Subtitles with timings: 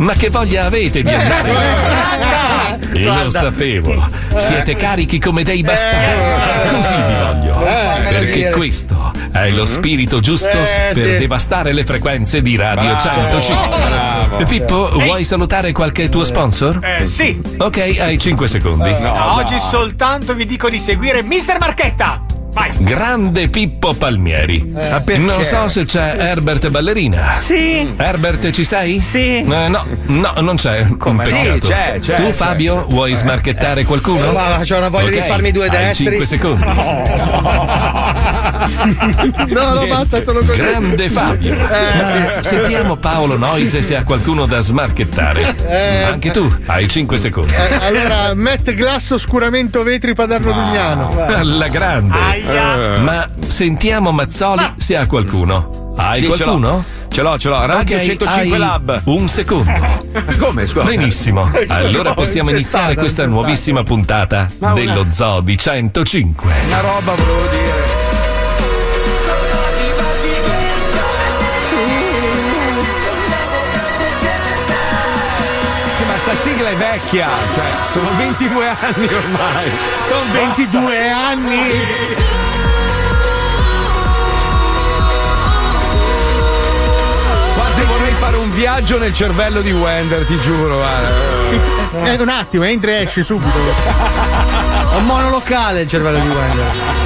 [0.00, 2.78] ma che voglia avete di andare?
[2.92, 4.04] Lo sapevo,
[4.36, 6.74] siete carichi come dei bastardi.
[6.74, 7.58] Così vi voglio.
[8.08, 14.44] Perché questo è lo spirito giusto Eh, per devastare le frequenze di Radio 105.
[14.46, 16.78] Pippo, vuoi salutare qualche tuo sponsor?
[16.82, 17.40] Eh, sì.
[17.58, 18.90] Ok, hai 5 secondi.
[19.34, 22.22] Oggi soltanto vi dico di seguire Mister Marchetta.
[22.52, 22.70] Vai.
[22.78, 24.72] Grande Pippo Palmieri.
[25.18, 27.32] non so se c'è Herbert Ballerina.
[27.32, 27.92] Sì.
[27.96, 28.98] Herbert, ci sei?
[29.00, 29.36] Sì.
[29.38, 30.86] Eh, no, no, non c'è.
[30.98, 32.32] Come Sì, c'è, c'è, Tu, c'è.
[32.32, 34.32] Fabio, vuoi smarchettare qualcuno?
[34.32, 36.06] Ma c'ho una voglia di Ok, farmi due hai destri.
[36.06, 36.64] 5 secondi.
[39.48, 40.58] No, no, basta, sono così.
[40.58, 41.54] Grande Fabio.
[41.56, 46.04] Ma Sentiamo Paolo Noise se ha qualcuno da smarchettare.
[46.10, 47.52] Anche tu hai 5 secondi.
[47.54, 51.24] Eh, allora, Matt Glass oscuramento vetri Paderno Dugnano.
[51.26, 52.18] Alla grande.
[52.46, 52.98] Aia.
[52.98, 55.94] Ma sentiamo Mazzoli se ha qualcuno.
[55.96, 56.84] Hai Sì, qualcuno?
[57.10, 57.66] Ce l'ho, ce l'ho.
[57.66, 59.02] Radio Ok, 105 hai Lab.
[59.04, 59.70] Un secondo.
[60.38, 60.84] Come, scusa?
[60.84, 61.50] Benissimo.
[61.68, 66.52] Allora possiamo c'è iniziare questa c'è nuovissima puntata dello Zoo di 105.
[66.66, 67.89] Una roba volevo dire.
[76.80, 79.70] Vecchia, cioè, sono 22 anni ormai.
[80.08, 81.58] Sono 22 anni.
[87.54, 92.12] Guarda, vorrei fare un viaggio nel cervello di Wender, ti giuro, guarda.
[92.12, 93.58] Eh, un attimo, entri e esci subito.
[93.58, 96.99] È un monolocale il cervello di Wender.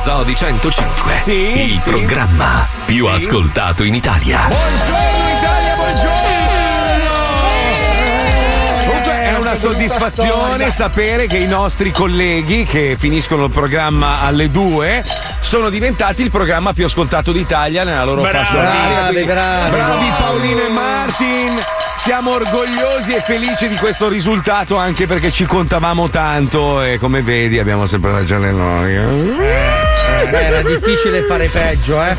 [0.00, 1.18] Zoo di 105.
[1.20, 1.90] Sì, il sì.
[1.90, 4.46] programma più ascoltato in Italia.
[4.48, 6.18] Buongiorno Italia, buongiorno!
[8.86, 15.04] Comunque è una soddisfazione sapere che i nostri colleghi che finiscono il programma alle 2
[15.40, 18.80] sono diventati il programma più ascoltato d'Italia nella loro Bravi, fascia oraria.
[18.80, 19.70] bravi, Quindi, bravi.
[19.70, 21.58] bravi Paolino e Martin.
[21.98, 27.58] Siamo orgogliosi e felici di questo risultato anche perché ci contavamo tanto e come vedi
[27.58, 29.89] abbiamo sempre ragione noi.
[30.28, 32.10] Beh, era difficile fare peggio, eh.
[32.10, 32.16] Eh,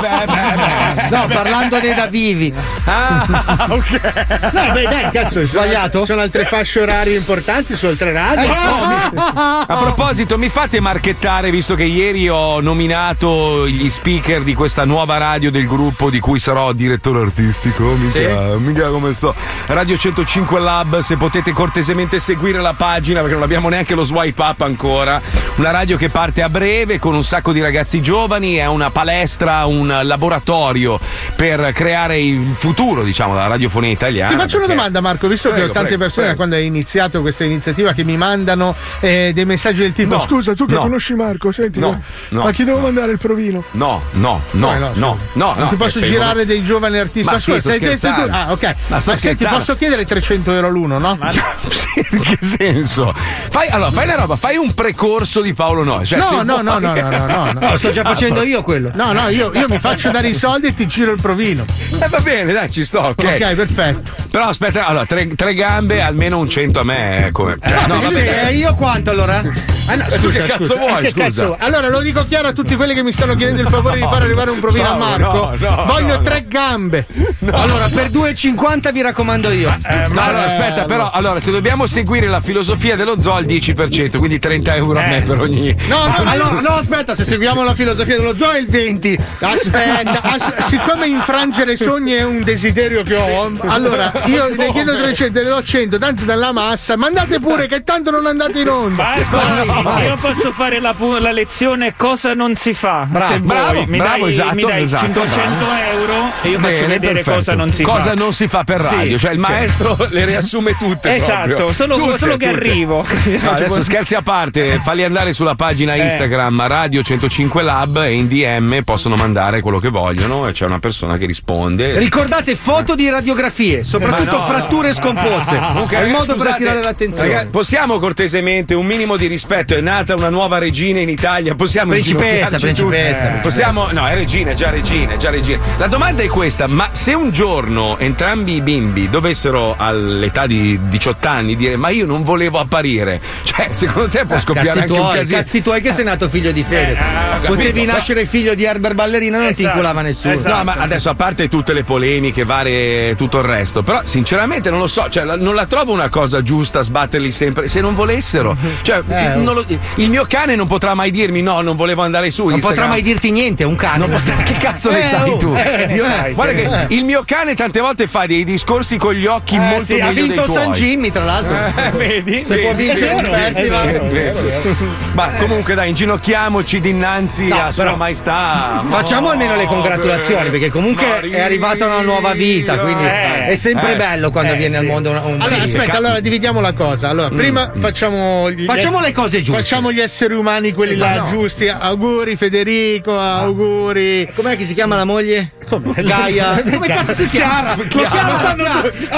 [0.00, 1.16] beh, beh, beh.
[1.16, 2.52] No, parlando dei da vivi.
[2.84, 4.50] Ah, ok.
[4.52, 6.04] No, beh, dai, cazzo, sono- Sbagliato?
[6.04, 8.50] Sono altre fasce orarie importanti su altre radio.
[8.52, 15.18] A proposito, mi fate marchettare, visto che ieri ho nominato gli speaker di questa nuova
[15.18, 17.84] radio del gruppo di cui sarò direttore artistico.
[17.94, 19.34] Mica, mica come so.
[19.66, 24.42] Radio 105 Lab, se potete cortesemente seguire la pagina, perché non abbiamo neanche lo swipe
[24.42, 25.20] up ancora.
[25.56, 29.64] Una radio che parte a breve con un sacco di ragazzi giovani, è una palestra,
[29.66, 31.00] un laboratorio
[31.34, 34.30] per creare il futuro, diciamo, della radiofonia italiana.
[34.30, 36.48] Ti faccio una perché- domanda, Marco, visto che Prego, ho tante prego, persone da prego.
[36.48, 40.54] quando hai iniziato questa iniziativa che mi mandano eh, dei messaggi del tipo: No, Scusa,
[40.54, 40.82] tu che no.
[40.82, 43.64] conosci Marco, senti, No, ma- no, ma chi devo mandare il provino?
[43.72, 47.26] No, no, no, no, no, no, Non ti posso eh, girare dei giovani artisti.
[47.26, 48.62] Ma Ma sì, scusa, sto stai- stai- tu- Ah, ok.
[48.88, 51.18] Ma Ma, senti, posso chiedere 300 euro l'uno, no?
[51.72, 53.12] Sì, in che senso?
[53.50, 56.04] Fai, allora, fai una roba, fai un precorso di Paolo Noe.
[56.04, 57.70] Cioè, No, no, no, no, no, no, no, no.
[57.70, 58.90] Lo sto già facendo io quello.
[58.94, 61.64] No, no, io, io mi faccio dare i soldi e ti giro il provino.
[62.00, 63.24] Eh, va bene, dai, ci sto, ok.
[63.24, 64.10] Ok, perfetto.
[64.30, 67.26] Però aspetta, allora, tre, tre gambe, almeno un 100 a me.
[67.26, 68.46] eh, Come, cioè, no, No, vabbè.
[68.48, 69.42] eh, io quanto allora?
[69.86, 71.24] Ah, no, Eh, tu che cazzo vuoi, Che scusa?
[71.24, 71.56] cazzo?
[71.58, 74.22] Allora lo dico chiaro a tutti quelli che mi stanno chiedendo il favore di far
[74.22, 75.32] arrivare un provino a no, Marco.
[75.58, 77.06] no, no, Voglio no, tre gambe.
[77.50, 79.68] Allora, per 2,50 vi raccomando io.
[80.10, 84.38] No, allora, aspetta, però, allora, se dobbiamo seguire la filosofia dello zoo al 10%, quindi
[84.38, 85.08] 30 euro a Eh.
[85.08, 85.74] me per ogni.
[85.88, 89.18] No, no, allora, no, aspetta, se seguiamo la filosofia dello zoo è il 20.
[89.40, 94.96] Aspetta, as- siccome infrangere i sogni è un desiderio che ho, allora io ne chiedo
[94.96, 99.14] 300, ne do 100, tanto dalla massa, mandate pure che tanto non andate in onda.
[99.30, 103.06] Marco, io posso fare la, pu- la lezione cosa non si fa.
[103.26, 106.72] Se bravo, vuoi, mi bravo, dai, esatto, mi dai esatto, 500 euro e io faccio
[106.72, 107.36] Bene, vedere perfetto.
[107.36, 107.90] cosa non si fa.
[107.92, 111.14] Cosa non si fa per Sì, radio, cioè il cioè- maestro le riassume tutte.
[111.14, 112.56] Esatto, solo- Tutte, solo che tutte.
[112.58, 113.06] arrivo.
[113.42, 116.04] No, adesso scherzi a parte, falli andare sulla pagina Eh.
[116.04, 120.78] Instagram Radio 105 Lab e in DM possono mandare quello che vogliono e c'è una
[120.78, 121.98] persona che risponde.
[121.98, 124.94] Ricordate foto di radiografie, soprattutto Ma no, fratture no.
[124.94, 125.58] scomposte.
[125.58, 127.28] Comunque, È il modo per scusate, attirare l'attenzione.
[127.28, 129.74] ragazzi, possiamo cortesemente un minimo di rispetto?
[129.74, 131.54] È nata una nuova regina in Italia.
[131.54, 133.40] Possiamo Principessa, principessa, tutti?
[133.42, 133.90] Possiamo.
[133.92, 135.62] No, è regina, è già regina, è già regina.
[135.76, 141.28] La domanda è questa: ma se un giorno entrambi i bimbi dovessero all'età di 18
[141.28, 144.98] anni dire ma io non volevo apparire, cioè, secondo te può scoppiare Cazzi anche un
[144.98, 145.36] tuoi, casino?
[145.38, 147.01] cazzi tuoi che sei nato figlio di Fedez.
[147.44, 150.32] Potevi nascere figlio di Herbert Ballerina, non ti Esatto, inculava nessuno.
[150.32, 150.56] esatto.
[150.56, 154.78] No, ma adesso a parte tutte le polemiche, varie, tutto il resto, però sinceramente non
[154.78, 158.56] lo so, cioè, la- non la trovo una cosa giusta sbatterli sempre se non volessero.
[158.82, 159.42] Cioè, Eh, il, oh.
[159.42, 159.64] non lo-
[159.96, 162.78] il mio cane non potrà mai dirmi no, non volevo andare su Non Instagram.
[162.84, 164.06] potrà mai dirti niente, un cane.
[164.08, 165.52] Potrà- che cazzo ne Eh, sai oh, tu?
[165.54, 169.14] eh, Io- sai, guarda che- che il mio cane tante volte fa dei discorsi con
[169.14, 170.46] gli occhi Eh, molto sì, ha vinto.
[170.48, 171.56] San Jimmy, tra l'altro.
[171.82, 172.44] Eh, vedi?
[172.44, 172.84] Se può Vedi?
[172.84, 174.90] vincere il festival.
[175.14, 178.84] Ma comunque dai, inginocchiamoci dinanzi No, a Sua però- Maestà.
[178.88, 181.36] Facciamo almeno le congratulazioni, perché comunque Maria.
[181.38, 184.82] è arrivata una nuova vita, quindi Eh, è sempre eh, bello quando eh, viene al
[184.84, 184.88] sì.
[184.90, 187.08] mondo un, un Allora, sì, aspetta, allora dividiamo la cosa.
[187.08, 189.60] Allora, prima facciamo gli Facciamo ess- le cose giuste.
[189.62, 191.30] Facciamo gli esseri umani, quelli là Esatto.
[191.30, 191.68] giusti.
[191.68, 194.28] Auguri Federico, auguri.
[194.34, 195.52] Com'è che si chiama la moglie?
[195.68, 195.94] Come?
[196.02, 196.60] Gaia.
[196.70, 197.74] Come cazzo si chiama?
[197.76, 198.06] Lo
[198.36, 198.64] sanno.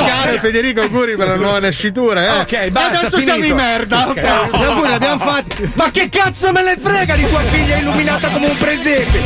[0.04, 2.24] Chiara e Federico, auguri per la nuova nascitura.
[2.24, 2.40] Eh.
[2.40, 4.08] Ok, basta, adesso siamo in merda.
[4.08, 4.22] ok.
[4.52, 5.70] Auguri abbiamo fatti.
[5.74, 9.20] Ma che cazzo me ne frega di tua figlia illuminata come un presepe?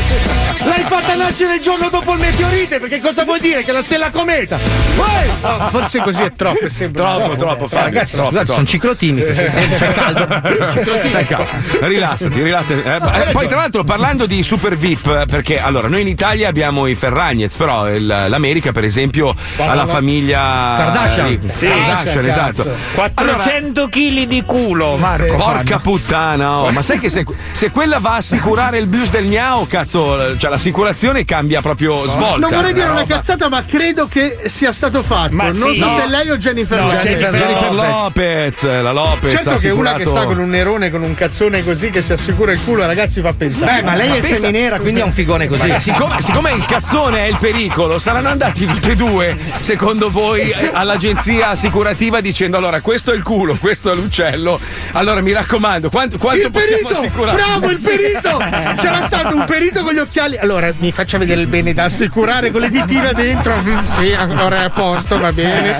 [0.65, 3.65] L'hai fatta nascere il giorno dopo il meteorite, perché cosa vuol dire?
[3.65, 4.59] Che la stella cometa?
[4.97, 5.29] Uè!
[5.41, 6.65] No, forse così è troppo.
[6.65, 7.85] è sempre Troppo, troppo, Eh, Fabio.
[7.85, 8.53] ragazzi, troppo, scusate, troppo.
[8.61, 9.33] sono ciclotimico.
[9.33, 11.09] C'è, c'è caldo.
[11.09, 11.47] Stai calmo.
[11.81, 12.73] Rilassati, rilassati.
[12.85, 16.87] Eh, eh, poi, tra l'altro, parlando di super VIP, perché allora noi in Italia abbiamo
[16.87, 21.27] i Ferragnez, però il- l'America, per esempio, ha la famiglia Kardashian.
[21.29, 21.67] eh, Sì.
[21.67, 22.69] Kardashian, esatto.
[22.95, 25.37] 400 kg di culo, Marco.
[25.37, 29.67] Porca puttana, oh, ma sai che se, se quella va assicurare il bus del gnao,
[29.67, 32.39] cazzo, cioè l'assicurazione cambia proprio svolta.
[32.47, 35.35] Non vorrei dire una cazzata, ma credo che sia stato fatto.
[35.35, 35.79] Ma non sì.
[35.79, 35.97] so No.
[35.99, 37.03] se lei o Jennifer No, Lopez.
[37.03, 37.93] Jennifer Jennifer Lopez.
[38.03, 39.33] Lopez, la Lopez.
[39.33, 42.53] Certo che una che sta con un nerone con un cazzone così che si assicura
[42.53, 43.81] il culo, ragazzi, fa pensare.
[43.81, 45.73] Beh, ma lei è pensa- seminera, quindi ha un figone così.
[45.79, 51.49] Siccome, siccome il cazzone è il pericolo, saranno andati tutti e due, secondo voi, all'agenzia
[51.51, 54.59] assicurativa dicendo: allora, questo è il culo, questo è l'uccello.
[54.93, 57.01] Allora mi raccomando, quanto, quanto possiamo perito!
[57.01, 57.37] assicurare?
[57.37, 57.79] Bravo, il
[58.13, 58.39] perito!
[58.81, 60.37] C'era stato un perito con gli occhiali.
[60.39, 63.55] Allora, mi faccia vedere il bene da assicurare con le ditine dentro.
[63.63, 65.77] Mm, sì, allora è a posto, va bene.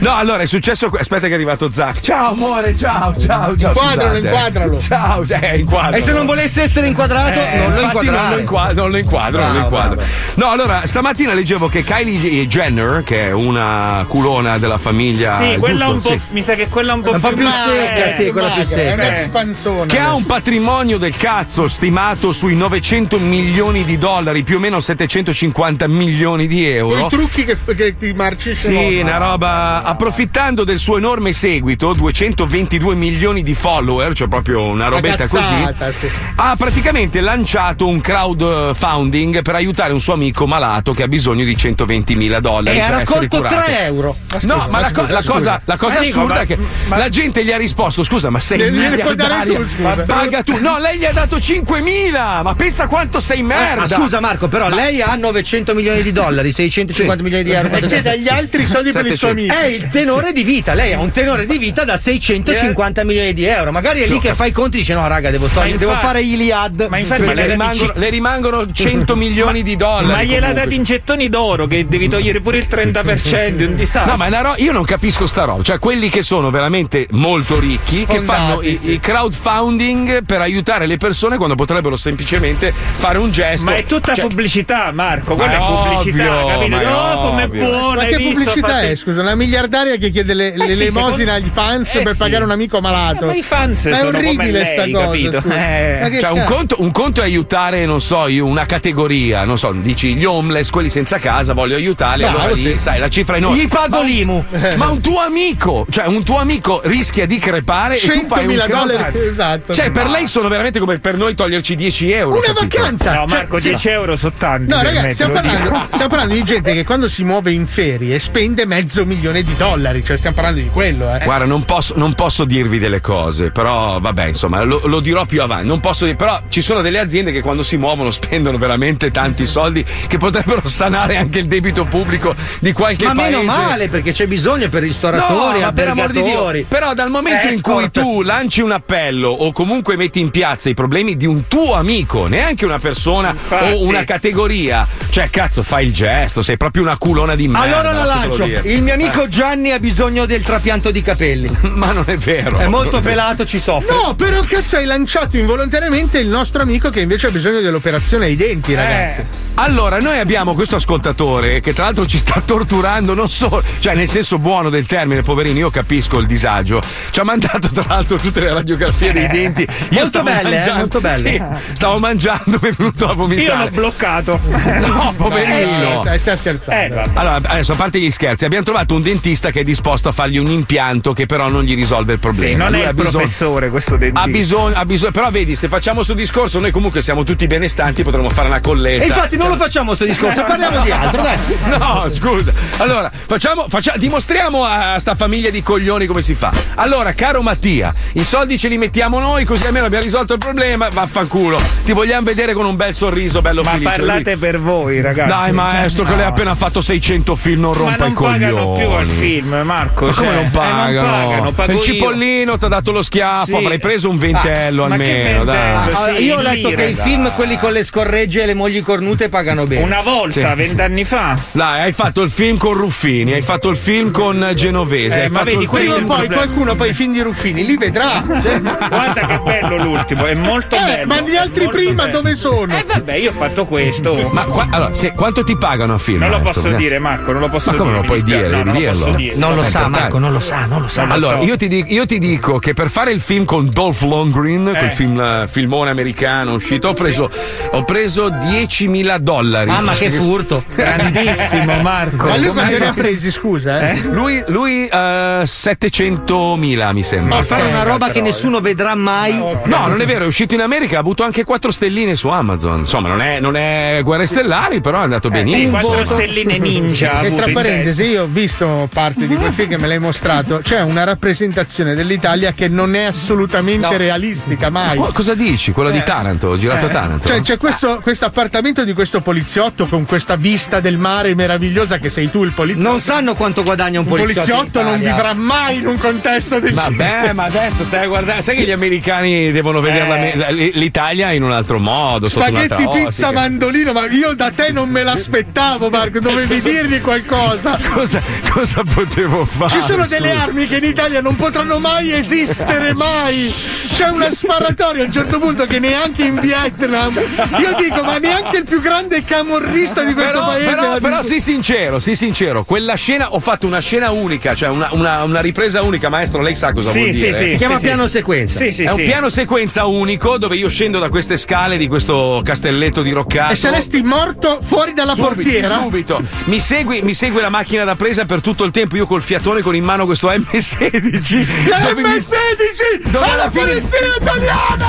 [0.00, 0.90] No, allora è successo.
[0.98, 2.00] Aspetta, che è arrivato Zac.
[2.00, 3.70] Ciao, amore, ciao, ciao, ciao.
[3.72, 4.18] Inquadralo, scusate.
[4.26, 4.78] inquadralo.
[4.80, 5.96] Ciao, cioè, inquadralo.
[5.96, 8.96] E se non volesse essere inquadrato, non lo Eh, Infatti non lo, inquadro, non lo
[8.98, 9.94] inquadro, non lo Bravo, inquadro.
[9.96, 10.10] bravo.
[10.34, 15.36] No, allora, stamattina leggevo che Kylie Jenner, che è una culona della famiglia.
[15.36, 15.92] Sì, quella giusto?
[15.94, 16.08] un po'.
[16.10, 16.20] Sì.
[16.30, 18.10] Mi sa che quella un po' Un po' più, più secca, eh.
[18.12, 19.38] sì, quella più Magra, È secca.
[19.38, 19.48] un
[19.80, 19.86] ex.
[19.86, 24.78] Che ha un patrimonio del cazzo stimato sui 900 milioni di dollari, più o meno
[24.78, 27.06] 750 milioni di Con i euro.
[27.08, 28.78] trucchi che, che ti marciscono.
[28.78, 29.82] Sì, una roba.
[29.82, 35.38] Approfittando del suo enorme seguito, 222 milioni di follower, cioè proprio una robetta così.
[35.48, 36.08] cazzata, sì.
[36.36, 41.56] Ha praticamente lanciato un crowdfunding per aiutare un suo amico malato che ha bisogno di
[41.56, 42.76] 120 mila dollari.
[42.76, 43.54] E ha raccolto curato.
[43.54, 44.16] 3 euro.
[44.42, 45.32] No, ma la, co- la scusa.
[45.32, 48.30] cosa, la cosa Ma assurda ma- è che ma- la gente gli ha risposto: Scusa,
[48.30, 49.56] ma sei miliardaria?
[49.56, 49.82] tu, scusa.
[49.82, 50.58] Ma paga tu.
[50.60, 52.42] No, lei gli ha dato 5.000.
[52.42, 53.80] Ma pensa quanto sei Eh, merda.
[53.80, 57.68] ma scusa Marco, però lei ha 900 milioni di dollari, 650 milioni di euro.
[57.74, 59.54] E chiede agli altri soldi per il suo amico.
[59.54, 63.44] È il tenore di vita, lei ha un tenore di vita da 650 milioni di
[63.46, 63.72] euro.
[63.72, 65.94] Magari è lì che fa i conti e dice: No, raga, devo, togliere, Ma devo
[65.94, 66.86] fare Iliad.
[66.90, 70.06] Ma infatti Ma le rimangono, ci- le rimangono 100 milioni di dollari.
[70.06, 70.62] Ma gliel'ha comunque.
[70.62, 74.10] dati in gettoni d'oro che devi togliere pure il 30%, è un disastro.
[74.12, 75.62] No, ma è una ro- io non capisco sta roba.
[75.62, 78.90] Cioè, quelli che sono veramente molto ricchi, che Sfondati, fanno i, sì.
[78.92, 83.64] i crowdfunding per aiutare le persone quando potrebbero semplicemente fare un gesto.
[83.70, 85.34] Ma è tutta Cioè, pubblicità, Marco.
[85.36, 86.76] Ma Quella è pubblicità, ovvio, capito?
[86.76, 87.48] ma No, ovvio.
[87.64, 88.32] buona, Ma che visto?
[88.44, 88.94] pubblicità Fate- è?
[88.96, 92.12] Scusa, una miliardaria che chiede le, le Eh sì, elemosine secondo- agli fans Eh per
[92.12, 92.18] sì.
[92.18, 93.24] pagare un amico malato.
[93.24, 95.04] Eh, ma i fans Ma è sono come orribile lei, sta cosa.
[95.04, 95.40] capito?
[95.40, 95.54] scusa.
[95.54, 95.98] Eh.
[96.10, 99.72] Ma Cioè, un conto, un conto è aiutare, non so, io una categoria, non so,
[99.72, 102.76] dici gli homeless, quelli senza casa, voglio aiutarli, Bravo, allora lì, sì.
[102.78, 103.58] sai, la cifra è enorme.
[103.58, 104.44] Gli pago l'IMU.
[104.76, 108.52] Ma un tuo amico, cioè un tuo amico rischia di crepare e tu fai un
[108.52, 109.18] 100.000 dollari.
[109.28, 109.74] Esatto.
[109.74, 112.36] Cioè, per lei sono veramente come per noi toglierci 10 euro.
[112.38, 112.76] una capito?
[112.78, 113.14] vacanza.
[113.14, 114.68] No, Cioè, Marco, sì, 10 euro sono tanti.
[114.70, 118.18] No, ragazzi, me, stiamo parlando, stiamo parlando di gente che quando si muove in ferie
[118.18, 120.04] spende mezzo milione di dollari.
[120.04, 121.24] Cioè, stiamo parlando di quello, eh.
[121.24, 125.42] Guarda, non posso, non posso dirvi delle cose, però vabbè, insomma, lo, lo dirò più
[125.42, 125.66] avanti.
[125.66, 129.46] Non posso dire, però ci sono delle aziende che quando si muovono spendono veramente tanti
[129.46, 133.36] soldi che potrebbero sanare anche il debito pubblico di qualche Ma paese.
[133.38, 136.22] meno male perché c'è bisogno per ristoratori, No, ma per amor di Dio.
[136.22, 136.66] albergatori.
[136.68, 138.00] Però dal momento in cui Escort.
[138.00, 142.26] tu lanci un appello o comunque metti in piazza i problemi di un tuo amico,
[142.26, 143.72] neanche una persona Infatti.
[143.72, 144.86] o una categoria.
[145.10, 147.66] Cioè, cazzo, fai il gesto, sei proprio una culona di merda.
[147.66, 148.44] Allora la lancio.
[148.44, 151.50] Il mio amico Gianni ha bisogno del trapianto di capelli.
[151.74, 152.58] Ma non è vero.
[152.58, 153.94] È molto pelato, ci soffre.
[153.94, 158.36] No, però cazzo hai lanciato involontariamente il nostro amico che invece ha bisogno dell'operazione ai
[158.36, 159.24] denti, ragazzi.
[159.54, 164.08] Allora, noi abbiamo questo ascoltatore che tra l'altro ci sta torturando, non solo, cioè nel
[164.08, 166.80] senso buono del termine, poverino, io capisco il disagio.
[167.10, 169.62] Ci ha mandato tra l'altro tutte le radiografie dei denti.
[169.62, 171.60] Io Molto stavo belle, eh, mangiando, molto belle.
[171.64, 173.46] Sì, stavo mangiando, mi è venuto a vomitare.
[173.46, 174.40] Io l'ho bloccato.
[174.88, 176.00] No, Eh, poverino.
[176.00, 176.94] stai, stai scherzando.
[177.00, 177.04] Eh.
[177.14, 180.38] Allora, adesso a parte gli scherzi, abbiamo trovato un dentista che è disposto a fargli
[180.38, 182.50] un impianto che però non gli risolve il problema.
[182.50, 184.22] Sì, non Lui è il bisogno- professore questo dentista.
[184.22, 188.02] Ha bisogno, ha bisogno, però vedi, se facciamo sto discorso, noi comunque siamo tutti benestanti,
[188.02, 189.04] potremmo fare una colletta.
[189.04, 191.36] E infatti non lo facciamo sto discorso, parliamo di altro, dai.
[191.78, 192.52] No, scusa.
[192.78, 196.52] Allora, facciamo, faccia- dimostriamo a sta famiglia di coglioni come si fa.
[196.76, 200.87] Allora, caro Mattia, i soldi ce li mettiamo noi, così almeno abbiamo risolto il problema.
[200.92, 201.60] Vaffanculo.
[201.84, 203.90] Ti vogliamo vedere con un bel sorriso, bello Ma felice.
[203.90, 205.28] parlate per voi, ragazzi.
[205.30, 206.16] Dai, maestro, che No.
[206.16, 208.38] lei ha appena fatto 600 film, non Ma rompa non i coglioni.
[208.38, 210.06] pagano più al film, Marco.
[210.06, 211.42] Ma come cioè, non eh, pagano?
[211.44, 213.54] non pagano, il cipollino ti ha dato lo schiaffo, Sì.
[213.54, 215.44] avrai preso un ventello Ah, ma che almeno.
[215.44, 215.56] dai.
[215.56, 215.96] ventello?
[215.98, 218.54] Ah, Sì, io ho letto lire, che i film, quelli con le scorregge e le
[218.54, 219.82] mogli cornute, pagano bene.
[219.82, 220.56] Una volta, Sì.
[220.56, 221.36] vent'anni fa.
[221.52, 225.18] Dai, hai fatto il film con Ruffini, hai fatto il film con Genovese.
[225.18, 226.42] Eh, hai ma fatto vedi, il Prima film- o il poi problema.
[226.42, 228.22] qualcuno poi i film di Ruffini li vedrà.
[228.24, 231.06] Guarda che bello l'ultimo, è molto Eh, bello.
[231.06, 232.16] ma gli altri prima bello.
[232.18, 232.76] dove sono?
[232.76, 234.28] Eh vabbè, io ho fatto questo.
[234.32, 236.20] Ma qua- allora, se- quanto ti pagano a film?
[236.20, 236.62] non lo maestro?
[236.62, 238.00] posso dire, Marco, non lo posso Ma come dire.
[238.00, 238.48] non lo puoi dire?
[238.48, 239.16] No, non Devi lo dirlo.
[239.16, 239.34] dire.
[239.36, 239.98] Non lo È sa, importante.
[240.00, 241.00] Marco, non lo sa, non lo sa.
[241.04, 241.44] Non lo Allora, so.
[241.44, 244.76] io ti, dico, io ti dico che per fare il film con Dolph Lundgren, quel
[244.84, 244.90] Eh.
[244.90, 247.30] film, eh, filmone americano uscito, ho preso,
[247.70, 249.70] ho preso 10.000 dollari.
[249.70, 250.64] Mamma che furto.
[250.74, 252.26] Grandissimo, Marco.
[252.28, 253.90] Ma lui hai ne ha presi, scusa?
[253.90, 254.00] Eh?
[254.10, 257.36] Lui, lui eh, 700.000 mi sembra.
[257.36, 259.36] Per fare una roba che nessuno vedrà mai.
[259.64, 262.78] No, non è vero, è uscito in America, ha avuto anche 4 stelline su Amazon.
[262.80, 265.78] Insomma, non è, non è Guerre Stellari, però è andato Sì, benissimo.
[265.78, 267.20] quattro stelline ninja.
[267.28, 270.60] E tra parentesi, io ho visto parte di quel film che me l'hai mostrato.
[270.62, 274.96] C'è una rappresentazione dell'Italia che non è assolutamente realistica, mai.
[274.96, 275.72] Qu- cosa dici?
[275.72, 277.26] Quello di Taranto, girato a Taranto?
[277.28, 282.30] Cioè, c'è questo appartamento di questo poliziotto con questa vista del mare meravigliosa che sei
[282.30, 282.88] tu il poliziotto.
[282.88, 284.50] Non sanno quanto guadagna un un poliziotto.
[284.54, 286.72] poliziotto in non vivrà mai in un contesto del.
[286.74, 288.42] Vabbè, ma adesso stai a guardare.
[288.42, 292.26] Sai che gli americani devono vedere la me- la- l'Italia in un altro modo.
[292.26, 293.32] Spaghetti, pizza, ottica.
[293.32, 296.20] mandolino, ma io da te non me l'aspettavo, Marco.
[296.20, 297.78] Dovevi dirgli qualcosa.
[297.98, 298.22] Cosa,
[298.52, 299.70] cosa potevo fare?
[299.70, 303.52] Ci sono delle armi che in Italia non potranno mai esistere, mai.
[303.92, 307.12] C'è una sparatoria a un certo punto che neanche in Vietnam.
[307.14, 310.70] Io dico, ma neanche il più grande camorrista di questo Però, paese.
[310.70, 311.22] però, però visto.
[311.32, 315.40] sii sincero, sii sincero, quella scena ho fatto una scena unica, cioè una, una- una
[315.40, 317.34] ripresa unica, maestro, lei sa cosa Sì, vuol sì, dire.
[317.34, 317.48] sì.
[317.48, 317.84] Si chiama sì.
[317.86, 318.58] piano sequenza.
[318.58, 322.40] Sì, sì, È un piano sequenza unico dove io scendo da queste scale di questo
[322.42, 323.52] castelletto di Roccato.
[323.52, 325.68] E saresti morto fuori dalla Subito, portiera?
[325.82, 326.22] Subito.
[326.44, 328.96] Mi segui, mi segue la macchina da presa per tutto il tempo.
[328.96, 331.68] Io col fiatone con in mano questo M16.
[331.68, 333.10] La dove mi- M16!
[333.10, 334.88] dove alla la fine- polizia italiana!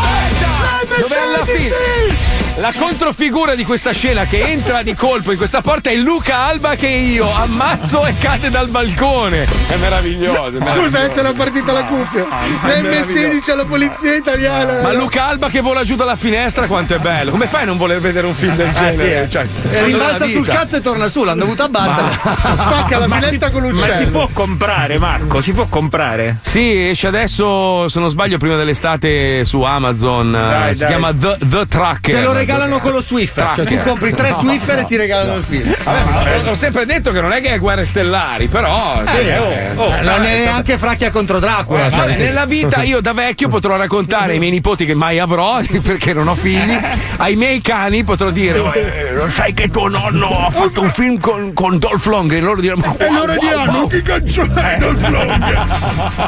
[0.97, 1.55] Dove alla M16!
[1.57, 2.28] fine
[2.59, 6.75] la controfigura di questa scena che entra di colpo in questa porta è Luca Alba
[6.75, 9.45] che io ammazzo e cade dal balcone.
[9.67, 10.57] È meraviglioso.
[10.57, 11.09] è Scusa, eh, meraviglioso.
[11.11, 12.27] c'era partita la cuffia.
[12.63, 14.81] La M16 alla polizia italiana.
[14.81, 17.31] Ma Luca Alba che vola giù dalla finestra, quanto è bello.
[17.31, 18.93] Come fai a non voler vedere un film del genere?
[18.93, 19.29] sì, eh.
[19.29, 22.09] Cioè, E sogno rimbalza sul cazzo e torna su, l'hanno dovuto abbattere.
[22.59, 24.09] spacca la finestra con Ma si l'uccello.
[24.09, 26.37] può comprare, Marco, si può comprare.
[26.41, 30.31] Sì, esce adesso, se non sbaglio, prima dell'estate su Amazon.
[30.31, 30.89] Dai, eh, si dai.
[30.89, 32.13] chiama The, The Tracker.
[32.15, 33.51] Te lo regalano con lo Swiffer.
[33.55, 35.71] Cioè, tu compri tre Swiffer e ti regalano il film.
[35.83, 39.01] Vabbè, ma ho, sempre detto che non è che è guerre stellari, però.
[39.05, 39.37] cioè, Eh,
[39.75, 41.89] oh, oh, Non è neanche fracchia contro Dracula.
[41.89, 45.59] Vabbè, cioè, nella vita io da vecchio potrò raccontare ai miei nipoti che mai avrò
[45.83, 46.77] perché non ho figli,
[47.17, 51.19] ai miei cani potrò dire "Eh, lo sai che tuo nonno ha fatto un film
[51.19, 55.67] con, con Dolph Lundgren e loro diranno E loro diranno che cazzo è Dolph Lundgren?"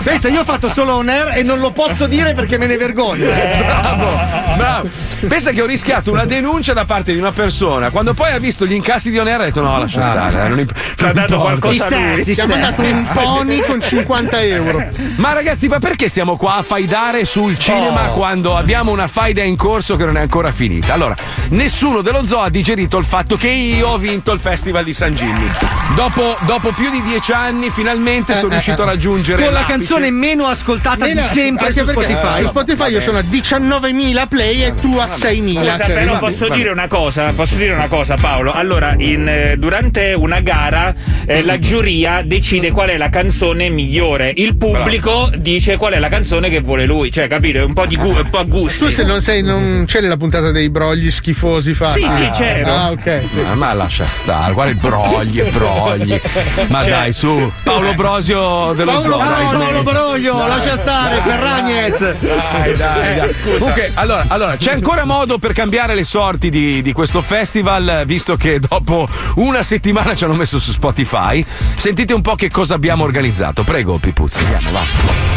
[0.03, 2.77] Pensa, io ho fatto solo on air e non lo posso dire perché me ne
[2.77, 3.25] vergogno.
[3.25, 4.19] bravo,
[4.55, 4.89] bravo.
[5.27, 7.89] Pensa che ho rischiato una denuncia da parte di una persona.
[7.89, 10.45] Quando poi ha visto gli incassi di On Air ha detto: no, lascia stare.
[10.45, 12.23] eh, non imp- Ti ha dato importa." qualcosa a lui.
[12.23, 14.87] Ti ha mandato un pony con 50 euro.
[15.17, 18.13] Ma ragazzi, ma perché siamo qua a faidare sul cinema Oh.
[18.13, 20.93] quando abbiamo una faida in corso che non è ancora finita?
[20.93, 21.15] Allora,
[21.49, 25.13] nessuno dello zoo ha digerito il fatto che io ho vinto il Festival di San
[25.13, 25.49] Gimmi.
[25.95, 29.43] Dopo, dopo più di dieci anni, finalmente sono Eh, riuscito eh, a raggiungere.
[29.43, 32.41] Con la canzone meno ascoltata di Meno- sempre anche su perché Spotify.
[32.41, 35.75] Su Spotify io sono a 19.000 play e tu a 6.000.
[35.91, 38.51] Scusa, Cioè, cioè, però va- posso dire una cosa, posso dire una cosa Paolo.
[38.53, 40.93] Allora, in, eh, durante una gara
[41.25, 44.31] eh, la giuria decide qual è la canzone migliore.
[44.35, 47.11] Il pubblico dice qual è la canzone che vuole lui.
[47.11, 47.65] Cioè, capito?
[47.65, 48.85] Un po' di gu- un po' a gusti.
[48.85, 52.01] Tu se non sei, non c'è nella puntata dei brogli schifosi fatti?
[52.01, 52.71] Sì, sì, c'ero.
[52.73, 53.21] Ah, ok.
[53.27, 53.41] sì.
[53.41, 56.19] Ma, ma lascia stare, guarda i brogli e brogli.
[56.67, 59.63] Ma Cioè- dai, su, Paolo Brosio dello Paolo Brosio, smetti.
[59.63, 61.99] Paolo Broglio, Dai, lascia stare, dai, Ferragnez.
[62.19, 63.35] Dai, dai, dai.
[63.57, 68.35] Comunque, allora, allora, c'è ancora modo per cambiare le sorti di, di questo festival, visto
[68.37, 71.43] che dopo una settimana ci hanno messo su Spotify.
[71.75, 73.63] Sentite un po' che cosa abbiamo organizzato.
[73.63, 75.29] Prego, Pipuzzi, andiamo, va.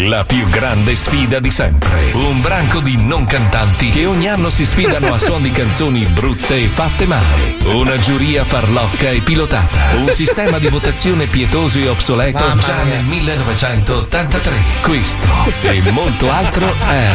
[0.00, 2.10] La più grande sfida di sempre.
[2.12, 6.54] Un branco di non cantanti che ogni anno si sfidano a suon di canzoni brutte
[6.56, 7.54] e fatte male.
[7.64, 9.94] Una giuria farlocca e pilotata.
[9.96, 12.96] Un sistema di votazione pietoso e obsoleto Mamma già mia.
[12.96, 14.52] nel 1983.
[14.82, 15.28] Questo
[15.62, 17.10] e molto altro è.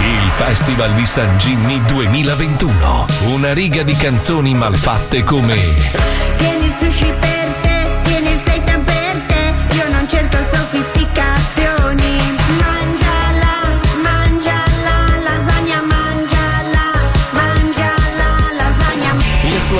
[0.00, 3.06] Il Festival di San Jimmy 2021.
[3.28, 9.74] Una riga di canzoni malfatte come Tieni sushi per te, tieni il seitan per te,
[9.74, 10.65] io non cerco sofisticazioni.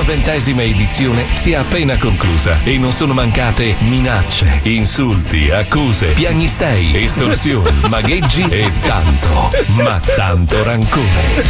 [0.07, 7.81] Ventesima edizione si è appena conclusa e non sono mancate minacce, insulti, accuse, piagnistei, estorsioni,
[7.91, 11.43] magheggi e tanto, ma tanto rancore.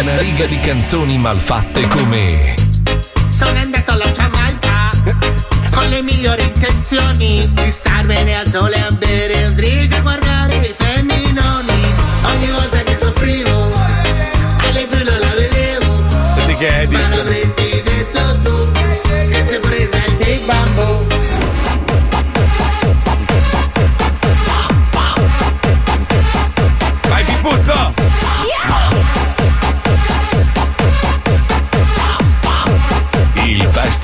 [0.00, 2.54] Una riga di canzoni malfatte come
[3.28, 4.90] Sono andato alla Giamaica
[5.72, 10.56] con le migliori intenzioni di star bene al sole a bere un drink a guardare
[10.58, 11.94] i femminoni.
[12.22, 13.55] Ogni volta che soffrivo,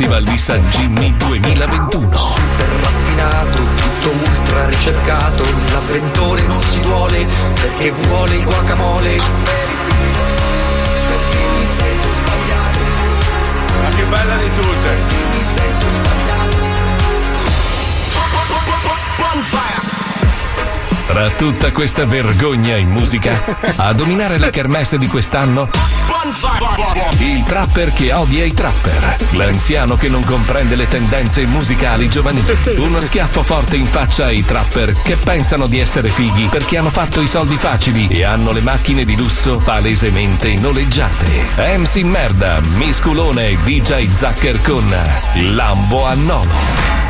[0.03, 2.09] Festival di San Jimmy 2021.
[2.11, 9.21] raffinato, tutto ultra ricercato, l'avventore non si duole perché vuole il guacamole.
[11.07, 12.79] Perché mi sento sbagliato,
[13.81, 14.91] La più bella di tutte.
[15.37, 16.22] mi sento sbagliato.
[21.07, 25.69] Tra tutta questa vergogna in musica, a dominare la kermesse di quest'anno,
[27.19, 33.01] il trapper che odia i trapper, l'anziano che non comprende le tendenze musicali giovanili, uno
[33.01, 37.29] schiaffo forte in faccia ai trapper che pensano di essere fighi perché hanno fatto i
[37.29, 41.27] soldi facili e hanno le macchine di lusso palesemente noleggiate.
[41.77, 44.95] MC Merda, Misculone e DJ Zucker con
[45.35, 47.02] Lambo a Nolo.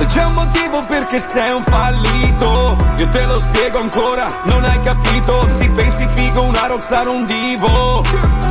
[0.00, 4.80] Se c'è un motivo perché sei un fallito, io te lo spiego ancora, non hai
[4.80, 5.46] capito.
[5.46, 8.02] Si pensi figo, una rockstar, un divo.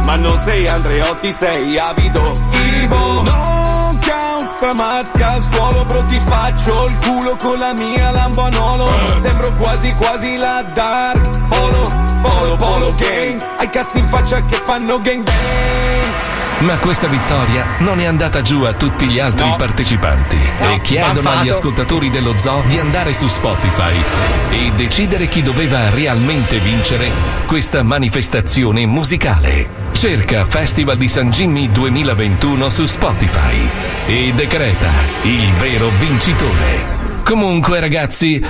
[0.05, 2.21] Ma non sei Andreotti, sei avido.
[2.83, 3.21] Ivo.
[3.23, 8.87] Non count stramazzi al suolo, bro, ti faccio il culo con la mia lambanolo.
[9.23, 11.47] Sembro quasi quasi la dark.
[11.47, 11.87] Polo,
[12.21, 13.43] polo, polo gang.
[13.57, 16.38] Hai cazzi in faccia che fanno gang bang.
[16.59, 21.39] Ma questa vittoria non è andata giù a tutti gli altri partecipanti e chiedono m'ha
[21.39, 23.95] agli ascoltatori dello zoo di andare su Spotify
[24.49, 27.09] e decidere chi doveva realmente vincere
[27.45, 29.69] questa manifestazione musicale.
[29.93, 33.69] Cerca Festival di San Jimmy 2021 su Spotify
[34.05, 34.89] e decreta
[35.23, 36.97] il vero vincitore.
[37.23, 38.43] Comunque ragazzi,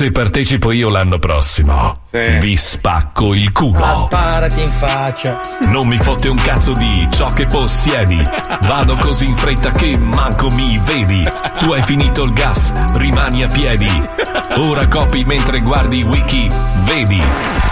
[0.00, 3.94] se partecipo io l'anno prossimo, vi spacco il Ma culo.
[3.96, 5.38] sparati in faccia.
[5.66, 8.18] Non mi fotte un cazzo di ciò che possiedi.
[8.62, 11.22] Vado così in fretta che manco mi vedi.
[11.58, 14.08] Tu hai finito il gas, rimani a piedi.
[14.56, 16.48] Ora copi mentre guardi wiki,
[16.84, 17.69] vedi.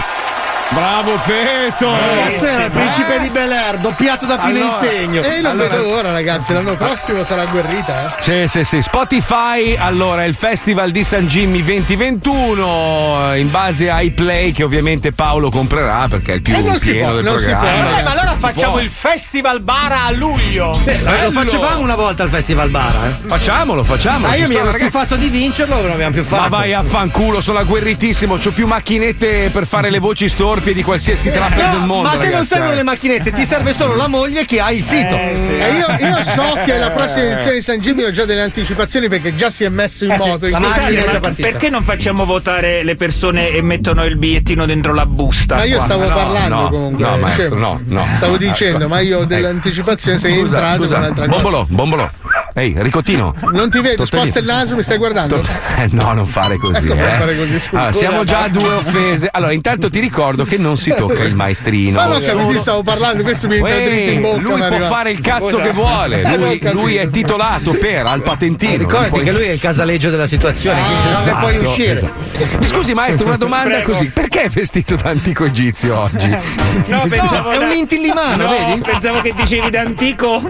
[0.71, 1.89] Bravo Peto!
[1.89, 5.21] Cazzo era il principe di Bel Air, doppiato da Pino Allora- Insegno.
[5.23, 6.53] E non vedo l'ora, ragazzi.
[6.53, 8.21] L'anno prossimo sarà guerrita, eh.
[8.21, 8.81] Sì, sì, sì.
[8.83, 15.11] Spotify, allora, il Festival di San Jimmy 2021, eh, in base ai play che ovviamente
[15.11, 17.69] Paolo comprerà perché è il più Eh, non si pieno può, del non si programma.
[17.71, 18.81] può, Vabbè, ma allora Si facciamo può.
[18.81, 20.79] il Festival Bara a luglio.
[20.85, 23.27] Lo facevamo una volta al Festival Bara, eh.
[23.27, 24.27] Facciamolo, facciamolo.
[24.27, 24.83] Ma ci io mi ero ragazzi.
[24.83, 26.41] stufato di vincerlo, non abbiamo più fatto.
[26.43, 30.29] Ma vai a fanculo, sono agguerritissimo, c'ho più macchinette per fare le voci
[30.59, 32.09] storpie di qualsiasi trapper No, del mondo.
[32.09, 32.75] ma te non servono eh.
[32.75, 35.15] le macchinette, ti serve solo la moglie che ha il sito.
[35.15, 39.07] E io, io so che la prossima edizione di San Jimmy ho già delle anticipazioni
[39.07, 40.45] perché già si è messo in Eh sì, moto.
[40.45, 41.11] in la questi macchina è giorni.
[41.13, 41.47] già partita.
[41.49, 45.55] Perché non facciamo votare le persone e mettono il bigliettino dentro la busta?
[45.55, 45.85] Ma io qua?
[45.85, 47.03] stavo no, parlando no, comunque.
[47.05, 48.05] no, Cioè, maestro, no, no.
[48.17, 48.87] Stavo No, dicendo, ecco.
[48.87, 50.93] ma io ho delle anticipazioni, sei Scusa, entrato scusa.
[50.95, 51.41] con un'altra cosa.
[51.41, 52.11] Bombolo, bombolo.
[52.53, 53.35] Ehi, Ricottino.
[53.51, 54.05] Non ti vedo, Tortellino.
[54.05, 55.41] sposta il naso, mi stai guardando?
[55.79, 56.87] Eh, no, non fare così.
[56.89, 57.11] Ecco, eh.
[57.11, 57.77] fare così, scusa.
[57.83, 59.29] Allora, siamo già a due offese.
[59.31, 61.93] Allora, intanto ti ricordo che non si tocca il maestrino.
[61.99, 64.39] Ma no, capito, Solo- io stavo parlando, questo mi entra dritto in bocca.
[64.41, 65.61] lui può fare il cazzo Scusa.
[65.61, 66.21] che vuole.
[66.23, 68.77] Eh, Lui, lui è titolato per al patentino.
[68.77, 71.91] Ricordati Poi- che lui è il casaleggio della situazione, quindi non Esatto, puoi uscire.
[71.93, 72.13] esatto.
[72.59, 73.91] Mi Scusi, maestro, una domanda Prego.
[73.93, 76.27] così: perché è vestito da antico egizio oggi?
[76.27, 78.81] No, pensavo è da- un intillimano, no, vedi?
[78.81, 80.41] Pensavo che dicevi d'antico.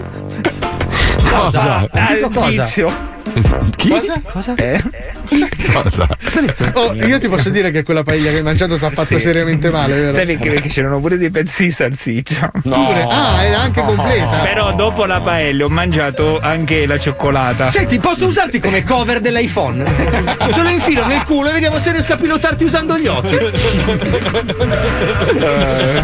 [1.28, 1.86] Cosa?
[1.92, 3.08] Al cosa?
[3.76, 3.88] Chi?
[3.88, 4.20] Cosa?
[4.24, 4.54] Cosa?
[4.56, 4.82] Eh?
[5.72, 6.08] Cosa?
[6.74, 9.20] Oh, io ti posso dire che quella paella che hai mangiato ti ha fatto Sì.
[9.20, 10.12] seriamente male, vero?
[10.12, 10.50] Sai perché?
[10.50, 12.50] Perché c'erano pure dei pezzi di salsiccia.
[12.62, 13.06] Pure?
[13.08, 14.38] Ah, era anche completa.
[14.42, 17.68] Però dopo la paella ho mangiato anche la cioccolata.
[17.68, 19.84] Senti, posso usarti come cover dell'iPhone?
[19.84, 23.36] Te lo infilo nel culo e vediamo se riesco a pilotarti usando gli occhi.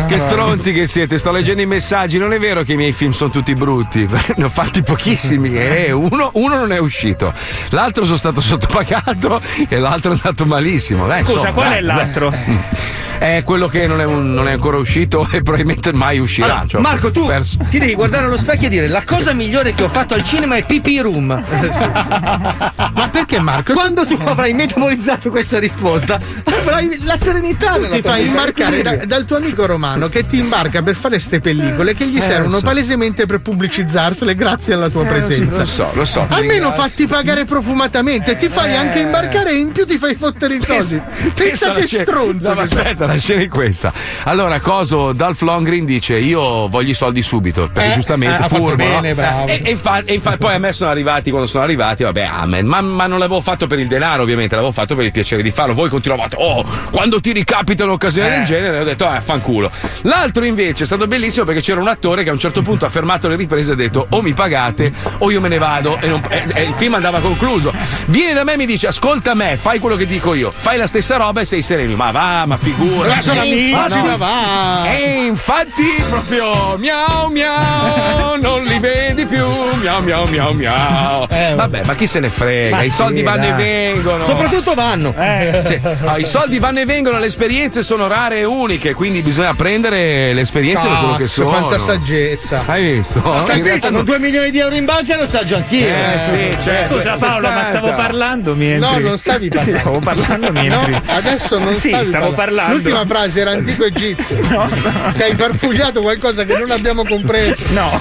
[0.06, 2.18] Che stronzi che siete, sto leggendo i messaggi.
[2.18, 4.08] Non è vero che i miei film sono tutti brutti.
[4.36, 5.56] Ne ho fatti pochissimi.
[5.56, 5.90] eh.
[5.92, 7.15] Uno, uno non è uscito,
[7.70, 11.06] l'altro sono stato sottopagato e l'altro è andato malissimo.
[11.06, 12.30] Dai, Scusa, insomma, qual dai, è l'altro?
[12.30, 12.58] dai.
[13.18, 16.46] È quello che non è, un- non è ancora uscito e probabilmente mai uscirà.
[16.46, 19.72] Allora, Cioè, Marco, tu perso- ti devi guardare allo specchio e dire la cosa migliore
[19.74, 21.42] che ho fatto al cinema è PP Room.
[22.92, 23.72] Ma perché Marco?
[23.72, 29.24] Quando tu avrai metabolizzato questa risposta, avrai la serenità Tu ti fai imbarcare da- dal
[29.24, 32.62] tuo amico romano che ti imbarca per fare ste pellicole che gli Eh, servono so.
[32.64, 35.58] palesemente per pubblicizzarle grazie alla tua presenza.
[35.60, 36.24] Lo so, lo so.
[36.28, 40.62] Almeno fatti pagare profumatamente, ti fai anche imbarcare e in più ti fai fottere i
[40.64, 41.00] soldi.
[41.34, 42.48] Pensa alla che stronzo.
[42.48, 42.66] No, ma
[43.06, 43.92] la scena è questa.
[44.24, 47.68] Allora, Coso, Dolph Longrin dice: Io voglio i soldi subito.
[47.72, 48.74] Perché Eh, giustamente eh, furbo.
[48.76, 49.14] bene, no?
[49.14, 49.46] bravo.
[49.46, 52.66] E, e infa- e infa- poi a me sono arrivati quando sono arrivati, vabbè, amen.
[52.66, 55.50] Ma, ma non l'avevo fatto per il denaro, ovviamente, l'avevo fatto per il piacere di
[55.50, 55.74] farlo.
[55.74, 59.70] Voi continuavate, oh, quando ti ricapita un'occasione del genere, ho detto, eh, fanculo.
[60.02, 62.88] L'altro invece è stato bellissimo perché c'era un attore che a un certo punto ha
[62.88, 65.98] fermato le riprese e ha detto: o mi pagate o io me ne vado.
[66.00, 67.72] E, non- e il film andava concluso.
[68.06, 70.86] Viene da me e mi dice: Ascolta me, fai quello che dico io, fai la
[70.86, 71.94] stessa roba e sei sereno.
[71.96, 72.95] Ma va, ma figura.
[73.04, 74.84] Ma sono amici, ma va.
[74.96, 79.46] E infatti proprio miau miau, non li vedi più,
[79.80, 81.26] miau miau miau miau.
[81.26, 82.76] Vabbè, ma chi se ne frega?
[82.76, 83.50] Ma I sì, soldi vanno dai.
[83.50, 83.54] e
[83.92, 84.22] vengono.
[84.22, 85.14] Soprattutto vanno.
[85.64, 85.80] Sì.
[85.82, 90.32] No, I soldi vanno e vengono, le esperienze sono rare e uniche, quindi bisogna prendere
[90.32, 91.48] le esperienze per quello che sono.
[91.48, 92.62] quanta saggezza.
[92.66, 93.38] Hai visto?
[93.38, 95.86] Stai attento, con 2 milioni di euro in banca lo saggio anch'io.
[95.88, 96.94] Eh, sì, certo.
[96.96, 97.78] Scusa Paolo, ma 60.
[97.78, 99.02] stavo parlando mi entri.
[99.02, 99.78] No, non stavi parlando.
[99.80, 102.85] Stavo parlando mi No, adesso non Sì, stavi stavo parlando.
[102.90, 104.36] L'ultima frase era antico egizio.
[105.16, 107.62] Che hai farfugliato qualcosa che non abbiamo compreso.
[107.70, 108.00] No.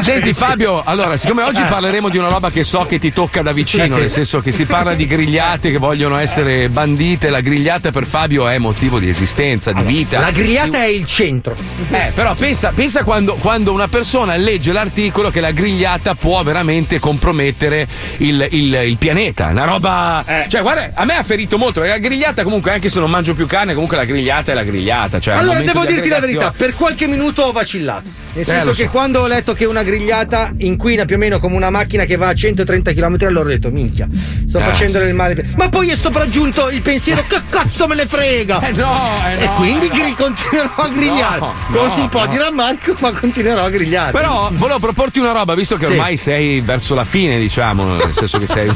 [0.00, 3.52] Senti Fabio, allora, siccome oggi parleremo di una roba che so che ti tocca da
[3.52, 3.98] vicino, sì.
[3.98, 8.48] nel senso che si parla di grigliate che vogliono essere bandite, la grigliata per Fabio
[8.48, 10.20] è motivo di esistenza, di vita.
[10.20, 11.54] La grigliata è il centro.
[11.90, 16.98] Eh, però pensa, pensa quando, quando una persona legge l'articolo che la grigliata può veramente
[16.98, 17.86] compromettere
[18.18, 19.46] il, il- il pianeta.
[19.46, 20.24] Una roba.
[20.26, 20.48] Eh.
[20.48, 21.80] Cioè, guarda, a me ha ferito molto.
[21.80, 24.64] Perché la grigliata, comunque, anche se non mangio più carne, comunque la grigliata è la
[24.64, 25.20] grigliata.
[25.20, 28.08] Cioè, Allora devo di dirti la verità, per qualche minuto ho vacillato.
[28.34, 28.90] Nel senso Eh, lo che so.
[28.90, 32.28] quando ho letto che una grigliata inquina più o meno come una macchina che va
[32.28, 34.08] a 130 km all'ora ho detto minchia,
[34.48, 34.62] sto Eh.
[34.62, 35.44] facendo del male.
[35.56, 38.60] Ma poi è sopraggiunto il pensiero che cazzo me ne frega!
[38.68, 39.54] Eh no, eh E no.
[39.54, 41.38] quindi gri- continuerò a grigliare.
[41.38, 42.26] No, con no, un po' no.
[42.26, 44.10] di rammarico, ma continuerò a grigliare.
[44.12, 45.92] Però volevo proporti una roba, visto che Sì.
[45.92, 48.70] ormai sei verso la fine, diciamo, nel senso che sei.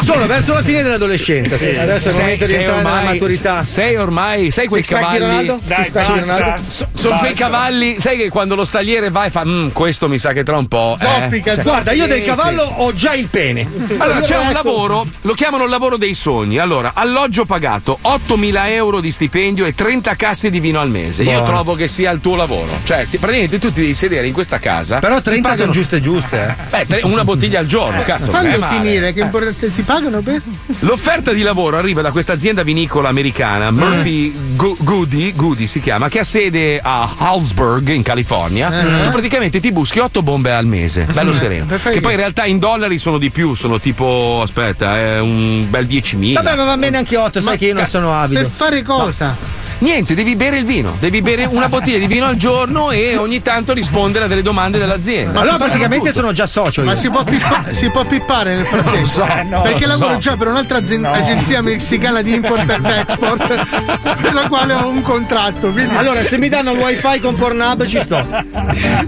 [0.00, 1.68] Sono verso la fine dell'adolescenza, sì.
[1.68, 3.62] Adesso è il momento di entrare nella maturità.
[3.64, 5.18] Sei ormai, sai quei Six pack di.
[5.18, 5.60] Ronaldo?
[5.64, 6.20] Dai, Six pack di.
[6.20, 6.62] Ronaldo?
[6.70, 10.18] So- sono quei cavalli, sai che quando lo stagliere va e fa, "Mm, questo mi
[10.18, 10.96] sa che tra un po'.
[10.98, 12.72] eh." Zoppica, Cioè, Guarda, io sì, del cavallo sì.
[12.76, 13.68] ho già il pene.
[13.98, 16.58] Allora, c'è un lavoro, lo chiamano il lavoro dei sogni.
[16.58, 21.22] Allora, alloggio pagato, 8.000 euro di stipendio e 30 casse di vino al mese.
[21.22, 21.46] Io Buono.
[21.46, 22.68] trovo che sia il tuo lavoro.
[22.84, 24.98] Cioè, ti- praticamente tu ti devi sedere in questa casa.
[24.98, 26.62] Però ti 30 sono pagano- giuste giuste, eh.
[26.70, 28.28] Beh, tre- una bottiglia al giorno, cazzo.
[28.28, 28.74] è Fallo male.
[28.80, 30.40] finire, che importante ti pagano per?
[30.80, 36.08] L'offerta di lavoro arriva da questa azienda vinicola americana, Murphy Go- Goody, Goody si chiama,
[36.08, 38.70] che ha sede a Hallsburg in California.
[38.70, 41.66] Tu praticamente ti buschi 8 bombe al mese, bello sereno.
[41.66, 41.94] Perfetto.
[41.94, 45.86] Che poi in realtà in dollari sono di più, sono tipo, aspetta, è un bel
[45.86, 46.32] 10.000.
[46.34, 48.48] Vabbè, ma va bene anche 8, sai che io non sono Per avido.
[48.48, 49.36] fare cosa?
[49.78, 53.42] Niente, devi bere il vino, devi bere una bottiglia di vino al giorno e ogni
[53.42, 55.40] tanto rispondere a delle domande dell'azienda.
[55.40, 56.80] Allora Ti fanno praticamente sono già socio.
[56.80, 56.86] io.
[56.86, 59.06] Ma si può, pippa- si può pippare nel frattempo?
[59.06, 60.18] so, Eh, no, Perché lavoro so.
[60.20, 63.46] già per un'altra azen- agenzia messicana di import ed export
[64.22, 65.70] per la quale ho un contratto.
[65.70, 68.26] Quindi Allora, se mi danno il wifi con Pornhub ci sto.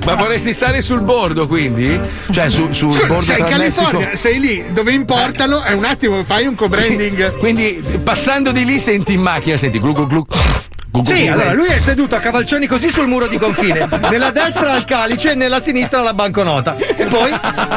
[0.04, 1.98] Ma vorresti stare sul bordo quindi?
[2.31, 4.16] Cioè su- sul Scusa, bordo sei in California, Messico?
[4.16, 7.38] sei lì dove importano e un attimo fai un co-branding.
[7.38, 10.26] Quindi passando di lì senti in macchina, senti glu glu glu.
[11.05, 13.87] Sì, allora lui è seduto a cavalcioni così sul muro di confine.
[14.11, 16.77] Nella destra ha il calice e nella sinistra la banconota.
[16.77, 17.31] E poi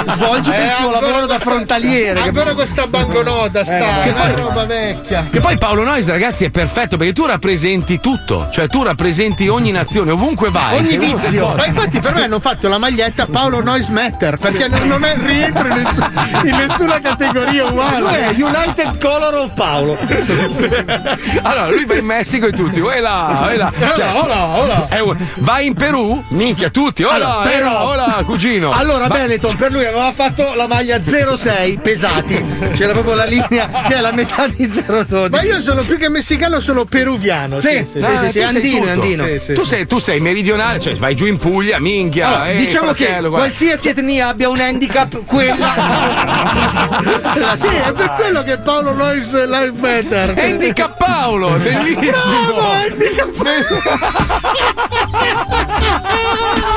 [0.08, 2.22] svolge Eh, il suo lavoro da questa- frontaliere.
[2.22, 5.28] Ancora questa banconota sta, che è poi- roba vecchia.
[5.30, 9.72] Che poi Paolo Nois, ragazzi, è perfetto perché tu rappresenti tutto, cioè tu rappresenti ogni
[9.72, 10.78] nazione, ovunque vai.
[10.78, 11.54] Ogni che vizio.
[11.56, 15.68] Ma infatti per me hanno fatto la maglietta Paolo Noise Matter perché non è, rientra
[15.68, 16.10] in, nessu-
[16.46, 18.20] in nessuna categoria Lui uguale.
[18.30, 19.98] è United Color of Paolo.
[21.44, 23.72] Allora, lui va in Messico e tutti, ola, ola.
[23.96, 24.88] Ola, ola, ola.
[24.90, 26.24] È un- vai in Perù?
[26.30, 28.72] Minchia, tutti, ola, Allora, però- ola, ola, cugino.
[28.72, 32.44] Allora, Va- Benetton per lui aveva fatto la maglia 06 pesati.
[32.76, 35.30] C'era proprio la linea che è la metà di 012.
[35.32, 37.60] Ma io sono più che messicano, sono peruviano.
[37.60, 39.26] Sì, Sì, sì, sì, Ah, sì, sì, tu sei andino, andino.
[39.26, 42.28] Sì, sì, tu, sei, tu sei meridionale, cioè vai giù in Puglia, minchia.
[42.28, 43.30] Allora, ehi, diciamo che guarda.
[43.30, 46.70] qualsiasi etnia abbia un handicap, quella.
[47.54, 50.34] Sì, è per quello che Paolo Noise Live Matter.
[50.38, 52.60] Handicap Paolo, è bellissimo.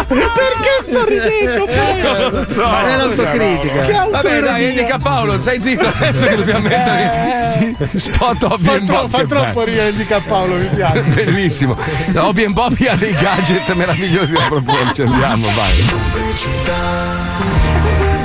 [0.07, 1.67] Perché sto ridendo?
[1.67, 2.63] Non lo so.
[2.63, 3.81] è l'autocritica.
[3.81, 4.69] Che Vabbè, dai.
[4.69, 9.89] Handicap Paolo, stai zitto adesso che dobbiamo mettere spot Hobby Fa, tro- fa troppo ridere
[9.89, 11.01] Handicap Paolo, mi piace.
[11.03, 11.77] Bellissimo.
[12.15, 15.03] Hobby and Bobby ha dei gadget meravigliosi da proporci.
[15.03, 15.73] Andiamo, vai.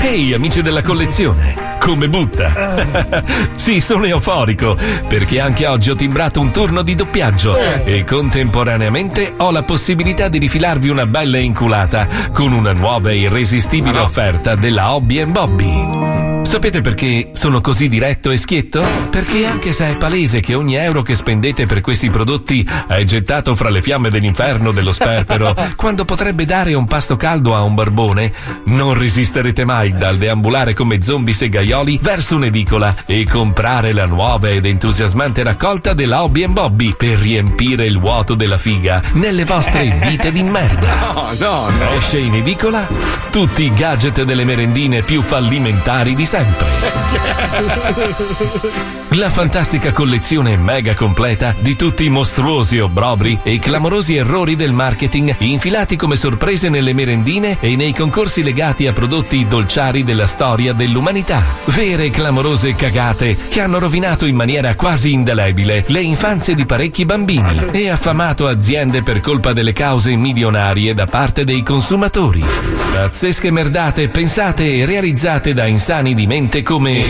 [0.02, 3.24] Ehi amici della collezione, come butta?
[3.56, 9.52] sì, sono euforico perché anche oggi ho timbrato un turno di doppiaggio e contemporaneamente ho
[9.52, 15.26] la possibilità di rifilarvi una bella inculata con una nuova e irresistibile offerta della Hobby
[15.26, 16.09] Bobby.
[16.50, 18.84] Sapete perché sono così diretto e schietto?
[19.12, 23.54] Perché anche se è palese che ogni euro che spendete per questi prodotti è gettato
[23.54, 28.34] fra le fiamme dell'inferno dello sperpero, quando potrebbe dare un pasto caldo a un barbone,
[28.66, 34.66] non resisterete mai dal deambulare come zombie segaioli verso un'edicola e comprare la nuova ed
[34.66, 40.42] entusiasmante raccolta della Hobby Bobby per riempire il vuoto della figa nelle vostre vite di
[40.42, 41.14] merda.
[41.14, 41.92] No, no, no.
[41.92, 42.88] Esce in edicola
[43.30, 46.39] tutti i gadget delle merendine più fallimentari di sempre.
[49.14, 54.72] La fantastica collezione mega completa di tutti i mostruosi obbrobri e i clamorosi errori del
[54.72, 60.72] marketing infilati come sorprese nelle merendine e nei concorsi legati a prodotti dolciari della storia
[60.74, 61.44] dell'umanità.
[61.66, 67.06] Vere e clamorose cagate che hanno rovinato in maniera quasi indelebile le infanzie di parecchi
[67.06, 72.44] bambini e affamato aziende per colpa delle cause milionarie da parte dei consumatori.
[72.94, 77.08] Pazzesche merdate pensate e realizzate da insani di mente come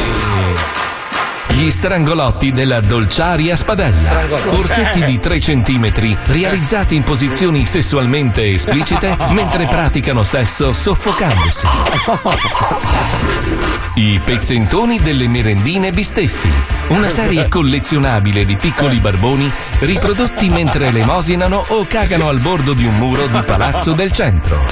[1.50, 4.22] gli strangolotti della Dolciaria Spadella.
[4.52, 11.68] Orsetti di 3 cm realizzati in posizioni sessualmente esplicite mentre praticano sesso soffocandosi.
[13.96, 16.79] I pezzentoni delle merendine bisteffi.
[16.90, 22.98] Una serie collezionabile di piccoli barboni riprodotti mentre elemosinano o cagano al bordo di un
[22.98, 24.64] muro di palazzo del centro.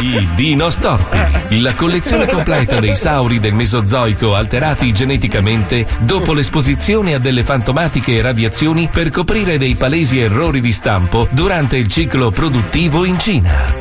[0.00, 7.18] I Dino Storpi, la collezione completa dei sauri del Mesozoico alterati geneticamente dopo l'esposizione a
[7.18, 13.18] delle fantomatiche radiazioni per coprire dei palesi errori di stampo durante il ciclo produttivo in
[13.18, 13.72] Cina.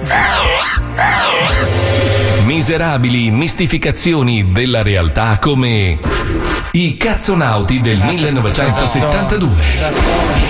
[2.46, 5.98] Miserabili mistificazioni della realtà come
[6.72, 9.64] i cazzonauti del 1972.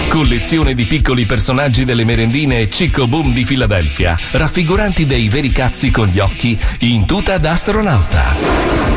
[0.08, 6.08] Collezione di piccoli personaggi delle merendine Cicco Boom di Filadelfia, raffiguranti dei veri cazzi con
[6.08, 8.36] gli occhi in tuta da astronauta.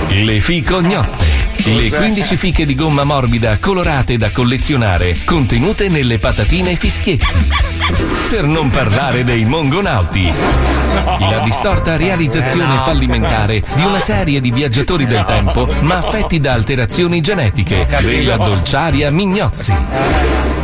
[0.08, 1.35] Le ficognotte.
[1.68, 7.26] Le 15 fiche di gomma morbida colorate da collezionare, contenute nelle patatine fischietti.
[8.28, 10.32] Per non parlare dei mongonauti.
[11.18, 17.20] La distorta realizzazione fallimentare di una serie di viaggiatori del tempo, ma affetti da alterazioni
[17.20, 19.74] genetiche, della dolciaria Mignozzi.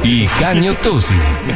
[0.04, 1.14] I cagnottosi,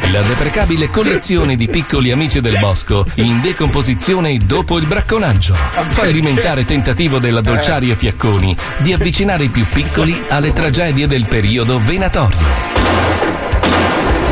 [0.09, 5.53] la deprecabile collezione di piccoli amici del bosco in decomposizione dopo il bracconaggio.
[5.89, 12.37] Fallimentare tentativo della dolciaria Fiacconi di avvicinare i più piccoli alle tragedie del periodo venatorio.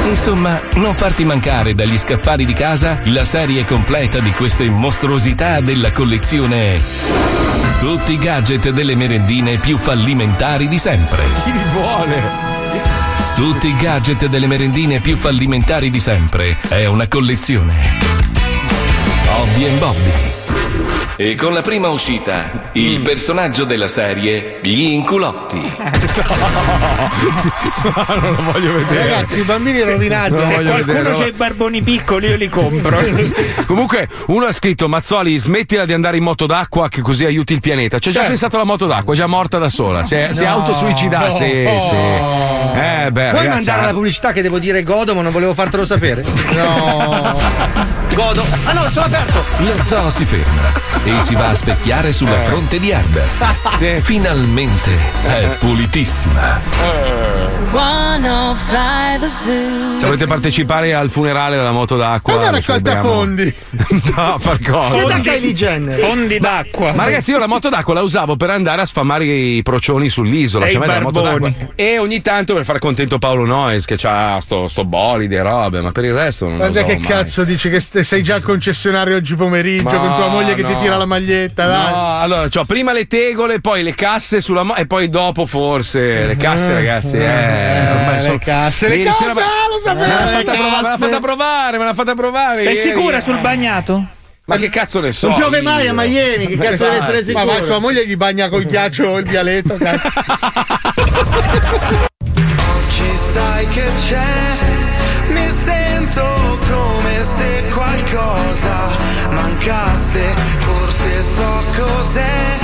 [0.08, 5.92] Insomma, non farti mancare dagli scaffali di casa la serie completa di queste mostruosità della
[5.92, 6.80] collezione
[7.80, 11.24] Tutti i gadget delle merendine più fallimentari di sempre.
[11.44, 12.24] Chi li vuole?
[13.36, 16.58] Tutti i gadget delle merendine più fallimentari di sempre.
[16.68, 17.82] È una collezione.
[19.28, 20.45] Hobby Bobby.
[21.18, 25.62] E con la prima uscita, il personaggio della serie Gli Inculotti.
[28.20, 29.10] non lo voglio vedere.
[29.10, 30.32] Ragazzi, i bambini rovinati.
[30.32, 33.00] Non lo Se voglio qualcuno vedere, c'ha i barboni piccoli, io li compro.
[33.66, 37.62] Comunque, uno ha scritto: Mazzoli, smettila di andare in moto d'acqua, che così aiuti il
[37.62, 37.98] pianeta.
[37.98, 38.34] Ci hai già Certo.
[38.36, 40.04] pensato alla moto d'acqua, è già morta da sola.
[40.04, 40.54] Si è, si è No.
[40.56, 41.32] autosuicidata.
[41.34, 41.96] Sì, sì.
[41.96, 45.54] Eh, beh, Puoi ragazzi, mandare ah, la pubblicità che devo dire godo, ma non volevo
[45.54, 46.26] fartelo sapere.
[46.56, 47.94] No.
[48.14, 48.44] Godo.
[48.66, 49.44] Ah no, sono aperto.
[49.58, 50.72] Lo zoo si ferma
[51.06, 54.02] e si va a specchiare sulla fronte di Herbert.
[54.02, 57.35] Finalmente è pulitissima.
[57.72, 60.00] 105 Zoo.
[60.00, 63.54] Se volete partecipare al funerale della moto d'acqua, È una raccolta fondi.
[64.16, 65.20] no, far cosa?
[65.20, 66.00] Jenner.
[66.00, 66.94] Fondi d'acqua.
[66.94, 70.66] Ma ragazzi, io la moto d'acqua la usavo per andare a sfamare i procioni sull'isola.
[70.68, 74.40] E Cioè, la moto d'acqua- E ogni tanto per far contento Paolo Noyes, che c'ha
[74.42, 77.08] sto, sto bolide e robe, ma per il resto non Guarda lo so che mai.
[77.08, 80.74] cazzo dici che sei già al concessionario oggi pomeriggio Ma con tua moglie che ti
[80.74, 80.80] no.
[80.80, 81.92] tira la maglietta, dai.
[81.92, 86.26] No, allora, c'ho prima le tegole, poi le casse sulla moto e poi dopo forse
[86.26, 87.18] le casse, ragazzi.
[87.18, 90.52] Eh, ormai le sono- casse, le casse, sera- ah, lo sapevo, Me l'ha le fatta
[90.54, 92.64] provare, me l'ha fatta provare, me l'ha fatta provare.
[92.64, 94.06] È sicura sul bagnato?
[94.48, 95.28] Ma che cazzo ne so?
[95.30, 95.90] Non piove mai io?
[95.92, 97.46] a Miami, che cazzo deve essere Ma sicuro?
[97.46, 100.08] va, sua moglie gli bagna col ghiaccio il vialetto, cazzo.
[102.90, 108.88] Ci sai che c'è, mi sento come se qualcosa
[109.30, 112.58] mancasse, forse so cos'è,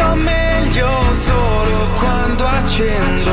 [0.00, 0.88] sto meglio
[1.26, 3.32] solo quando accendo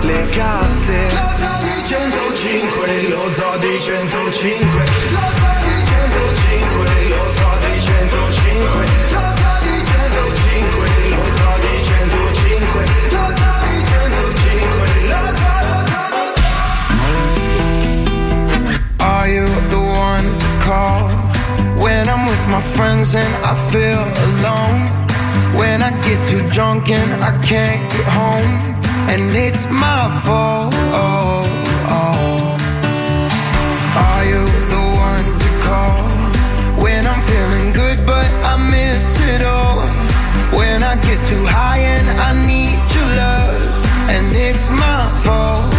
[0.00, 0.98] le casse.
[1.14, 7.74] Lo zoo di 105, lo zoo di 105, lo zoo di 105, lo zoo di
[7.80, 8.82] 105,
[9.14, 10.82] lo zoo di 105,
[11.14, 16.58] lo zoo di 105, lo zoo di 105, lo zoo, lo zoo, lo zoo.
[18.98, 21.02] Are you the one to call
[21.78, 25.09] when I'm with my friends and I feel alone?
[25.58, 28.52] When I get too drunk and I can't get home,
[29.12, 30.74] and it's my fault.
[34.06, 36.02] Are you the one to call
[36.82, 39.80] when I'm feeling good but I miss it all?
[40.56, 45.69] When I get too high and I need your love, and it's my fault.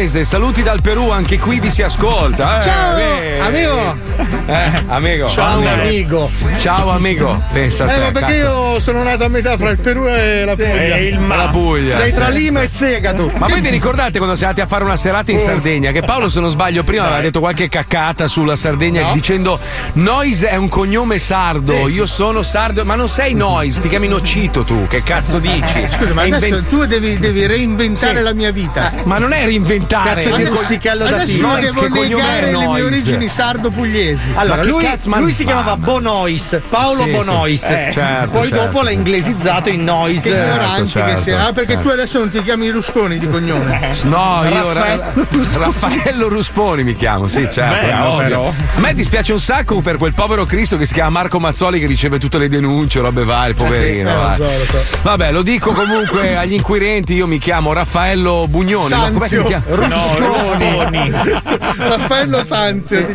[0.00, 2.58] Paese, saluti dal Perù, anche qui vi si ascolta.
[2.58, 4.09] Eh, Ciao, eh, amico.
[4.50, 5.28] Eh, amico.
[5.28, 6.30] Ciao, amico.
[6.58, 8.00] Ciao amico, pensa a Eh, te.
[8.00, 8.72] ma perché cazzo.
[8.72, 10.96] io sono nato a metà fra il Perù e la Puglia.
[10.96, 11.48] E il La ma.
[11.50, 11.94] Puglia.
[11.94, 12.38] Sei tra sì.
[12.38, 13.30] Lima e Sega tu.
[13.36, 15.92] Ma voi vi ricordate quando siamo andati a fare una serata in Sardegna?
[15.92, 19.58] Che Paolo, se non sbaglio, prima aveva detto qualche caccata sulla Sardegna dicendo
[19.94, 24.64] Nois è un cognome sardo, io sono sardo, ma non sei Nois, ti chiami Nocito
[24.64, 25.84] tu, che cazzo dici?
[25.88, 28.22] Scusa, ma adesso inven- tu devi, devi reinventare Sì.
[28.24, 28.92] la mia vita.
[29.04, 30.14] Ma non è reinventare.
[30.22, 34.32] Cazzo di Che co- stichello da Adesso devo negare le mie origini sardo-pugliesi.
[34.40, 34.86] Allora, lui,
[35.18, 37.16] lui si chiamava ma- Bonois, Paolo Sì, sì.
[37.16, 37.62] Bonois.
[37.62, 38.64] Eh, certo, Poi certo.
[38.64, 40.22] dopo l'ha inglesizzato in Nois.
[40.22, 41.46] Che ignoranti certo, che siano.
[41.46, 41.88] Ah, perché certo.
[41.88, 43.96] tu adesso non ti chiami Rusconi di cognome.
[44.02, 47.86] No, io Raffaello Ra- Raffaello Rusponi mi chiamo, sì, certo.
[47.86, 48.16] È ovvio.
[48.18, 48.48] però.
[48.48, 51.86] A me dispiace un sacco per quel povero Cristo che si chiama Marco Mazzoli che
[51.86, 54.08] riceve tutte le denunce, robe varie, poverino.
[54.10, 54.36] Eh, lo vai.
[54.36, 54.78] so, lo so.
[55.02, 59.42] Vabbè, lo dico comunque agli inquirenti, io mi chiamo Raffaello Bugnone, Santo, Sanzio.
[59.44, 59.64] Chiama?
[59.86, 61.12] No, Rusconi.
[61.76, 63.06] Raffaello Sanzio.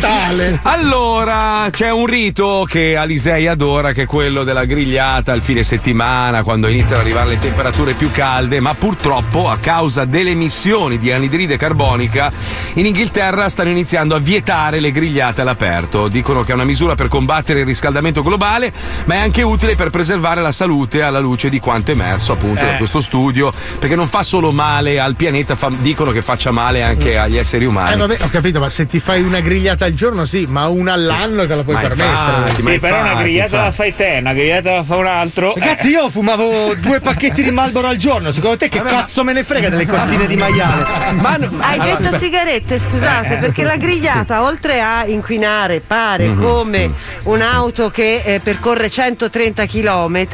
[0.00, 0.60] Tale.
[0.62, 6.42] Allora, c'è un rito che Alisei adora, che è quello della grigliata al fine settimana,
[6.42, 11.12] quando iniziano ad arrivare le temperature più calde, ma purtroppo a causa delle emissioni di
[11.12, 12.30] anidride carbonica
[12.74, 16.08] in Inghilterra stanno iniziando a vietare le grigliate all'aperto.
[16.08, 18.72] Dicono che è una misura per combattere il riscaldamento globale,
[19.06, 22.74] ma è anche utile per preservare la salute alla luce di quanto emerso appunto da
[22.74, 22.76] Eh.
[22.78, 27.16] questo studio, perché non fa solo male al pianeta, fa- dicono che faccia male anche
[27.18, 27.94] agli esseri umani.
[27.94, 30.92] Eh vabbè, ho capito, ma se ti fai una grigliata al giorno, sì, ma una
[30.92, 32.38] all'anno te la puoi Ma permettere.
[32.40, 35.54] infatti, Sì, però una infatti, grigliata la fai te, una grigliata la fa un altro.
[35.56, 38.30] Ragazzi, io fumavo due pacchetti di Marlboro al giorno.
[38.30, 41.12] Secondo te che cazzo me ne frega delle costine di maiale?
[41.14, 45.80] Ma no- Hai allora, detto beh, sigarette, scusate, Eh, perché la grigliata, oltre a inquinare,
[45.80, 46.42] pare Mhm.
[46.42, 46.90] come
[47.24, 50.26] un'auto che eh, percorre 130 km,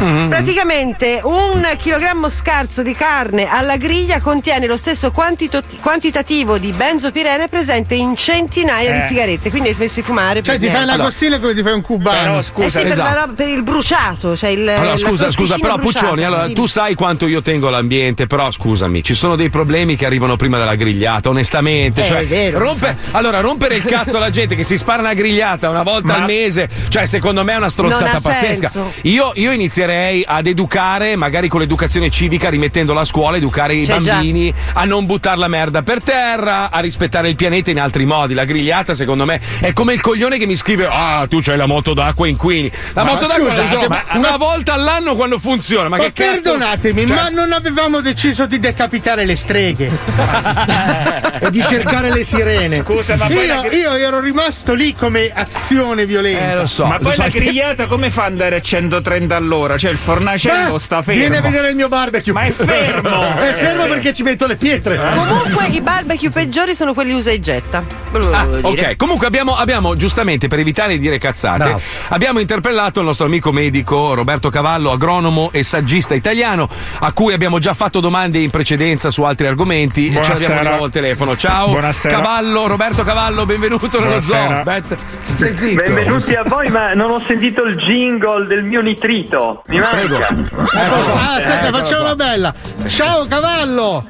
[0.00, 0.26] Mhm.
[0.28, 7.48] praticamente un chilogrammo scarso di carne alla griglia contiene lo stesso quantito- quantitativo di benzopirene
[7.48, 9.02] presente in centinaia di Eh.
[9.02, 9.50] sigarette.
[9.50, 10.42] Quindi hai smesso di fumare.
[10.42, 12.18] Cioè, per ti fai una costina come ti fai un cubano.
[12.20, 13.08] Però Eh scusa, sì, per, esatto.
[13.14, 14.68] la roba- per il bruciato, cioè il.
[14.68, 16.00] Allora, la scusa, scusa, però bruciata.
[16.06, 16.54] Puccioni, allora, Dimmi.
[16.54, 20.58] tu sai quanto io tengo all'ambiente, però scusami, ci sono dei problemi che arrivano prima
[20.58, 22.04] della grigliata, onestamente.
[22.04, 22.58] Eh, cioè, è vero.
[22.58, 26.18] rompe- allora, rompere il cazzo alla gente che si spara una grigliata una volta Ma-
[26.20, 28.70] al mese, cioè, secondo me è una stronzata pazzesca.
[29.02, 33.98] Io, io inizierei ad educare, magari con l'educazione civica, rimettendola a scuola, educare i C'è
[33.98, 34.12] già.
[34.14, 38.27] bambini a non buttare la merda per terra, a rispettare il pianeta in altri modi.
[38.34, 41.66] La grigliata, secondo me, è come il coglione che mi scrive: Ah, tu c'hai la
[41.66, 42.70] moto d'acqua inquini.
[42.92, 45.88] La Ma moto d'acqua la scusate, ma- una volta all'anno quando funziona.
[45.88, 46.50] Ma, Ma che cazzo?
[46.52, 49.90] perdonatemi, Cioè- ma non avevamo deciso di decapitare le streghe.
[51.40, 52.82] E di cercare le sirene.
[52.84, 56.50] Scusa, ma poi Io, io ero rimasto lì come azione violenta.
[56.50, 56.84] Eh, lo so.
[56.84, 59.76] ma lo poi so la grigliata come fa ad andare a 130 all'ora?
[59.78, 61.20] Cioè il fornacello Beh, sta fermo.
[61.20, 62.32] Vieni a vedere il mio barbecue.
[62.32, 63.26] Ma è fermo!
[63.38, 64.98] È fermo perché ci metto le pietre.
[65.14, 67.84] Comunque i barbecue peggiori sono quelli usa e getta.
[68.10, 71.80] Ah, ok, comunque abbiamo, abbiamo, giustamente per evitare di dire cazzate, Bravo.
[72.08, 76.68] abbiamo interpellato il nostro amico medico Roberto Cavallo, agronomo e saggista italiano,
[77.00, 80.38] a cui abbiamo già fatto domande in precedenza su altri argomenti e Buonasera.
[80.38, 81.36] l'abbiamo di nuovo al telefono.
[81.36, 82.14] Ciao, Buonasera.
[82.14, 84.62] Cavallo, Roberto Cavallo, benvenuto nello zoo.
[84.64, 89.62] Benvenuti a voi, ma non ho sentito il jingle del mio nitrito.
[89.66, 90.28] Mi manca.
[91.14, 92.54] Ah, aspetta, facciamola bella.
[92.86, 94.06] Ciao cavallo!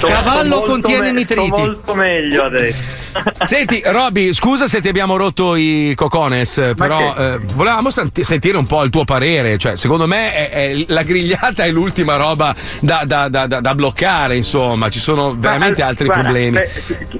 [0.00, 1.46] Cavallo contiene me- nitriti.
[1.46, 2.82] Sto molto meglio adesso.
[3.44, 8.66] Senti, Roby, scusa se ti abbiamo rotto i cocones, però eh, volevamo senti- sentire un
[8.66, 9.58] po' il tuo parere.
[9.58, 13.74] Cioè, secondo me è- è- la grigliata è l'ultima roba da, da- da- da- da
[13.74, 16.50] bloccare, insomma, ci sono veramente Ma, altri guarda, problemi.
[16.58, 16.70] beh,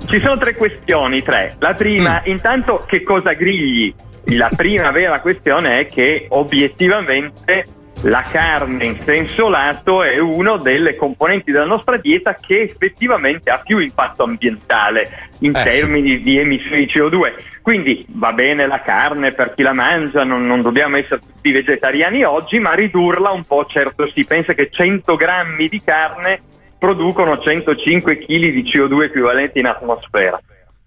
[0.08, 1.54] ci sono tre questioni, tre.
[1.58, 2.30] La prima, Mm.
[2.30, 3.92] intanto che cosa grigli?
[4.36, 7.64] La prima vera questione è che obiettivamente
[8.02, 13.58] la carne in senso lato è una delle componenti della nostra dieta che effettivamente ha
[13.58, 17.60] più impatto ambientale in Eh, termini di emissioni di CO2.
[17.60, 22.24] Quindi va bene la carne per chi la mangia, non, non dobbiamo essere tutti vegetariani
[22.24, 26.40] oggi, ma ridurla un po', certo si pensa che 100 grammi di carne
[26.78, 30.40] producono 105 kg di CO2 equivalenti in atmosfera.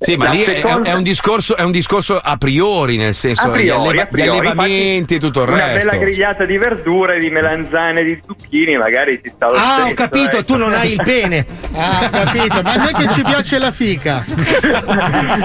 [0.03, 3.13] Sì, ma La lì è, seconda- è un discorso, è un discorso a priori, nel
[3.13, 4.29] senso A priori, gli, alleva- a priori.
[4.29, 5.89] gli allevamenti e tutto il Una resto.
[5.91, 9.93] bella grigliata di verdure, di melanzane, di zucchine, magari ti sta lo Ah, ho stesso,
[9.95, 10.43] capito, ecco.
[10.43, 11.45] tu non hai il pene.
[11.75, 14.23] Ah, capito, ma a noi che ci piace la fica.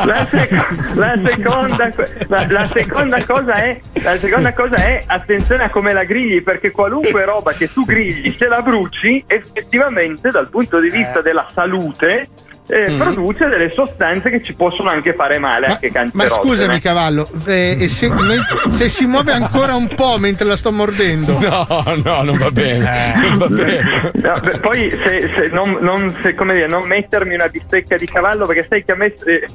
[0.04, 1.92] la, sec- la seconda,
[2.28, 6.70] la, la seconda cosa è la seconda cosa è attenzione a come la grigli perché
[6.70, 12.28] qualunque roba che tu grigli se la bruci effettivamente dal punto di vista della salute
[12.68, 12.98] eh, Mhm.
[12.98, 17.28] produce delle sostanze che ci possono anche fare male Ma, anche ma cancerogene scusami, cavallo,
[17.46, 18.10] eh, e se,
[18.70, 21.38] se si muove ancora un po' mentre la sto mordendo.
[21.38, 21.66] No,
[22.04, 23.14] no, non va bene.
[23.20, 24.10] Non va bene.
[24.14, 28.06] No, beh, poi se, se non, non- se, come dire, non mettermi una bistecca di
[28.06, 29.46] cavallo perché sai che a me eh,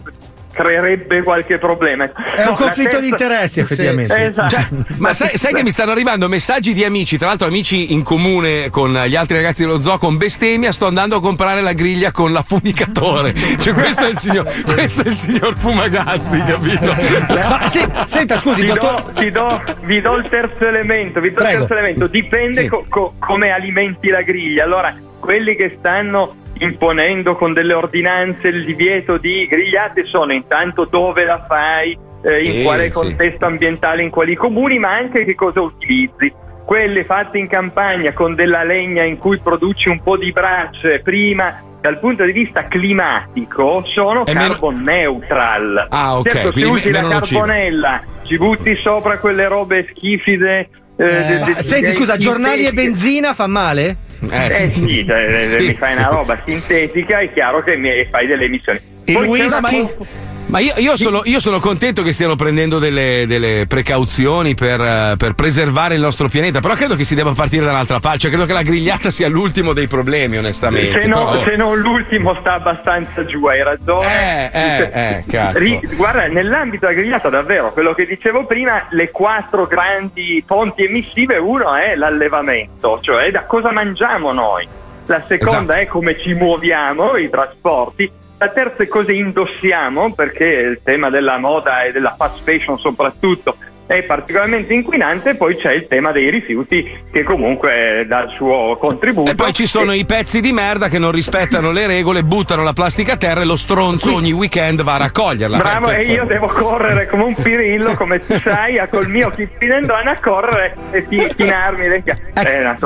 [0.54, 2.06] creerebbe qualche problema.
[2.06, 4.26] È un No, conflitto la di terza- interessi, effettivamente.
[4.26, 4.50] Esatto.
[4.50, 8.04] Cioè, ma sai, sai che mi stanno arrivando messaggi di amici, tra l'altro amici in
[8.04, 12.12] comune con gli altri ragazzi dello zoo con bestemmia, sto andando a comprare la griglia
[12.12, 13.34] con l'affumicatore.
[13.58, 16.96] Cioè, questo è il signor, questo è il signor Fumagazzi, capito?
[17.28, 19.02] Ma se- senta, scusi, Ti dottor.
[19.04, 21.52] do, ti do- vi do il terzo elemento, vi do Prego.
[21.64, 22.68] il terzo elemento, dipende Sì.
[22.68, 24.64] co- co- come alimenti la griglia.
[24.64, 31.26] Allora, quelli che stanno imponendo con delle ordinanze il divieto di grigliate sono intanto dove
[31.26, 33.00] la fai, eh, in Sì, quale sì.
[33.00, 36.32] contesto ambientale, in quali comuni, ma anche che cosa utilizzi.
[36.66, 41.62] Quelle fatte in campagna con della legna in cui produci un po' di brace prima
[41.82, 45.88] dal punto di vista climatico sono È meno- carbon neutral.
[45.90, 49.88] Ah, ok, Certo, se quindi me- usi la meno carbonella, ci butti sopra quelle robe
[49.94, 50.70] schifide.
[50.96, 53.98] eh, de- Ma de- senti, de- scusa, giornali e benzina fa male?
[54.30, 54.86] Eh, Eh sì.
[54.88, 58.80] sì, cioè, mi fai una roba sintetica, è chiaro che mi fai delle emissioni.
[59.06, 59.88] Il Poi una- whisky?
[60.46, 65.14] Ma io, io sono, io sono contento che stiano prendendo delle, delle precauzioni per, eh,
[65.18, 68.30] per preservare il nostro pianeta, però credo che si debba partire da un'altra parte, cioè
[68.30, 71.02] credo che la grigliata sia l'ultimo dei problemi, onestamente.
[71.02, 74.52] Se, no- Però- se non l'ultimo sta abbastanza giù, hai ragione.
[74.54, 75.58] Eh, eh, eh, cazzo.
[75.58, 81.38] Ri- guarda, nell'ambito della grigliata, davvero, quello che dicevo prima, le quattro grandi fonti emissive,
[81.38, 84.68] uno è l'allevamento, cioè da cosa mangiamo noi.
[85.08, 85.80] La seconda Esatto.
[85.80, 88.22] è come ci muoviamo, i trasporti.
[88.44, 93.56] La terza cosa indossiamo, perché il tema della moda e della fast fashion soprattutto
[93.86, 98.78] è particolarmente inquinante, e poi c'è il tema dei rifiuti che comunque dà il suo
[98.80, 99.30] contributo.
[99.30, 102.74] E poi ci sono i pezzi di merda che non rispettano le regole, buttano la
[102.74, 105.58] plastica a terra e lo stronzo ogni weekend va a raccoglierla.
[105.58, 109.30] Bravo, Eh, e io devo correre come un pirillo, come tu sai, a col mio
[109.30, 111.06] chipinendone a correre e
[111.36, 112.32] chinarmi le chiappe.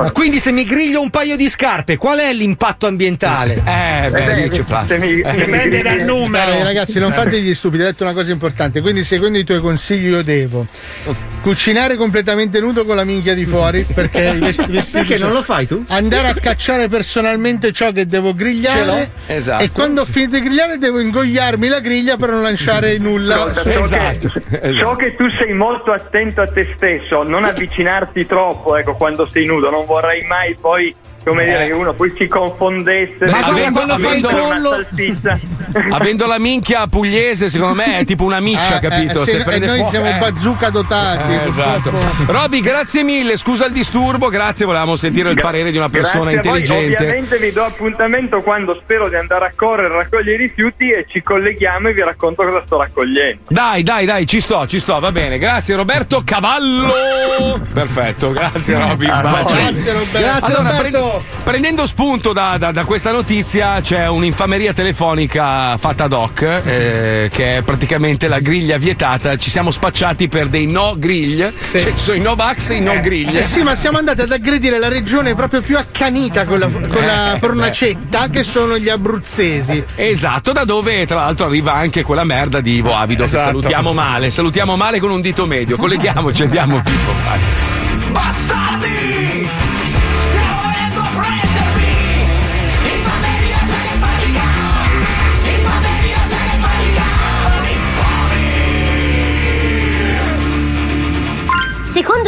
[0.05, 3.53] Eh, quindi se mi griglio un paio di scarpe, qual è l'impatto ambientale?
[3.65, 5.05] Eh, beh, lì c'è plastica.
[5.05, 6.51] mi- mi Dipende dal numero.
[6.51, 8.81] Dai, ragazzi, non fate gli stupidi, hai detto una cosa importante.
[8.81, 10.65] Quindi, seguendo i tuoi consigli, io devo
[11.41, 13.85] cucinare completamente nudo con la minchia di fuori.
[13.93, 15.83] Perché i vestiti Perché non lo fai tu?
[15.87, 18.85] Andare a cacciare personalmente ciò che devo Ce grigliare.
[18.85, 19.33] l'ho.
[19.33, 19.63] Esatto.
[19.63, 23.53] E quando ho finito di grigliare, devo ingoiarmi la griglia per non lasciare nulla.
[23.53, 24.31] Su- so, Esatto.
[24.49, 29.27] che, so che tu sei molto attento a te stesso, non avvicinarti troppo, ecco, quando
[29.31, 30.93] sei nudo, non vorrei mai poi,
[31.27, 31.45] come Eh.
[31.47, 33.25] dire, che uno poi si confondesse.
[33.25, 34.29] Ma guarda, Avendo- avendo.
[35.91, 39.21] Avendo la minchia pugliese, secondo me è tipo una miccia, Eh, capito?
[39.21, 40.17] eh, Se e prende noi fuoco- siamo eh.
[40.19, 41.33] bazooka dotati.
[41.33, 41.91] Eh, esatto.
[42.27, 43.37] Roby, grazie mille.
[43.37, 44.65] Scusa il disturbo, grazie.
[44.65, 46.95] Volevamo sentire il parere di una persona Grazie a intelligente.
[47.03, 51.21] Ovviamente vi do appuntamento quando spero di andare a correre, raccogliere i rifiuti e ci
[51.21, 53.41] colleghiamo e vi racconto cosa sto raccogliendo.
[53.49, 55.37] Dai, dai, dai, ci sto, ci sto, va bene.
[55.37, 56.93] Grazie Roberto Cavallo.
[57.73, 59.07] Perfetto, grazie Robby.
[59.09, 59.55] un bacio.
[59.55, 60.19] Grazie, Roberto.
[60.19, 61.16] Grazie, Allora, Roberto.
[61.17, 67.29] Pre- prendendo spunto da, da- da questa notizia, c'è un'infameria telefonica fatta ad hoc, eh,
[67.31, 69.35] che è praticamente la griglia vietata.
[69.37, 71.51] Ci siamo spacciati per dei no grill.
[71.71, 73.35] Cioè, ci sono i no vax e i no grill.
[73.35, 77.03] Eh sì, ma siamo andati ad aggredire la regione proprio più accanita con la, con
[77.05, 79.83] la fornacetta, che sono gli abruzzesi.
[79.95, 83.43] Esatto, da dove tra l'altro arriva anche quella merda di Ivo Avido Esatto.
[83.43, 85.75] che salutiamo male, salutiamo male con un dito medio.
[85.77, 87.11] Colleghiamoci, andiamo Pippo.
[87.27, 87.86] vai.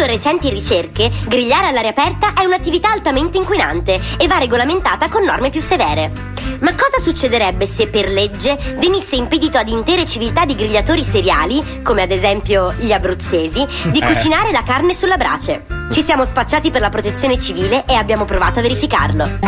[0.09, 5.61] Recenti ricerche, grigliare all'aria aperta è un'attività altamente inquinante e va regolamentata con norme più
[5.61, 6.11] severe.
[6.59, 12.01] Ma cosa succederebbe se per legge venisse impedito ad intere civiltà di grigliatori seriali, come
[12.01, 14.05] ad esempio gli abruzzesi, di Eh.
[14.05, 15.65] cucinare la carne sulla brace?
[15.91, 19.39] Ci siamo spacciati per la protezione civile e abbiamo provato a verificarlo.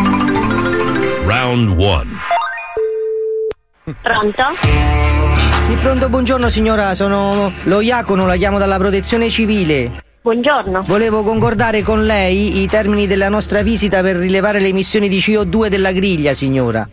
[1.26, 2.04] Round 1.
[4.02, 4.44] Pronto?
[5.66, 10.01] Sì, pronto, buongiorno signora, sono lo Iacono, la chiamo dalla protezione civile.
[10.24, 10.82] Buongiorno.
[10.86, 15.66] Volevo concordare con lei i termini della nostra visita per rilevare le emissioni di CO2
[15.66, 16.88] della griglia, signora.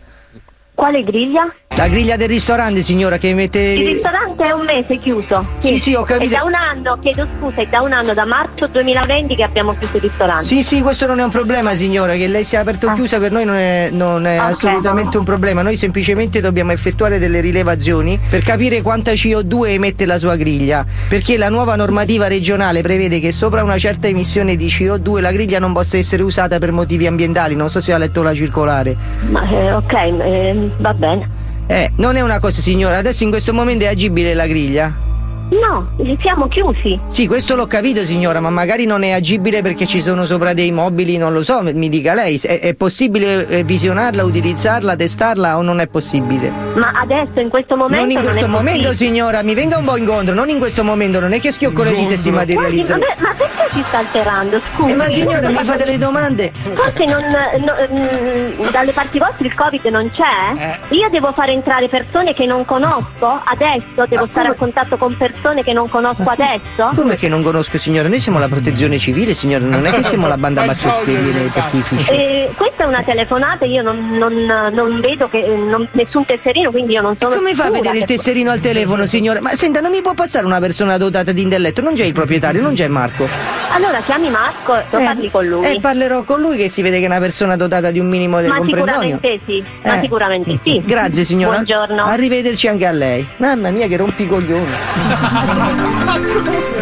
[0.79, 1.45] Quale griglia?
[1.75, 3.59] La griglia del ristorante, signora, che mette.
[3.59, 5.45] Il ristorante è un mese chiuso.
[5.57, 6.33] Sì, sì, ho capito.
[6.33, 9.75] È da un anno, chiedo scusa, è da un anno, da marzo 2020 che abbiamo
[9.77, 10.45] chiuso il ristorante.
[10.45, 12.13] Sì, sì, questo non è un problema, signora.
[12.13, 14.45] Che lei sia aperto o chiusa per noi non è, non è Ok.
[14.45, 15.61] assolutamente un problema.
[15.61, 20.85] Noi semplicemente dobbiamo effettuare delle rilevazioni per capire quanta CO2 emette la sua griglia.
[21.09, 25.59] Perché la nuova normativa regionale prevede che sopra una certa emissione di CO2 la griglia
[25.59, 27.53] non possa essere usata per motivi ambientali.
[27.55, 28.95] Non so se ha letto la circolare.
[29.29, 31.29] Ma, eh, ok, eh, va bene.
[31.67, 32.97] Eh, non è una cosa, signora.
[32.97, 35.08] Adesso in questo momento è agibile la griglia?
[35.49, 36.99] No, li siamo chiusi.
[37.07, 40.71] Sì, questo l'ho capito, signora, ma magari non è agibile perché ci sono sopra dei
[40.71, 42.37] mobili, non lo so, mi dica lei.
[42.37, 46.51] È, è possibile eh, visionarla, utilizzarla, testarla o non è possibile?
[46.75, 48.05] Ma adesso, in questo momento.
[48.05, 48.95] non in questo è momento, possibile.
[48.95, 51.95] signora, mi venga un po' incontro, non in questo momento, non è che schiocco le
[51.95, 52.97] dita e si materializza.
[52.97, 54.61] ma, ma perché si sta alterando?
[54.75, 54.91] Scusi.
[54.91, 56.51] Eh, ma signora, mi fate le domande?
[56.51, 60.77] Forse non, no, mm, dalle parti vostre il Covid non c'è?
[60.89, 64.05] Io devo fare entrare persone che non conosco adesso?
[64.07, 66.91] Devo stare a contatto con persone che non conosco adesso?
[66.95, 68.07] Come che non conosco, signora?
[68.09, 71.45] Noi siamo la protezione civile, signora, non è che siamo la banda bassotti che viene
[71.45, 72.11] e perquisisce.
[72.13, 76.71] Eh, questa è una telefonata, io non, non- non vedo che, eh, non- nessun tesserino,
[76.71, 79.41] quindi io non sono Come fa a vedere il tesserino al telefono, signora?
[79.41, 81.81] Ma senta, non mi può passare una persona dotata di intelletto?
[81.81, 83.27] Non c'è il proprietario, non c'è Marco.
[83.71, 85.65] Allora chiami Marco e lo parli con lui.
[85.65, 88.41] Eh, parlerò con lui che si vede che è una persona dotata di un minimo
[88.41, 90.01] del ma sicuramente sì, ma Eh.
[90.01, 90.81] sicuramente sì.
[90.83, 91.53] Grazie signora.
[91.61, 92.03] Buongiorno.
[92.03, 93.25] Arrivederci anche a lei.
[93.37, 94.71] Mamma mia che rompicoglioni.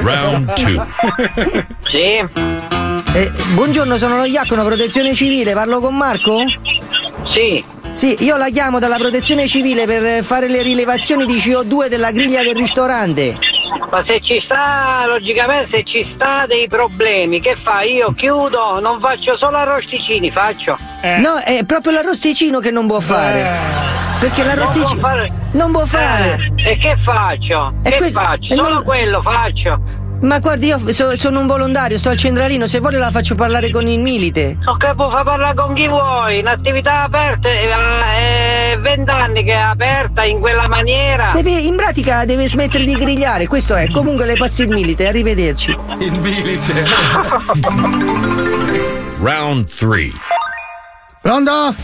[0.02, 0.88] Round 2.
[1.84, 2.24] Sì.
[3.14, 6.44] Eh, buongiorno, sono lo Iacono, protezione civile, parlo con Marco?
[7.34, 7.64] Sì.
[7.92, 12.42] Sì, io la chiamo dalla protezione civile per fare le rilevazioni di CO2 della griglia
[12.42, 13.38] del ristorante.
[13.90, 17.82] Ma se ci sta, logicamente, se ci sta dei problemi, che fa?
[17.82, 20.78] Io chiudo, non faccio solo arrosticini, faccio.
[21.20, 23.46] No, è proprio l'arrosticino che non può fare.
[24.20, 25.00] Perché Non l'arrosticino.
[25.00, 26.38] può fare- Non può fare.
[26.58, 27.74] Eh, e che faccio?
[27.84, 28.56] E che questo- faccio?
[28.56, 29.80] Solo non- quello faccio.
[30.22, 33.70] Ma guardi, io so- sono un volontario, sto al centralino, se vuole la faccio parlare
[33.70, 34.58] con il milite.
[34.62, 39.56] So che può far parlare con chi vuoi, un'attività aperta, eh, è vent'anni che è
[39.56, 41.32] aperta in quella maniera.
[41.34, 43.90] Deve, in pratica deve smettere di grigliare, questo è.
[43.90, 45.78] Comunque le passi il milite, arrivederci.
[46.00, 46.86] Il milite.
[49.20, 50.12] Round 3.
[51.22, 51.76] Pronto?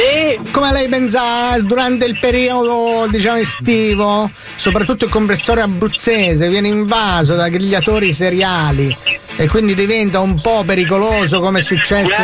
[0.00, 0.50] Sì.
[0.50, 7.34] Come lei ben sa, durante il periodo, diciamo, estivo, soprattutto il compressore abruzzese viene invaso
[7.34, 8.96] da grigliatori seriali
[9.36, 12.22] e quindi diventa un po' pericoloso come è successo,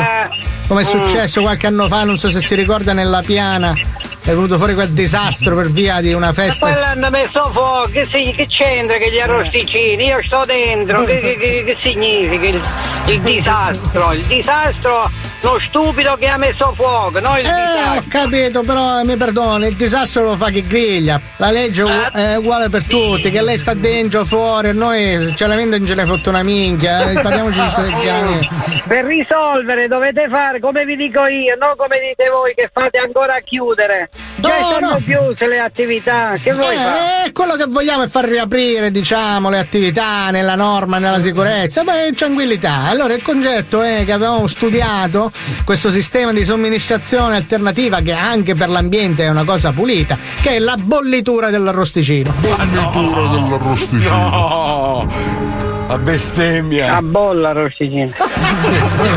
[0.69, 4.57] come è successo qualche anno fa, non so se si ricorda nella piana, è venuto
[4.57, 6.79] fuori quel disastro per via di una E poi festa.
[6.79, 10.07] l'hanno messo fuoco, che, si- che c'entra che gli arrosticini?
[10.07, 12.61] Io sto dentro, che, che- che- che significa il,
[13.07, 14.13] il disastro?
[14.13, 15.11] Il disastro,
[15.43, 17.99] lo stupido che ha messo fuoco, non il Eh, disastro.
[18.01, 21.21] ho capito, però mi perdoni, il disastro lo fa chi griglia.
[21.37, 25.79] La legge è ugu- è uguale per tutti, che lei sta dentro, fuori, noi chiaramente
[25.79, 27.11] non ce ne fotte una minchia.
[27.11, 28.49] eh, Parliamoci di chiaramente.
[28.89, 33.35] Per risolvere dovete fare come vi dico io, non come dite voi che fate ancora
[33.37, 34.09] a chiudere.
[34.37, 34.97] Già No, sono no.
[35.05, 37.27] chiuse le attività, che vuoi fare?
[37.27, 42.13] Eh, quello che vogliamo è far riaprire, diciamo, le attività nella norma, nella sicurezza, beh,
[42.15, 42.85] tranquillità.
[42.89, 45.26] Allora il concetto è che avevamo studiato
[45.65, 50.59] questo sistema di somministrazione alternativa che anche per l'ambiente è una cosa pulita, che è
[50.59, 52.35] la bollitura dell'arrosticino.
[52.41, 54.11] Bollitura dell'arrosticino.
[54.11, 55.66] No!
[55.89, 56.97] A bestemmia.
[56.97, 58.13] A bolla arrosticino.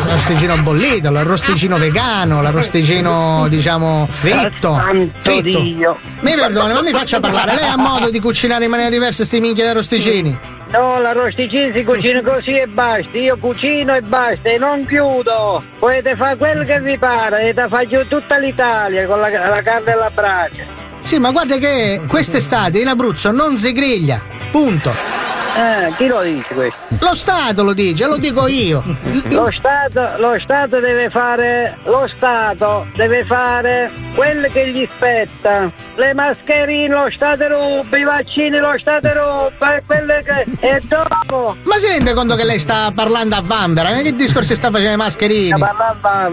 [0.06, 4.76] L'arrosticino bollito, l'arrosticino vegano, l'arrosticino diciamo fritto.
[4.76, 5.60] Santo fritto.
[5.62, 5.98] Dio.
[6.20, 7.56] Mi perdoni, ma mi faccia parlare.
[7.56, 10.38] Lei ha modo di cucinare in maniera diversa sti minchia di arrosticini?
[10.72, 13.18] No, l'arrosticino si cucina così e basta.
[13.18, 15.64] Io cucino e basta e non chiudo.
[15.80, 19.92] Potete fare quello che vi pare, e te faccio tutta l'Italia con la, la carne
[19.92, 20.68] alla brace.
[21.00, 24.22] Sì, ma guarda che quest'estate in Abruzzo non si griglia.
[24.52, 24.94] Punto.
[25.60, 26.78] Eh, chi lo dice questo?
[27.01, 28.82] Lo Stato lo dice, lo dico io.
[29.32, 35.70] Lo Stato, lo Stato deve fare, lo Stato deve fare quello che gli spetta.
[35.95, 40.45] Le mascherine lo Stato ruba, i vaccini lo Stato ruba, e quelle che.
[40.66, 41.57] E dopo.
[41.64, 43.91] Ma si rende conto che lei sta parlando a Vanvera?
[44.01, 45.60] Che discorsi sta facendo ai mascherini?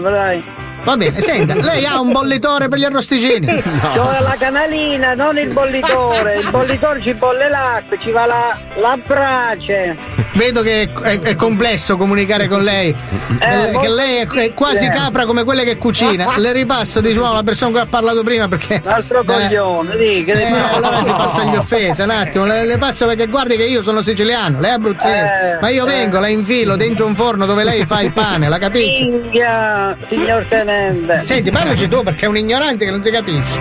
[0.09, 0.43] dai.
[0.87, 3.45] Va bene, senta, lei ha un bollitore per gli arrosticini?
[3.93, 6.35] C'ho la canalina, non il bollitore.
[6.39, 9.97] Il bollitore ci bolle l'acqua, ci va la, la brace.
[10.31, 12.95] Vedo che è, è- è complesso comunicare con lei.
[13.39, 14.89] Eh, che lei è, è quasi Eh.
[14.89, 16.35] capra come quelle che cucina.
[16.39, 18.79] Le ripasso, diciamo, la persona che ha parlato prima perché.
[18.81, 23.05] L'altro coglione, di, che Eh, allora si passa agli offese, un attimo, le, le passo
[23.07, 25.89] perché guardi che io sono siciliano, lei è abruzzese, Eh, ma io eh.
[25.89, 29.03] vengo, la infilo dentro un forno dove lei fa il pane, la capisci?
[29.03, 30.75] Minchia, signor tenente.
[31.23, 33.59] Senti, parlaci tu perché è un ignorante che non si capisce.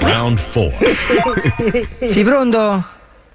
[0.00, 0.70] Round 4.
[2.06, 2.82] Sì, pronto?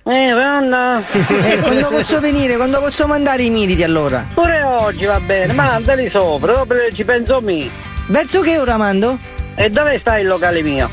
[0.04, 1.04] Eh, Vanna.
[1.12, 2.56] Eh, quando posso venire?
[2.56, 4.26] Quando posso mandare i militi allora?
[4.34, 7.70] Pure oggi va bene, mandali sopra, dopo ci penso mi.
[8.08, 9.18] Verso che ora mando?
[9.56, 10.90] E dove sta il locale mio?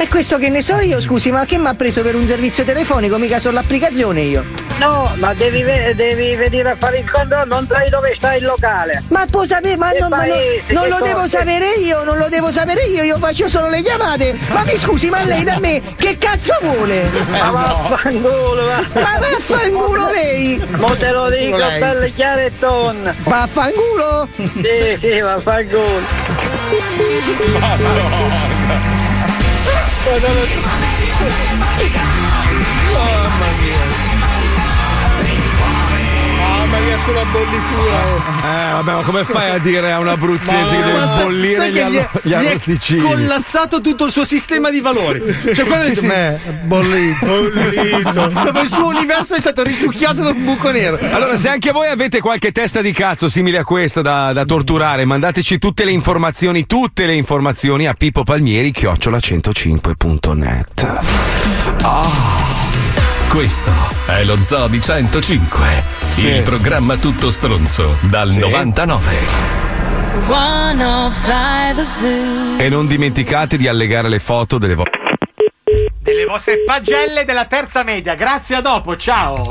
[0.00, 2.64] E questo che ne so io, scusi, ma che mi ha preso per un servizio
[2.64, 3.18] telefonico?
[3.18, 4.42] Mica sull'applicazione io.
[4.78, 5.62] No, ma devi,
[5.94, 9.02] devi venire a fare il controllo, non sai dove sta il locale.
[9.08, 10.38] Ma può sapere, ma, non, ma non-
[10.68, 14.38] non lo devo sapere io, non lo devo sapere io, io faccio solo le chiamate.
[14.52, 17.10] Ma mi scusi, ma lei da me che cazzo vuole?
[17.28, 18.82] Ma vaffanculo, va.
[18.94, 20.66] Ma vaffanculo lei!
[20.78, 23.14] Mo te lo dico, belle chiare e tonne.
[23.24, 24.28] Vaffanculo!
[24.38, 25.98] Sì, sì, vaffanculo.
[32.92, 34.09] Mamma mia,
[37.00, 37.98] sulla bollitura.
[38.42, 41.80] Eh, vabbè, ma come fai a dire a un abruzzese che deve bollire gli, è-
[41.82, 43.00] allo- gli arrosticini?
[43.00, 45.22] collassato tutto il suo sistema di valori.
[45.54, 46.06] Cioè, quello Sì, sì.
[46.06, 48.26] "Beh, bollito, bollito.
[48.44, 50.98] Dove il suo universo è stato risucchiato da un buco nero.
[51.10, 55.04] Allora, se anche voi avete qualche testa di cazzo simile a questa da, da torturare,
[55.04, 60.98] mandateci tutte le informazioni, tutte le informazioni a Pippo Palmieri, chiocciola105.net.
[63.30, 63.70] Questo
[64.06, 66.26] è lo Zoo di 105, Sì.
[66.26, 69.16] il programma tutto stronzo dal 99.
[70.26, 72.58] 105 The Zoo.
[72.58, 74.98] E non dimenticate di allegare le foto delle vostre.
[76.00, 78.14] Delle vostre pagelle della terza media.
[78.16, 79.46] Grazie a dopo, ciao.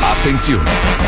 [0.00, 1.07] Attenzione!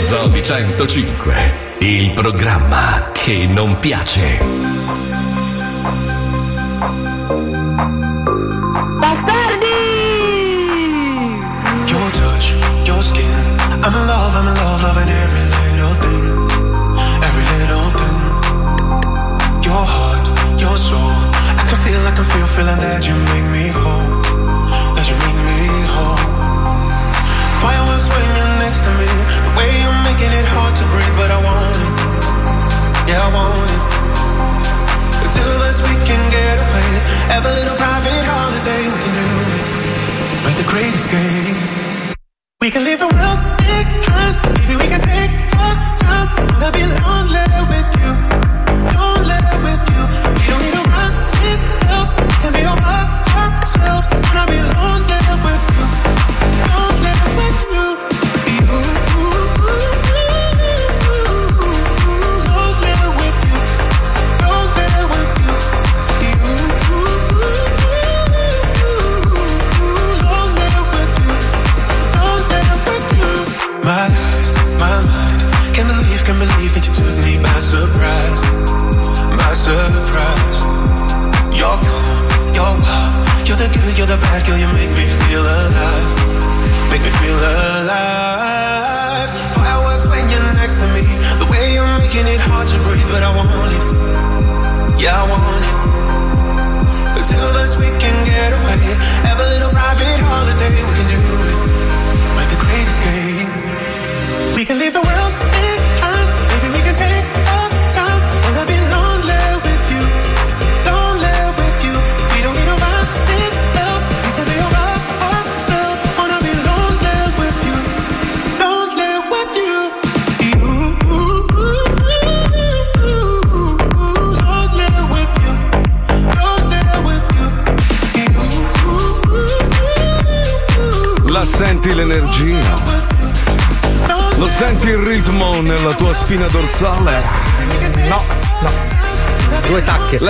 [0.00, 4.38] Di 105, il programma che non piace.
[11.86, 12.54] Your touch,
[12.86, 13.58] your skin.
[13.82, 16.24] I'm in love, I'm in love, loving every little thing.
[17.22, 18.20] Every little thing.
[19.62, 21.12] Your heart, your soul.
[21.58, 24.19] I can feel, I can feel, feeling that you make me whole.
[42.62, 44.36] We can leave the world behind.
[44.58, 46.28] Maybe we can take our time.
[46.52, 47.40] Wanna be lonely
[47.72, 48.12] with you.
[49.00, 50.02] Lonely with you.
[50.60, 52.12] We don't need it else.
[52.12, 53.00] We can be all by
[53.32, 54.04] ourselves.
[54.12, 55.49] Wanna be lonely with you.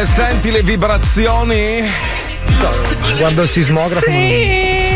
[0.01, 1.82] Le senti le vibrazioni?
[3.18, 4.09] Guardo il sismografo.
[4.09, 4.16] non-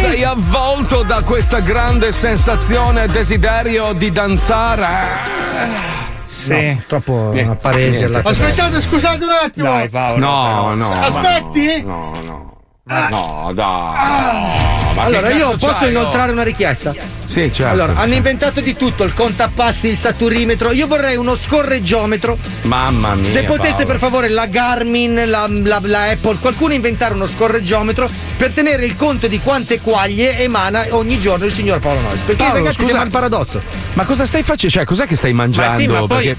[0.00, 4.86] Sei avvolto da questa grande sensazione e desiderio di danzare?
[6.46, 9.68] No, troppo Niente, alla Aspettate, scusate un attimo.
[9.68, 10.18] Dai, Paolo.
[10.24, 10.92] No, no.
[10.98, 11.82] Aspetti?
[11.82, 12.62] No, no.
[12.84, 13.64] No, dai.
[14.94, 16.94] Ma allora, che io cazzo posso c'hai, inoltrare una richiesta?
[17.34, 17.72] Sì, certo.
[17.72, 20.70] Allora, hanno inventato di tutto, il contapassi, il saturimetro.
[20.70, 22.38] Io vorrei uno scorreggiometro.
[22.62, 23.28] Mamma mia.
[23.28, 23.86] Se potesse, Paolo.
[23.88, 28.94] per favore, la Garmin, la, la- la Apple, qualcuno inventare uno scorreggeometro per tenere il
[28.94, 32.20] conto di quante quaglie emana ogni giorno il signor Paolo Nois.
[32.20, 33.60] Perché Paolo, ragazzi scusa- sembra un paradosso.
[33.94, 34.76] Ma cosa stai facendo?
[34.76, 35.72] Cioè, cos'è che stai mangiando?
[35.72, 36.36] Ma sì, ma poi Perché-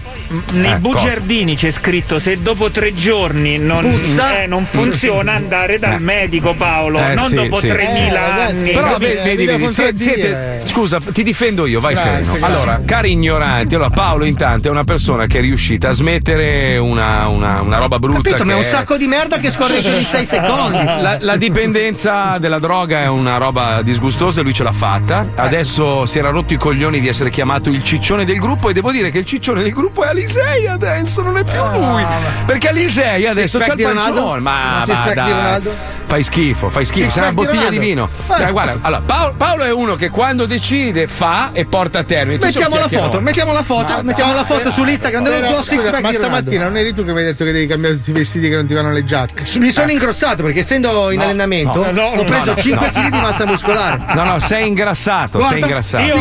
[0.52, 5.94] nei Eh, bugiardini c'è scritto se dopo tre giorni non, eh, non funziona andare dal
[5.94, 6.00] Eh.
[6.00, 7.68] medico Paolo, Eh, non sì, dopo sì.
[7.68, 8.72] 3000 Eh, anni.
[8.72, 12.32] Però vedi, vedi, siete- scusa, ti difendo io, vai Grazie, sereno.
[12.38, 12.46] grazie.
[12.56, 17.28] Allora, cari ignoranti, allora Paolo intanto è una persona che è riuscita a smettere una,
[17.28, 18.30] una, una roba brutta.
[18.30, 18.46] Capito?
[18.46, 20.84] Ma è un sacco di merda che scorreggia ogni 6 secondi.
[20.84, 25.30] La, la dipendenza della droga è una roba disgustosa e lui ce l'ha fatta.
[25.36, 28.74] Adesso si era rotto i coglioni di essere chiamato chiamato il ciccione del gruppo e
[28.74, 32.06] devo dire che il ciccione del gruppo è Alisei adesso, non è più lui.
[32.46, 34.22] Perché Alisei adesso c'ha Six-pack il di Ronaldo?
[34.22, 34.40] pancione.
[34.40, 35.32] Ma, ma di dai.
[35.32, 35.74] Ronaldo?
[36.08, 38.10] Fai schifo, fai schifo, sei una Six-pack di bottiglia di Ronaldo?
[38.28, 38.38] vino.
[38.38, 42.38] Dai, guarda, allora, Paolo, Paolo è uno che quando decide fa e porta a termine.
[42.38, 44.40] Mettiamo la foto, mettiamo la foto, Ma mettiamo dai.
[44.40, 47.20] la foto sull'Instagram dello zoo six pack ma di stamattina non eri tu che mi
[47.20, 49.44] hai detto che devi cambiare tutti i vestiti che non ti vanno le giacche?
[49.60, 52.92] Mi sono ingrossato perché essendo in allenamento ho preso no, no, 5 no.
[52.92, 54.14] kg di massa muscolare.
[54.14, 56.06] No, no, sei ingrassato, sei ingrassato.
[56.06, 56.18] Io,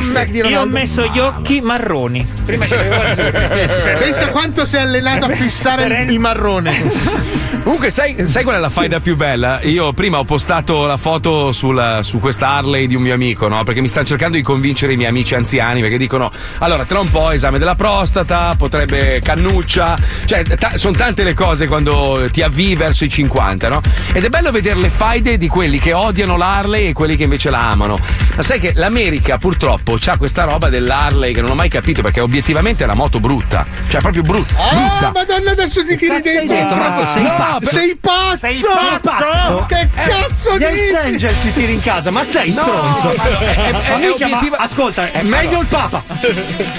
[0.60, 2.26] ho di messo gli occhi marroni.
[2.44, 3.32] Prima ce l'avevo azzurri.
[3.84, 7.32] Per- Pensa quanto sei allenato a fissare il, il marrone.
[7.62, 9.60] Comunque, sai, sai qual è la faida più bella?
[9.62, 13.62] Io prima ho postato la foto sul- su questa Harley di un mio amico, no?
[13.62, 17.08] Perché mi stanno cercando di convincere i miei amici anziani, perché dicono: allora, tra un
[17.10, 19.96] po' esame della prostata, potrebbe cannuccia.
[20.26, 20.42] Cioè,
[20.74, 23.80] sono tante le cose quando ti avvii verso i 50, no?
[24.12, 27.48] Ed è bello vedere le faide di quelli che odiano l'Harley e quelli che invece
[27.50, 27.98] la amano.
[28.36, 32.20] Ma sai che l'America purtroppo ha questa roba dell'Harley che non ho mai capito perché
[32.20, 33.64] obiettivamente è una moto brutta.
[33.88, 34.54] Cioè, proprio brutta.
[34.58, 35.12] Ah, brutta.
[35.14, 36.54] madonna, adesso ti tiri cazzo hai dentro.
[36.56, 37.06] detto, Marco?
[37.06, 37.66] Sei No, pazzo.
[37.70, 38.38] Sei pazzo!
[38.46, 39.64] Sei pazzo?
[39.68, 40.70] Che cazzo Gli dici?
[40.72, 43.08] Hells Angels ti tiri in casa, ma sei No, stronzo.
[43.16, 45.60] allora, è- è- ma è ma obiettiva- ascolta, è Eh, meglio allora.
[45.60, 46.02] il Papa.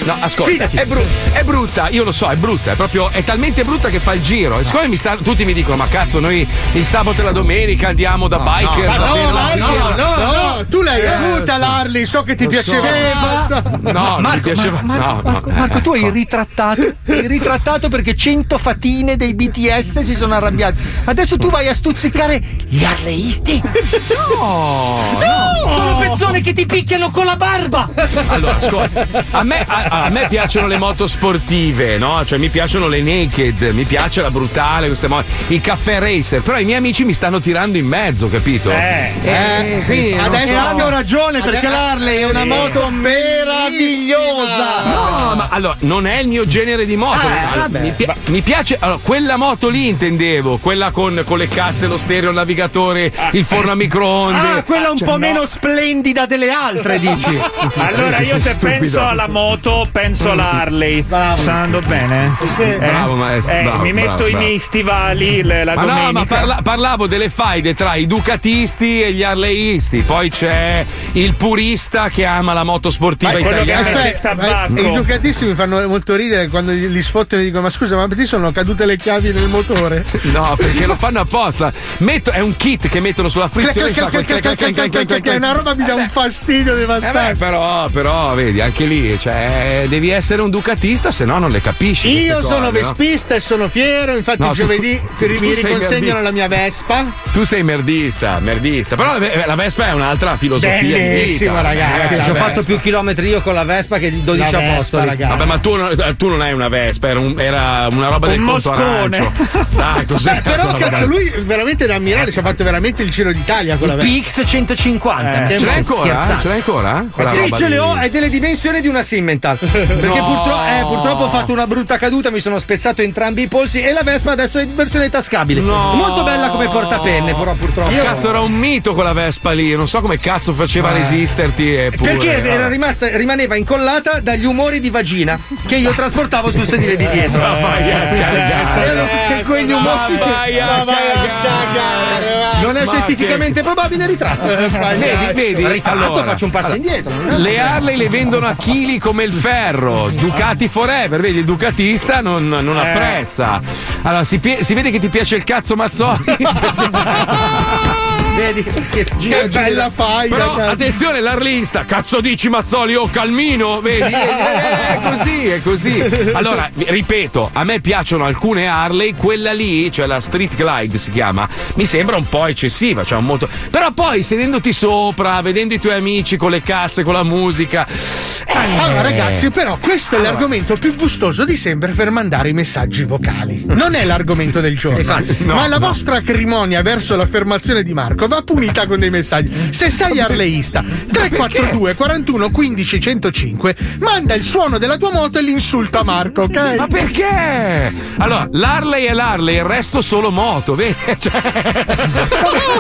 [0.04, 0.78] No, ascolta, Fidati.
[0.78, 4.00] è, bru- è brutta, io lo so, è brutta, è proprio, è talmente brutta che
[4.00, 4.60] fa il giro.
[4.60, 7.88] E siccome mi sta- tutti mi dicono, ma cazzo, noi il sabato e la domenica
[7.90, 9.96] andiamo da bikers Ma no, la ma no, birra.
[9.96, 10.16] no,
[10.58, 11.60] no, tu l'hai Eh, avuta so.
[11.60, 13.48] l'Harley, so che ti piaceva.
[13.48, 14.80] No, non mi Marco, piaceva.
[14.82, 16.12] Marco, no, no, Marco, eh, tu hai ecco.
[16.12, 16.85] ritrattato,
[17.28, 20.78] ritrattato perché 100 fatine dei BTS si sono arrabbiati.
[21.06, 23.62] Adesso tu vai a stuzzicare gli arleisti?
[24.36, 27.90] No, no, sono persone che ti picchiano con la barba.
[28.28, 32.24] Allora, ascolta, a me, a- a me piacciono le moto sportive, no?
[32.26, 36.58] Cioè mi piacciono le naked, mi piace la brutale, queste moto, i caffè racer, però
[36.60, 38.72] i miei amici mi stanno tirando in mezzo, capito?
[38.72, 40.60] Eh, Eh, quindi non adesso so.
[40.60, 44.84] hanno ragione perché Adesso- l'Harley è una moto meravigliosa.
[44.84, 47.22] No, ma allora non è il mio genere di moto.
[47.26, 47.80] Eh, Allora, vabbè.
[47.80, 51.98] mi, pi- mi piace allora, quella moto lì intendevo, quella con, con le casse, lo
[51.98, 54.38] stereo, il navigatore, il forno a microonde.
[54.58, 55.20] Ah, quella un Cioè, po' no.
[55.20, 57.40] meno splendida delle altre, dici?
[57.78, 58.80] Allora io se stupido.
[58.80, 61.02] penso alla moto penso alla Harley.
[61.04, 61.38] Bravo.
[61.38, 62.36] Sta andando bene?
[62.48, 62.62] Sì.
[62.64, 62.78] Eh?
[62.78, 66.06] Bravo, maestro, Eh, bravo, mi metto bravo, i miei stivali le- la Ma domenica.
[66.08, 70.00] no, ma parla- parlavo delle faide tra i ducatisti e gli arleisti.
[70.02, 73.90] Poi c'è il purista che ama la moto sportiva Ma italiana.
[73.90, 74.74] mette il tabacco.
[74.74, 77.96] ma i ducatissimi mi fanno molto ridere quando li li sfottano e dicono: Ma scusa,
[77.96, 80.04] ma ti sono cadute le chiavi nel motore?
[80.24, 81.72] No, perché lo fanno apposta.
[81.98, 83.90] Metto- è un kit che mettono sulla frizione.
[83.90, 87.36] e È una roba mi dà un fastidio Eh beh, devastante.
[87.36, 92.08] però, però, vedi, anche lì, cioè, devi essere un ducatista, se no non le capisci.
[92.10, 92.72] Io sono cose, no?
[92.72, 97.06] vespista e sono fiero, infatti No, giovedì tu mi riconsegnano la mia Vespa.
[97.32, 98.96] Tu sei merdista, merdista.
[98.96, 101.62] Però la, Ve- la Vespa è un'altra filosofia di Bellissima, vita.
[101.62, 104.74] ragazzi, Eh, ci ho fatto più chilometri io con la Vespa che 12 La Vespa,
[104.74, 105.06] apostoli.
[105.06, 105.38] ragazzi.
[105.38, 108.40] Vabbè, ma tu, non- tu non hai una Vespa, era, un- era una roba del
[108.40, 109.18] Un conto moscone.
[109.18, 109.48] arancio.
[109.76, 110.42] Dai, cos'è?
[110.42, 113.94] Però cazzo, lui veramente da ammirare, ci ha fatto veramente il Giro d'Italia con la
[113.96, 114.42] Il Vespa.
[114.42, 115.48] PX 150.
[115.48, 116.38] Eh, Ce l'hai ancora?
[116.42, 117.06] Ce l'hai ancora?
[117.12, 119.58] Quella Sì, ce le ho, è delle dimensioni di una Simmental.
[119.60, 119.84] Perché
[120.20, 120.26] No.
[120.26, 123.92] purtro- eh, purtroppo ho fatto una brutta caduta, mi sono spezzato entrambi i polsi e
[123.92, 125.62] la Vespa adesso è in versione tascabile.
[125.62, 125.94] No.
[125.94, 127.92] Molto bella come portapenne, però purtroppo.
[127.92, 131.74] Io cazzo era un mito quella Vespa lì, non so come cazzo faceva a resisterti.
[131.76, 132.70] Eppure, Perché era vabbè.
[132.70, 137.40] rimasta, rimaneva incollata dagli umori di vagina che io trasportavo sul sedile di dietro.
[137.40, 138.86] Ma vai a cagare.
[138.86, 139.08] Erano
[139.44, 140.14] quegli umori.
[140.18, 141.34] Ma vai a cagare.
[141.42, 142.16] cagare.
[142.62, 144.48] Non è scientificamente probabile ritratto.
[144.48, 145.68] Vedi, vedi?
[145.68, 147.12] Ritratto, faccio un passo indietro.
[147.38, 152.48] Le Harley le vendono a chili come il ferro, Ducati forever, vedi il ducatista non,
[152.48, 153.62] non apprezza.
[154.02, 156.24] Allora si, si vede che ti piace il cazzo Mazzoli.
[158.36, 160.70] Vedi che gira, Che bella faida, Però cazzo.
[160.72, 164.14] attenzione, l'arlista, cazzo dici Mazzoli, oh calmino, vedi?
[164.16, 166.04] Eh, È così, è così.
[166.34, 171.48] Allora, ripeto, a me piacciono alcune Harley, quella lì, cioè la Street Glide si chiama,
[171.76, 173.48] mi sembra un po' eccessiva, cioè un moto...
[173.70, 177.86] Però poi sedendoti sopra, vedendo i tuoi amici con le casse, con la musica...
[177.88, 183.04] eh, Allora, ragazzi, però, questo è l'argomento più gustoso di sempre per mandare i messaggi
[183.06, 183.64] vocali.
[183.68, 185.88] Non è l'argomento del giorno, Infatti, no, ma la no.
[185.88, 189.52] vostra acrimonia verso l'affermazione di Marco va punita con dei messaggi.
[189.72, 196.04] Se sei arleista, 342 41 15 105, manda il suono della tua moto e l'insulta
[196.04, 196.76] Marco, ok?
[196.78, 197.94] Ma perché?
[198.18, 200.96] Allora, l'Harley è l'Harley, il resto solo moto, vedi?
[201.18, 201.42] Cioè...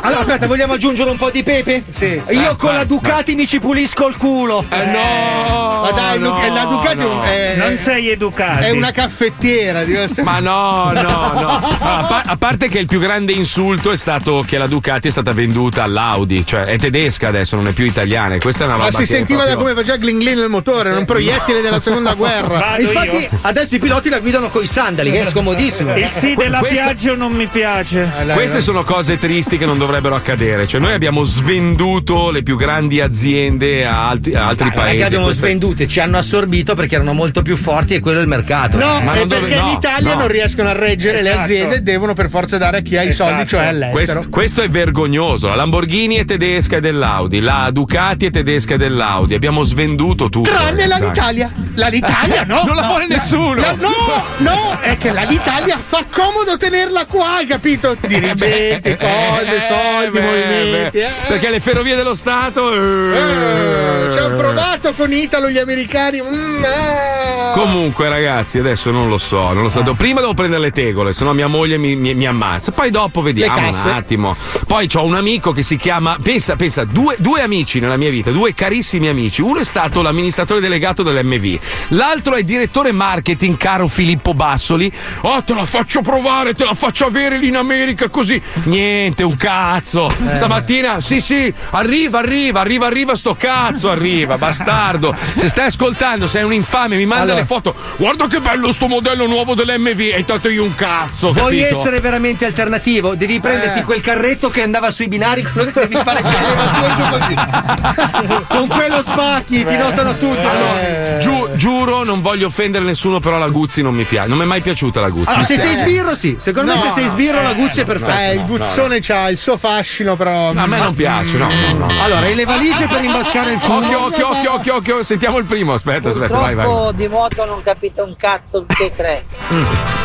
[0.02, 1.84] Allora, aspetta, vogliamo aggiungere un po' di pepe?
[1.90, 2.22] Sì.
[2.30, 4.64] Io con la Ducati mi ci pulisco il culo.
[4.70, 5.82] Eh, no!
[5.84, 7.24] Ma dai, no, la Ducati no.
[7.24, 8.64] è, Non sei educato.
[8.64, 9.84] è una caffettiera.
[10.24, 11.32] Ma no, no, no.
[11.32, 15.08] Allora, a, pa- a parte che il più grande insulto è stato che la Ducati
[15.08, 18.38] è stata venduta all'Audi, cioè è tedesca adesso, non è più italiana.
[18.38, 20.50] Questa è una roba Ma si che sentiva proprio- da come faceva Gling Gling nel
[20.50, 22.78] motore, un proiettile della seconda guerra.
[22.80, 25.96] Infatti, adesso i piloti la guidano coi sandali, che è scomodissimo.
[25.96, 28.10] Il sì della Questa- Piaggio non mi piace.
[28.34, 30.66] Queste sono cose tristi che non dovrebbero accadere.
[30.66, 34.98] Cioè, noi abbiamo svenduto le più grandi aziende a, alti- a altri Non è paesi.
[34.98, 38.22] che abbiamo Queste- svendute, ci hanno assorbito perché erano molto più forti e quello è
[38.22, 38.78] il mercato.
[38.78, 40.20] No, Ma è non dove- perché no, in Italia no.
[40.20, 41.44] non riescono a reggere le Esatto.
[41.44, 43.92] aziende e devono per forza dare a chi ha i soldi, cioè all'estero.
[43.92, 45.25] Questo, questo è vergognoso.
[45.26, 49.34] La Lamborghini è tedesca e dell'Audi, la Ducati è tedesca e dell'Audi.
[49.34, 50.50] Abbiamo svenduto tutto.
[50.50, 51.04] Tranne ragazzi.
[51.04, 51.52] l'Italia.
[51.90, 52.62] L'Italia no.
[52.66, 53.56] Non la no, vuole nessuno.
[53.56, 57.96] la- no, no, è che l'Italia fa comodo tenerla qua, hai capito?
[58.00, 60.98] Dirigenti, cose, soldi, Eh, beh, movimenti.
[61.00, 61.10] eh.
[61.28, 62.72] Perché le ferrovie dello Stato.
[62.72, 64.12] Eh, eh.
[64.14, 66.22] ci hanno provato con Italo gli americani.
[66.22, 67.52] mm, ah.
[67.54, 69.54] Comunque, ragazzi, adesso non lo so.
[69.54, 69.82] Non lo so.
[69.96, 72.72] Prima devo prendere le tegole, sennò mia moglie mi, mi- mi ammazza.
[72.72, 74.36] Poi dopo vediamo un attimo.
[74.68, 76.18] Poi ho un amico che si chiama.
[76.22, 79.42] Pensa, pensa, due, due amici nella mia vita, due carissimi amici.
[79.42, 81.60] Uno è stato l'amministratore delegato dell'MV,
[81.90, 84.92] l'altro è direttore marketing, caro Filippo Bassoli.
[85.22, 88.42] Oh, te la faccio provare, te la faccio avere lì in America così.
[88.64, 90.10] Niente, un cazzo.
[90.10, 90.36] Eh.
[90.36, 95.16] Stamattina, sì, sì, arriva, arriva, arriva, arriva, sto cazzo, arriva, bastardo.
[95.36, 97.40] Se stai ascoltando, sei un infame, mi manda Allora.
[97.40, 97.76] le foto.
[97.98, 100.00] Guarda che bello sto modello nuovo dell'MV.
[100.00, 101.32] E intanto io un cazzo.
[101.32, 101.80] Vuoi capito?
[101.80, 103.16] essere veramente alternativo?
[103.16, 103.84] Devi prenderti Eh.
[103.84, 107.36] quel carretto che andava sui binari, quello che devi fare che e.
[108.48, 110.46] Con quello spacchi, ti notano tutti.
[110.46, 111.18] Eh.
[111.20, 114.28] Giu- giuro, non voglio offendere nessuno, però la Guzzi non mi piace.
[114.28, 115.30] Non mi è mai piaciuta la Guzzi.
[115.30, 115.58] Allora, se Eh.
[115.58, 116.38] sei sbirro, sì.
[116.40, 117.10] Secondo me, No, se sei no.
[117.10, 118.26] sbirro, la Guzzi è perfetta.
[118.26, 120.52] Eh, il guzzone c'ha il suo fascino, però.
[120.56, 121.88] A me non piace, no, no, no.
[122.04, 123.78] Allora, hai le valigie per imboscare il fumo.
[123.78, 125.04] Occhio, occhio, occhio, occhio, occhio.
[125.04, 125.74] Sentiamo il primo.
[125.74, 126.66] Aspetta, aspetta, vai, vai.
[126.66, 129.24] Purtroppo di moto non capite un cazzo che tre.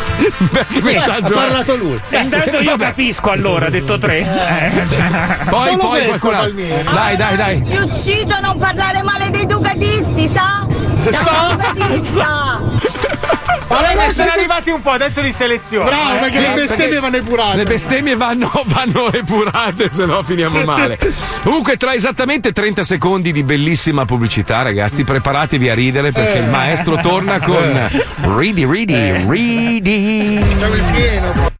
[0.51, 1.77] Beh, che messaggio è?
[1.77, 1.99] lui.
[2.09, 4.19] E intanto io capisco allora, ha detto tre.
[4.19, 4.85] Eh.
[5.49, 6.63] Poi, Solo poi qualcun altro.
[6.93, 7.61] Dai, dai, dai.
[7.63, 10.65] Ti uccido a non parlare male dei ducatisti, sa?
[11.11, 11.55] Sa?
[11.55, 12.59] Ducatista!
[13.67, 15.85] Allora ne sono arrivati un po', adesso li seleziono.
[15.85, 17.57] Bravo, perché Sì, le bestemmie perché vanno epurate.
[17.57, 20.97] Le bestemmie vanno, vanno epurate, se no finiamo male.
[21.41, 26.97] Comunque, tra esattamente 30 secondi di bellissima pubblicità, ragazzi, preparatevi a ridere perché il maestro
[26.97, 27.89] torna con
[28.37, 30.39] Ridi, Ridi, Ridi.
[30.41, 31.50] Facciamo il pieno.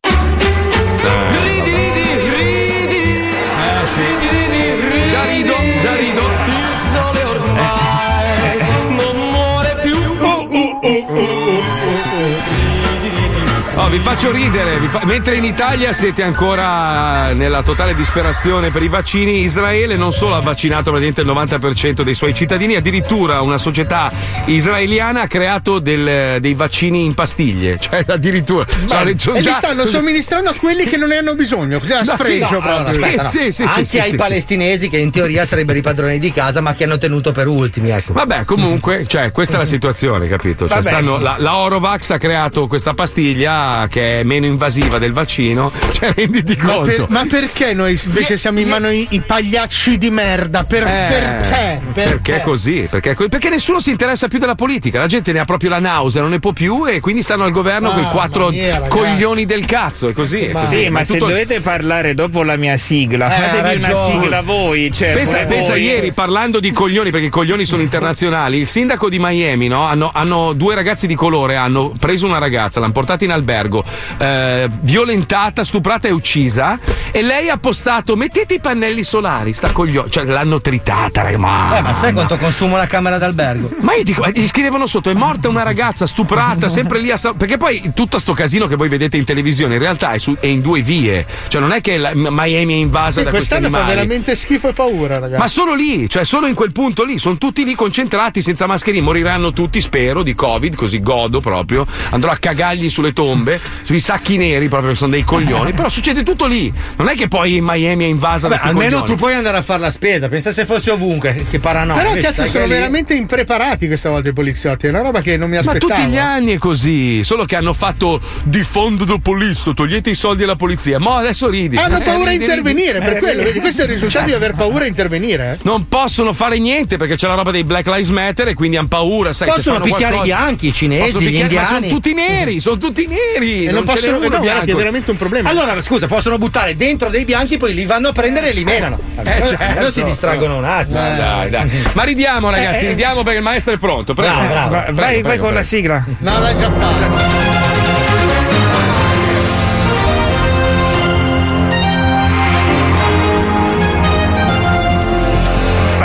[13.91, 18.87] Vi faccio ridere, vi fa- mentre in Italia siete ancora nella totale disperazione per i
[18.87, 24.09] vaccini, Israele non solo ha vaccinato praticamente il 90% dei suoi cittadini, addirittura una società
[24.45, 28.65] israeliana ha creato del- dei vaccini in pastiglie, cioè addirittura.
[28.65, 31.79] Cioè, sono e li già- stanno somministrando a quelli che non ne hanno bisogno.
[31.79, 33.15] Così a sfregio no, proprio.
[33.17, 33.23] no.
[33.25, 36.85] Sì, sì, Anche ai palestinesi che in teoria sarebbero i padroni di casa, ma che
[36.85, 37.89] hanno tenuto per ultimi.
[37.89, 38.13] Ecco.
[38.13, 40.65] Vabbè, comunque, cioè, questa è la situazione, capito?
[40.69, 41.23] Cioè, Vabbè, stanno- sì.
[41.23, 45.71] la, la Orovax ha creato questa pastiglia che è meno invasiva del vaccino.
[46.01, 46.83] Cioè, renditi Ma, conto.
[46.91, 50.63] per- ma perché noi invece siamo in mano i, i pagliacci di merda?
[50.63, 51.81] Per- Eh, perché?
[51.93, 52.87] Perché è così?
[52.89, 56.21] Perché, perché nessuno si interessa più della politica, la gente ne ha proprio la nausea,
[56.21, 59.45] non ne può più e quindi stanno al governo con i Mamma quattro mia, coglioni
[59.45, 60.07] del cazzo.
[60.07, 60.45] È così.
[60.45, 60.67] È così.
[60.83, 64.41] Sì, ma È se tutto- dovete parlare dopo la mia sigla, Eh, fatevi una sigla
[64.41, 64.91] voi.
[64.91, 65.83] Cioè, pensa, pensa voi.
[65.83, 68.57] ieri parlando di coglioni, perché i coglioni sono internazionali.
[68.59, 69.85] Il sindaco di Miami, no?
[69.85, 73.70] Hanno, hanno due ragazzi di colore, hanno preso una ragazza, l'hanno portata in albergo,
[74.17, 76.77] eh, violentata, stuprata e uccisa.
[77.11, 80.09] E lei ha postato: mettete i pannelli solari, sta coglione.
[80.09, 81.77] Cioè, l'hanno tritata, raga, ma.
[81.77, 83.71] Eh, ma sai quanto consuma la camera d'albergo?
[83.79, 87.19] Ma io dico, eh, gli scrivevano sotto: è morta una ragazza stuprata, sempre lì a.
[87.37, 90.47] Perché poi tutto sto casino che voi vedete in televisione in realtà è, su- è
[90.47, 91.25] in due vie.
[91.47, 94.07] Cioè, non è che la- Miami è invasa Sì, da questi quest'anno fa animali.
[94.07, 95.39] veramente schifo e paura, ragazzi.
[95.39, 99.03] Ma solo lì, cioè solo in quel punto lì, sono tutti lì concentrati senza mascherine,
[99.03, 101.85] moriranno tutti, spero, di Covid, così godo proprio.
[102.09, 105.73] Andrò a cagargli sulle tombe, sui sacchi neri, proprio che sono dei coglioni.
[105.81, 106.71] Però succede tutto lì.
[106.97, 109.11] Non è che poi Miami è invasa Vabbè, da almeno coglioni.
[109.11, 110.27] tu puoi andare a fare la spesa.
[110.29, 112.01] Pensa se fosse ovunque, che paranoia.
[112.01, 115.49] Però cazzo sono lì- veramente impreparati questa volta i poliziotti, è una roba che non
[115.49, 115.93] mi Ma aspettavo.
[115.93, 120.43] tutti gli anni è così, solo che hanno fatto diffondo the police, togliete i soldi
[120.43, 120.99] alla polizia.
[120.99, 121.77] Ma adesso ridi.
[121.77, 123.05] Hanno Eh, paura a intervenire, ridi.
[123.05, 125.51] per Eh, quello, vedi, questo è il risultato di aver paura a intervenire.
[125.53, 125.57] eh.
[125.63, 128.87] Non possono fare niente perché c'è la roba dei Black Lives Matter e quindi hanno
[128.87, 129.33] paura.
[129.33, 131.65] Sai, Possono picchiare qualcosa- i bianchi, i cinesi, gli ma indiani.
[131.67, 133.50] sono tutti neri, sono tutti neri.
[133.67, 135.49] E non possono- uno eh no, guarda che è veramente un problema.
[135.49, 138.99] Allora, scusa, possono buttare dentro dei bianchi, poi li vanno a prendere e li menano.
[139.19, 139.55] Eh, certo.
[139.63, 140.93] Almeno si distraggono un attimo.
[140.99, 141.69] Dai, dai, dai.
[141.93, 142.89] Ma ridiamo, ragazzi, Eh, eh.
[142.89, 144.13] ridiamo perché il maestro è pronto.
[144.13, 144.33] Prego.
[144.33, 144.69] Bravo, bravo.
[144.69, 146.03] Prego, Vai, prego, vai prego, con la sigla.
[146.19, 147.60] No, l'hai già fatto.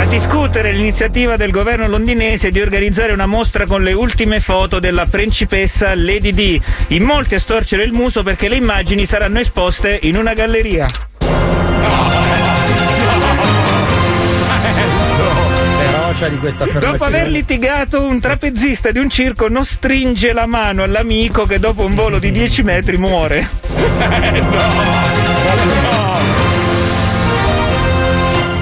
[0.07, 5.93] Discutere l'iniziativa del governo londinese di organizzare una mostra con le ultime foto della principessa
[5.95, 6.59] Lady D.
[6.89, 10.87] In molti a storcere il muso perché le immagini saranno esposte in una galleria.
[16.67, 16.79] Di.
[16.79, 21.85] Dopo aver litigato, un trapezista di un circo non stringe la mano all'amico che dopo
[21.85, 23.47] un volo di 10 metri muore.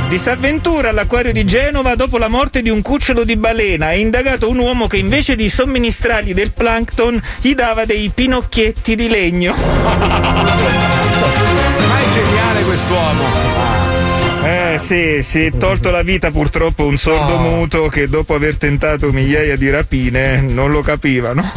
[0.07, 3.91] Disavventura all'acquario di Genova dopo la morte di un cucciolo di balena.
[3.91, 9.07] È indagato un uomo che invece di somministrargli del plankton gli dava dei pinocchietti di
[9.09, 9.55] legno.
[9.57, 9.63] Ma
[11.99, 13.23] è geniale quest'uomo.
[14.43, 19.11] Eh sì, si è tolto la vita purtroppo un sordo muto che dopo aver tentato
[19.11, 21.51] migliaia di rapine non lo capivano.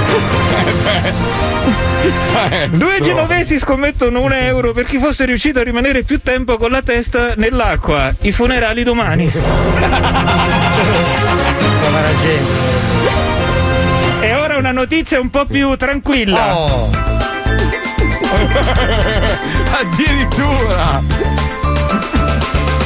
[2.70, 6.82] Due genovesi scommettono un euro per chi fosse riuscito a rimanere più tempo con la
[6.82, 8.14] testa nell'acqua.
[8.20, 9.30] I funerali domani.
[9.30, 9.40] Povera
[12.20, 12.52] gente.
[14.20, 16.56] E ora una notizia un po' più tranquilla.
[16.56, 16.90] Oh.
[19.80, 21.02] Addirittura.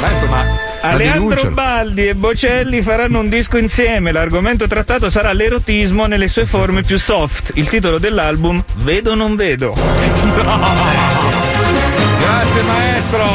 [0.00, 1.50] Maestro, ma Aleandro.
[1.50, 4.12] Baldi e Bocelli faranno un disco insieme.
[4.12, 7.52] L'argomento trattato sarà l'erotismo nelle sue forme più soft.
[7.54, 9.76] Il titolo dell'album Vedo non vedo.
[12.28, 13.26] Grazie maestro.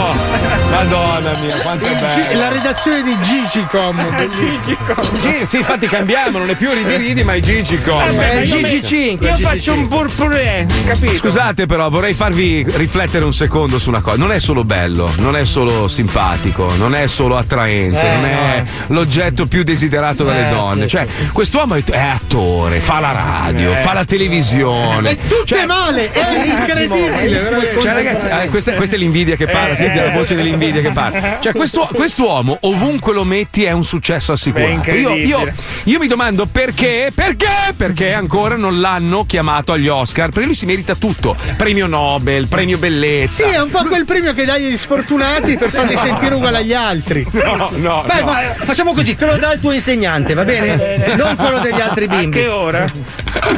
[0.69, 2.39] Madonna mia, quanto è G- bello.
[2.39, 4.15] la redazione di Gigicom.
[5.21, 7.95] Gi- sì, infatti cambiamo, non è più ridi ridi, ma è Gigicom.
[7.95, 11.15] Vabbè, io metto- Io faccio un purpurè, capito?
[11.15, 14.17] Scusate però, vorrei farvi riflettere un secondo su una cosa.
[14.17, 18.63] Non è solo bello, non è solo simpatico, non è solo attraente, Eh, non è
[18.87, 20.81] l'oggetto più desiderato dalle Eh, donne.
[20.83, 23.75] sì, cioè, quest'uomo è, è attore, fa la radio, Eh.
[23.75, 25.09] fa la televisione.
[25.11, 27.41] È tutte male, è incredibile.
[27.81, 30.91] Cioè, ragazzi, eh, questa, questa è l'invidia che parla, Eh, senti la voce dell'invidia che
[30.91, 31.38] parla.
[31.39, 34.69] Cioè, questo, quest'uomo, ovunque lo metti, è un successo assicurato.
[34.69, 35.17] Io, incredibile.
[35.25, 35.53] io-
[35.86, 40.29] io mi domando perché, perché, perché ancora non l'hanno chiamato agli Oscar?
[40.31, 43.45] Perché lui si merita tutto: premio Nobel, premio bellezza.
[43.45, 46.73] Sì, è un po' quel premio che dai agli sfortunati per farli sentire uguali agli
[46.73, 47.25] altri.
[47.31, 48.25] No, no, Beh, no.
[48.25, 51.13] ma facciamo così, te lo dà il tuo insegnante, va bene?
[51.15, 52.38] Non quello degli altri bimbi.
[52.39, 52.86] A che ora?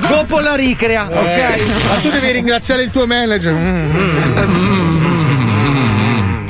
[0.08, 1.84] Dopo la ricrea, Eh, ok?
[1.88, 3.54] Ma tu devi ringraziare il tuo manager.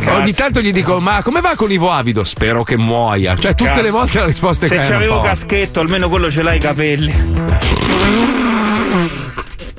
[0.08, 2.24] Ogni tanto gli dico: Ma come va con Ivo Avido?
[2.24, 3.36] Spero che muoia.
[3.36, 3.82] Cioè, tutte Cazzo.
[3.82, 6.60] le volte la risposta è Se che è c'avevo caschetto, almeno quello ce l'hai i
[6.60, 8.55] capelli.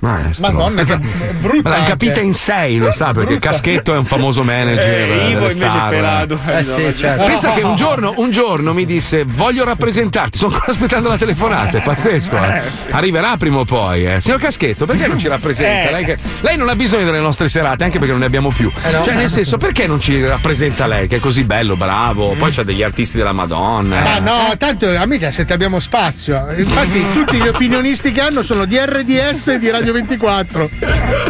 [0.01, 0.53] Maestro.
[0.53, 1.07] Madonna, Questa- che
[1.41, 5.11] brutta Ma l'hanno capita in sei, lo sa, perché il caschetto è un famoso manager.
[5.11, 5.89] Eh, Ivo invece è star.
[5.91, 6.39] pelato.
[6.47, 7.25] Eh sì, certo.
[7.25, 10.37] Pensa che un giorno, un giorno mi disse: Voglio rappresentarti.
[10.39, 11.79] Sto ancora aspettando la telefonata.
[11.79, 12.37] È pazzesco.
[12.37, 12.63] eh.
[12.91, 14.07] Arriverà prima o poi.
[14.07, 14.21] Eh.
[14.21, 15.89] Signor Caschetto, perché non ci rappresenta?
[15.89, 15.93] Eh.
[15.93, 18.71] Lei, che- lei non ha bisogno delle nostre serate, anche perché non ne abbiamo più.
[18.93, 19.03] no.
[19.03, 22.35] Cioè, nel senso, perché non ci rappresenta lei, che è così bello, bravo?
[22.39, 24.01] Poi c'ha degli artisti della Madonna.
[24.01, 24.21] Ma eh.
[24.21, 26.47] no, tanto a me se abbiamo spazio.
[26.57, 30.71] Infatti, tutti gli opinionisti che hanno sono di RDS e di Radio 24.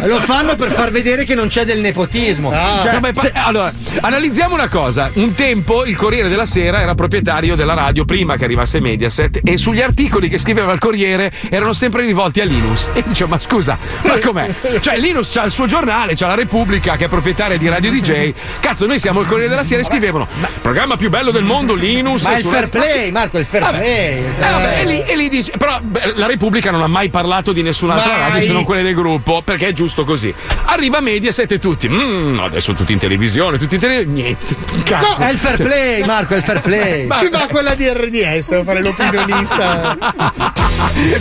[0.03, 2.51] Lo fanno per far vedere che non c'è del nepotismo.
[2.51, 2.79] Ah.
[2.81, 5.09] Cioè, No, ma se- allora, analizziamo una cosa.
[5.15, 9.57] Un tempo il Corriere della Sera era proprietario della radio prima che arrivasse Mediaset e
[9.57, 12.89] sugli articoli che scriveva il Corriere erano sempre rivolti a Linus.
[12.93, 14.49] E dice: Ma scusa, ma com'è?
[14.79, 18.33] Cioè, Linus c'ha il suo giornale, c'ha la Repubblica che è proprietaria di Radio DJ.
[18.59, 20.27] Cazzo, noi siamo il Corriere della Sera e scrivevano:
[20.61, 22.23] Programma più bello del mondo, Linus.
[22.23, 23.77] ma il sulla- fair play, Marco, il fair Vabbè.
[23.77, 24.17] play.
[24.17, 27.51] Eh, vabbè, e, lì, e lì dice, però beh, la Repubblica non ha mai parlato
[27.51, 28.19] di nessun'altra Mai.
[28.31, 30.33] radio se non quelle del gruppo, perché è giusto così.
[30.65, 35.21] Arriva Mediaset e tutti, "Mm, adesso tutti in televisione, tutti in televisione, niente, cazzo.
[35.23, 37.07] È il fair play, Marco, è il fair play.
[37.17, 39.97] Ci va quella di RDS a fare l'opinionista.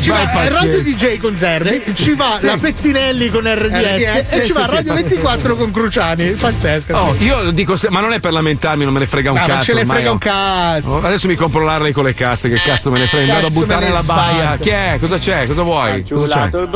[0.00, 0.60] Ci Vai, va pazienza.
[0.60, 2.46] Radio DJ con Zerbi, ci va Sì.
[2.46, 5.08] la Pettinelli con RDS, RDS, e ci va sì, sì, Radio pazzesco.
[5.08, 6.30] 24 con Cruciani.
[6.32, 7.02] Pazzesca.
[7.02, 9.40] Oh, io dico, se- ma non è per lamentarmi, non me ne frega un Ah,
[9.42, 9.64] ma cazzo.
[9.64, 10.88] ce ne frega ho- un cazzo.
[10.88, 13.34] Oh, adesso mi compro l'Harley con le casse, che cazzo me ne frega?
[13.34, 14.56] Vado a Cazzo buttare la baia.
[14.60, 14.96] Chi è?
[15.00, 15.46] Cosa c'è?
[15.46, 16.04] Cosa vuoi?
[16.08, 16.44] Cosa c'è?
[16.44, 16.68] il brutale,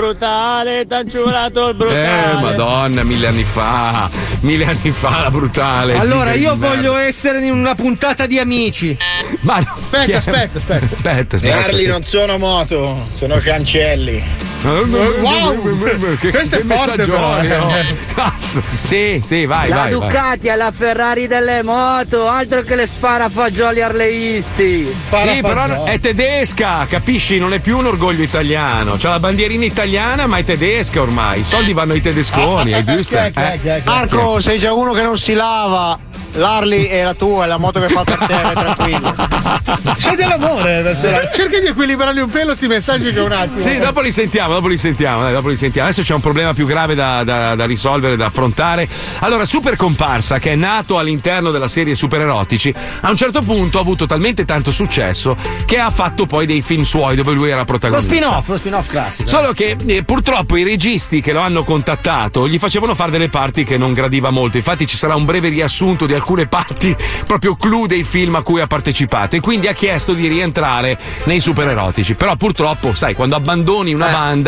[0.86, 4.08] t'ha giurato il Eh, madonna, mille anni fa.
[4.40, 5.96] Mille anni fa, la brutale.
[5.96, 8.96] Allora, io voglio essere in una puntata di amici.
[9.40, 10.84] Ma no, Aspetta, aspetta, aspetta.
[10.84, 11.60] Aspetta, aspetta.
[11.60, 11.86] Carli sì.
[11.86, 14.49] non sono moto, sono cancelli.
[14.62, 16.16] Wow!
[16.18, 17.70] Che, Questo è che forte, messaggione, però, oh.
[17.70, 17.96] eh.
[18.14, 18.62] Cazzo.
[18.82, 19.90] Sì, sì, vai, la vai.
[19.90, 20.00] vai.
[20.00, 24.94] Ducati è la Ferrari delle moto, altro che le sparafagioli arleisti.
[25.16, 27.38] Sì, però è tedesca, capisci?
[27.38, 28.96] Non è più un orgoglio italiano.
[28.98, 31.40] C'ha la bandierina italiana, ma è tedesca ormai.
[31.40, 33.16] I soldi vanno ai tedesconi, hai visto?
[33.16, 33.60] È, è, Eh.
[33.62, 33.82] è, è?
[33.84, 35.98] Marco, sei già uno che non si lava.
[36.32, 39.14] L'Harley è la tua, è la moto che fa per te, vai tranquillo.
[39.98, 41.28] C'è dell'amore verso la...
[41.32, 43.58] Cerca di equilibrarli un pelo sti messaggi che un attimo.
[43.58, 44.49] Sì, dopo li sentiamo.
[44.50, 45.88] Sentiamo, dopo li sentiamo, dai, dopo li sentiamo.
[45.88, 48.88] Adesso c'è un problema più grave da, da- da risolvere, da affrontare.
[49.20, 53.78] Allora, Super Comparsa, che è nato all'interno della serie Super Erotici, a un certo punto
[53.78, 57.58] ha avuto talmente tanto successo che ha fatto poi dei film suoi dove lui era
[57.58, 58.08] Lo protagonista.
[58.14, 59.28] spin-off, lo spin-off classico.
[59.28, 63.64] Solo che eh, purtroppo i registi che lo hanno contattato gli facevano fare delle parti
[63.64, 64.56] che non gradiva molto.
[64.56, 66.94] Infatti ci sarà un breve riassunto di alcune parti,
[67.26, 69.36] proprio clou dei film a cui ha partecipato.
[69.36, 72.14] E quindi ha chiesto di rientrare nei super erotici.
[72.14, 74.39] Però purtroppo, sai, quando abbandoni una banda,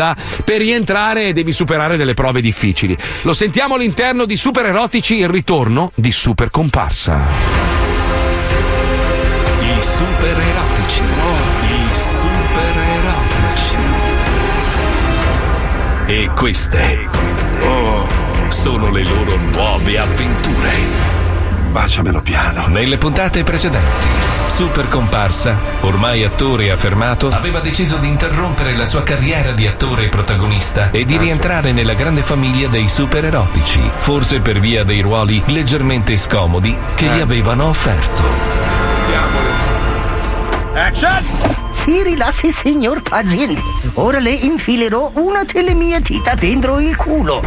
[0.43, 2.97] per rientrare devi superare delle prove difficili.
[3.21, 7.21] Lo sentiamo all'interno di Super Erotici, il ritorno di Super Comparsa.
[9.61, 11.01] I super erotici.
[11.01, 13.75] I super erotici.
[16.05, 17.07] E queste
[17.61, 18.07] oh,
[18.49, 21.12] sono le loro nuove avventure.
[21.73, 22.67] Baciamelo piano.
[22.67, 24.05] Nelle puntate precedenti,
[24.45, 30.91] Super Comparsa, ormai attore affermato, aveva deciso di interrompere la sua carriera di attore protagonista
[30.91, 36.15] e di rientrare nella grande famiglia dei super erotici, forse per via dei ruoli leggermente
[36.15, 38.21] scomodi che gli avevano offerto.
[40.75, 41.62] Action!
[41.73, 43.61] Si rilassi, signor paziente.
[43.95, 47.41] Ora le infilerò una delle mie dita dentro il culo.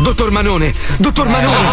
[0.00, 1.68] Dottor Manone, dottor Manone.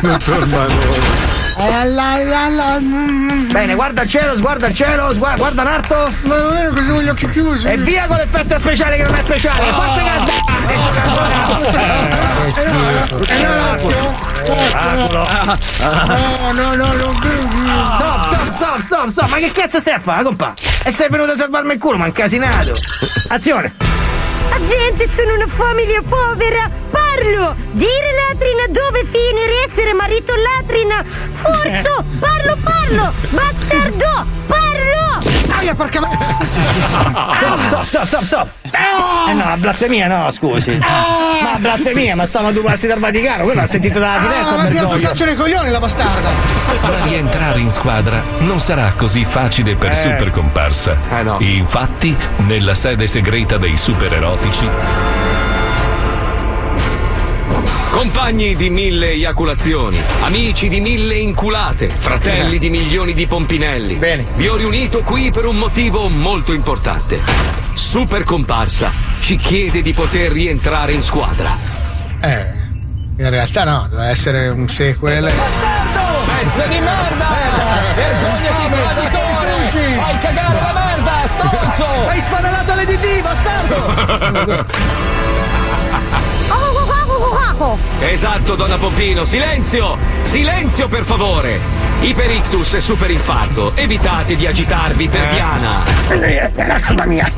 [0.00, 1.45] Dottor Manone.
[3.50, 6.12] Bene, guarda il cielo, sguarda il cielo, sguarda, guarda Narto.
[6.22, 7.66] Ma non è così con gli occhi chiusi.
[7.66, 9.72] E via con l'effetto speciale che non è speciale.
[9.72, 10.02] Forza
[16.06, 17.14] No, no, no, non
[17.94, 19.28] Stop, stop, stop, stop, stop.
[19.30, 20.52] Ma che cazzo stai a fare, compa?
[20.84, 22.74] E sei venuto a salvarmi il culo, ma incasinato.
[24.50, 24.64] Azione.
[24.66, 26.70] Gente, sono una famiglia povera.
[26.90, 27.54] Parlo!
[27.72, 31.04] Dire latrina dove finire essere marito latrina.
[31.04, 32.04] Forzo!
[32.18, 33.12] Parlo, parlo!
[33.30, 34.26] Bastardo!
[34.46, 35.35] Parlo!
[35.50, 36.00] Aia, porca
[37.66, 38.48] Stop, stop, stop, stop.
[39.28, 40.76] Eh no, blasfemia no, scusi.
[40.78, 44.56] Ma blasfemia, ma stanno a due passi dal Vaticano, quello ha sentito dalla finestra, Ah,
[44.56, 45.08] ma prima Bergoglio.
[45.08, 46.30] caccia nei coglioni la bastarda.
[46.82, 49.94] Ma rientrare in squadra non sarà così facile per Eh.
[49.94, 50.96] Super Comparsa.
[51.38, 54.68] Infatti, nella sede segreta dei super erotici,
[57.96, 63.94] Compagni di mille eiaculazioni, amici di mille inculate, fratelli di milioni di pompinelli.
[63.94, 64.26] Bene.
[64.34, 67.18] Vi ho riunito qui per un motivo molto importante.
[67.72, 71.56] Super Comparsa ci chiede di poter rientrare in squadra.
[72.20, 72.52] Eh,
[73.16, 75.24] in realtà no, deve essere un sequel.
[75.24, 77.28] Pezzo di merda!
[77.94, 79.70] Vergognati, traditore!
[79.96, 81.86] Fai cagare la merda, stronzo!
[82.08, 85.24] Hai sfanalato l'EDT, bastardo!
[88.00, 89.96] Esatto, donna Pompino, silenzio!
[90.22, 91.58] Silenzio, per favore!
[92.00, 95.82] Iperictus e superinfarto, evitate di agitarvi per Diana.
[96.08, 97.32] È colpa mia.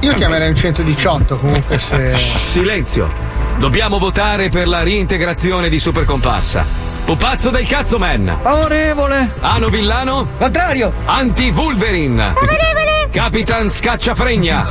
[0.00, 2.14] Io chiamerei un 118 comunque se.
[2.16, 3.10] Silenzio!
[3.56, 6.66] Dobbiamo votare per la reintegrazione di Super Comparsa.
[7.04, 8.38] Pupazzo del cazzo man!
[8.42, 9.32] Favorevole!
[9.40, 10.28] Ano Villano?
[10.38, 10.92] Contrario!
[11.04, 12.32] Anti-Wolverine!
[12.34, 13.08] Favorevole!
[13.10, 14.66] Capitan Scacciafregna!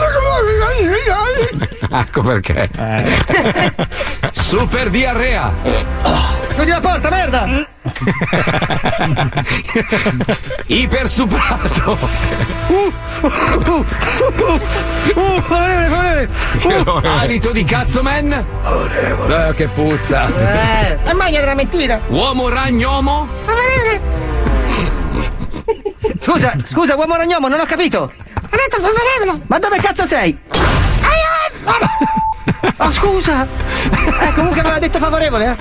[1.99, 2.69] Ecco perché.
[4.31, 5.51] Super Diarrea!
[6.53, 7.67] Chiudi la porta, merda!
[10.67, 11.97] Iperstuprato!
[12.67, 13.85] Uh, uh,
[15.41, 17.07] favorevole, favorevole!
[17.07, 18.31] Alito di cazzo man?
[18.31, 20.27] Eh, che puzza!
[20.27, 21.99] Eh, e maglia della mentira!
[22.07, 23.27] Uomo ragnomo?
[26.19, 28.11] Scusa, scusa, uomo ragnomo, non ho capito!
[28.35, 29.43] Ha detto favorevole!
[29.47, 30.37] Ma dove cazzo sei?
[32.77, 33.45] Oh, scusa!
[33.45, 35.57] Eh, comunque aveva detto favorevole, eh?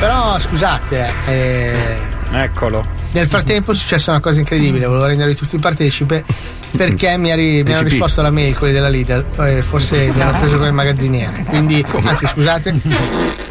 [0.00, 1.98] Però scusate, eh,
[2.36, 2.84] Eccolo.
[3.12, 6.24] nel frattempo è successa una cosa incredibile, volevo rendere tutti partecipe
[6.76, 10.20] perché mi, ha ri- mi hanno risposto alla mail quelli della leader, eh, forse mi
[10.20, 11.44] hanno preso come magazziniere.
[11.48, 12.74] Quindi, anzi scusate.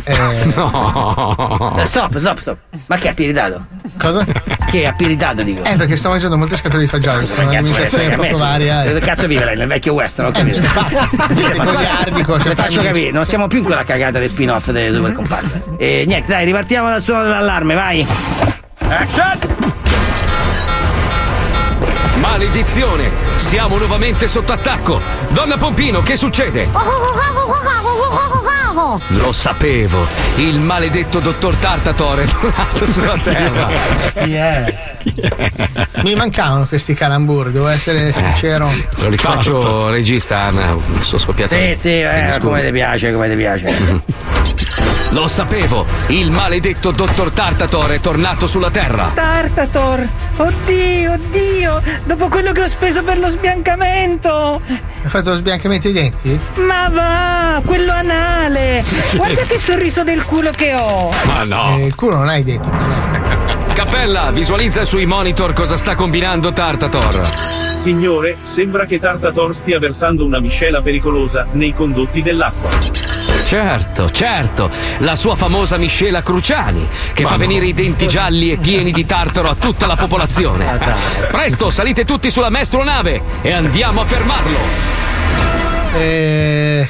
[0.04, 0.18] eh,
[0.56, 1.82] No!
[1.86, 2.58] Stop, stop, stop.
[2.88, 3.66] Ma che ha piritato?
[3.98, 4.26] Cosa?
[4.70, 5.64] Che ha piritato, dico?
[5.64, 8.84] Eh, perché sto mangiando molte scatole di fagioli, sono un'amministrazione un po' varia.
[8.84, 9.56] Dove cazzo vive lei?
[9.56, 10.60] Nel vecchio Western, ho capito.
[10.62, 14.28] Eh, Ma goliardico, cioè, Le faccio fammi- capire, non siamo più in quella cagata dei
[14.28, 15.62] spin-off delle super comparse.
[15.78, 18.06] E niente, dai, ripartiamo dal suono dell'allarme, vai!
[18.90, 19.40] Action!
[22.16, 23.10] Maledizione!
[23.36, 25.00] Siamo nuovamente sotto attacco!
[25.30, 26.68] Donna Pompino, che succede?
[29.08, 30.06] Lo sapevo!
[30.36, 33.68] Il maledetto dottor Tartatore è tornato sulla terra!
[34.14, 34.94] Chi è?
[36.04, 38.70] Mi mancavano questi calambur, devo essere sincero.
[38.98, 41.56] Lo rifaccio, regista, Anna, sono scoppiato.
[41.56, 44.04] Sì, sì, eh, come ti piace, come ti piace.
[45.14, 49.12] Lo sapevo, il maledetto dottor Tartator è tornato sulla Terra.
[49.14, 50.08] Tartator!
[50.38, 51.82] Oddio, oddio!
[52.04, 54.60] Dopo quello che ho speso per lo sbiancamento!
[54.68, 56.40] Hai fatto lo sbiancamento dei denti?
[56.56, 57.62] Ma va!
[57.64, 58.84] Quello anale!
[59.16, 61.12] Guarda che sorriso del culo che ho!
[61.26, 61.78] Ma no.
[61.78, 62.70] Eh, il culo non hai i denti.
[63.76, 67.76] Cappella, visualizza sui monitor cosa sta combinando Tartator.
[67.76, 73.23] Signore, sembra che Tartator stia versando una miscela pericolosa nei condotti dell'acqua.
[73.46, 78.92] Certo, certo, la sua famosa miscela Cruciani, che fa venire i denti gialli e pieni
[78.92, 80.80] di tartaro a tutta la popolazione.
[81.30, 84.58] Presto, salite tutti sulla maestronave e andiamo a fermarlo.
[85.96, 86.90] Eh.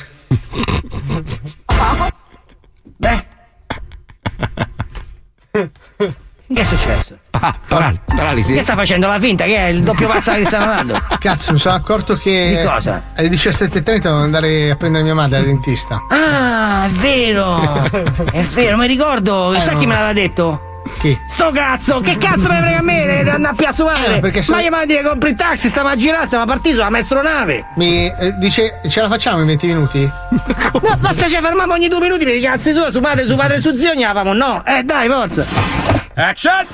[6.54, 7.18] Che è successo?
[7.32, 8.54] Ah, paral- paralisi.
[8.54, 9.46] Che sta facendo la finta?
[9.46, 11.00] Che è il doppio passa che stanno dando?
[11.20, 12.58] Cazzo, mi sono accorto che.
[12.62, 13.02] Di cosa?
[13.16, 16.00] Alle 17.30 devo andare a prendere mia madre al dentista.
[16.10, 17.60] Ah, è vero!
[18.32, 19.54] È vero, mi ricordo.
[19.54, 19.80] Eh, Sai no.
[19.80, 20.72] chi me l'aveva detto?
[21.00, 21.18] Chi?
[21.30, 22.02] Sto cazzo!
[22.02, 23.06] Che cazzo me ne frega a me?
[23.06, 24.18] Devi andare a Piazza Uale!
[24.18, 26.48] Eh, perché se- Ma io mi dire compri il taxi, stiamo a girare, stiamo a
[26.48, 27.66] partire sulla maestronave!
[27.76, 30.12] Mi eh, dice, ce la facciamo in 20 minuti?
[30.84, 33.60] No, basta ci fermiamo ogni due minuti per i cazzi sua, su madre, su padre
[33.60, 34.64] su zio, famo, no?
[34.66, 35.93] Eh dai, forza!
[36.16, 36.68] Action!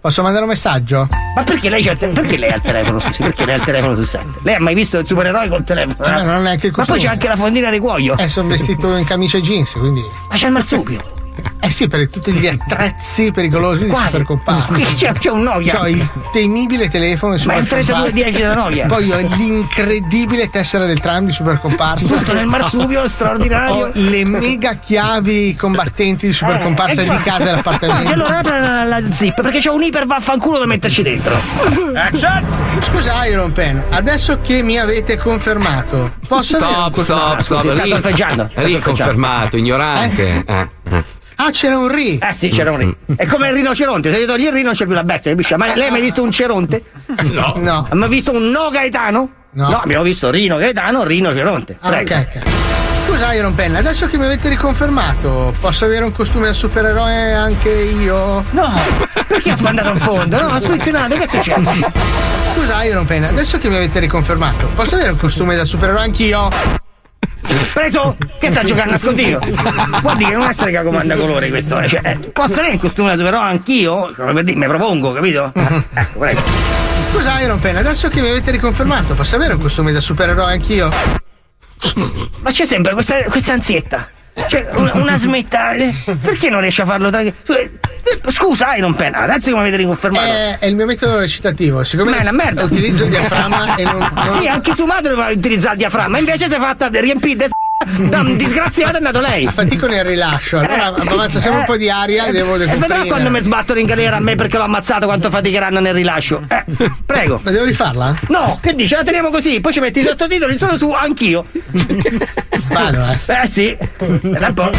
[0.00, 1.06] Posso mandare un messaggio?
[1.36, 2.98] Ma perché lei, c'ha il te- perché lei ha il telefono?
[3.00, 4.24] Scusi, perché lei ha il telefono su set?
[4.42, 6.08] Lei ha mai visto il supereroe col telefono?
[6.08, 8.16] Eh, non è neanche il Ma poi c'è anche la fondina di cuoio!
[8.18, 10.02] Eh, sono vestito in camicia e jeans, quindi.
[10.28, 11.23] Ma c'è il marsupio!
[11.60, 14.06] Eh sì, per tutti gli attrezzi pericolosi di Quali?
[14.06, 14.74] super comparsa.
[14.74, 15.74] Sì, c'è- c'è un Nokia.
[15.78, 18.86] C'ho il temibile telefono di Ma è super il 3210 della Nokia.
[18.86, 22.16] Poi ho l'incredibile tessera del tram di super comparsa.
[22.18, 23.74] Tutto nel marsupio, straordinario.
[23.86, 28.12] Ho le mega chiavi combattenti di super comparsa Eh, di qua- casa e E dell'appartamento.
[28.12, 31.34] allora apri la, la zip perché c'è un iper vaffanculo da metterci dentro.
[32.80, 37.70] Scusa Iron Pen, adesso che mi avete confermato, posso Stop, stop, stop.
[37.70, 40.44] Sta solfeggiando, sta Riconfermato, ignorante.
[40.46, 40.68] Eh, eh.
[41.36, 42.18] Ah, c'era un ri.
[42.18, 42.96] Eh sì, c'era un ri.
[43.16, 45.54] È come il rinoceronte, se gli togli il ri non c'è più la bestia, capisci?
[45.56, 46.84] Ma lei ha mai visto un ceronte?
[47.32, 47.54] No.
[47.56, 47.86] No.
[47.90, 49.30] Ha mai visto un no gaetano?
[49.54, 49.68] No.
[49.68, 51.76] abbiamo visto Rino Gaetano, rinoceronte.
[51.80, 52.14] Ah, Prego.
[52.14, 52.42] ok, ok.
[53.06, 57.68] Scusa Iron Pen, adesso che mi avete riconfermato, posso avere un costume da supereroe anche
[57.68, 58.44] io?
[58.50, 58.72] No,
[59.28, 60.40] perché ha sbandato in fondo?
[60.40, 61.62] No, ha squizionato, che succede?
[62.54, 66.48] Scusa Iron Pen, adesso che mi avete riconfermato, posso avere un costume da supereroe anch'io?
[67.72, 68.16] Preso?
[68.38, 69.38] Che sta giocando a nascondino?
[70.00, 71.88] Guardi che non è strega comanda colore questo, eh.
[71.88, 74.12] Cioè, posso avere il costume da supereroe anch'io?
[74.16, 75.52] Come per dire, mi propongo, capito?
[75.54, 76.40] Ecco, prego.
[77.12, 80.90] Scusa Iron Pen, adesso che mi avete riconfermato, posso avere un costume da supereroe anch'io?
[82.40, 84.08] Ma c'è sempre questa, questa ansietta.
[84.48, 85.72] Cioè, una, una smetta.
[85.74, 87.20] eh, Perché non riesce a farlo tra.
[87.22, 87.32] eh,
[88.28, 90.24] Scusa, Iron Pen, adesso che mi avete riconfermato.
[90.26, 92.64] È, è il mio metodo recitativo, siccome Ma è una merda.
[92.64, 93.98] utilizzo il diaframma e non.
[94.12, 97.48] non- Sì, anche su madre doveva utilizzare il diaframma, invece si è fatta riempire
[98.08, 99.46] da un disgraziato è andato lei.
[99.46, 103.40] Fatico nel rilascio, allora avanza sempre un po' di aria, devo E vedrà quando mi
[103.40, 106.42] sbattono in galera a me perché l'ho ammazzato quanto faticheranno nel rilascio.
[106.48, 106.64] Eh,
[107.04, 107.40] prego.
[107.42, 108.18] Ma devo rifarla?
[108.28, 108.94] No, che dici?
[108.94, 111.44] La teniamo così, poi ci metti i sottotitoli solo su anch'io.
[112.68, 113.42] Vado, eh.
[113.42, 113.76] Eh sì.
[114.54, 114.70] Po'.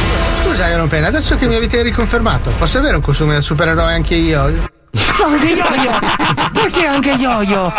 [0.44, 4.16] Scusa Iron Pen, adesso che mi avete riconfermato, posso avere un costume da supereroe anche
[4.16, 4.74] io?
[4.96, 6.00] No, anche Yo-Yo!
[6.54, 7.74] Perché anche Yo-Yo?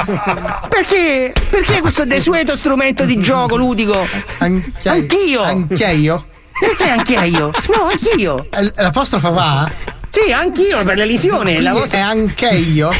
[0.68, 1.32] Perché?
[1.51, 4.06] Perché questo desueto strumento di gioco ludico?
[4.38, 5.43] Anch'io!
[5.43, 6.26] Anche io?
[6.59, 7.51] Perché anche io?
[7.74, 8.36] No, anch'io!
[8.51, 9.70] L- L'apostrofo va?
[10.10, 11.60] Sì, anch'io per l'elisione.
[11.60, 12.90] La vostra- è anche io?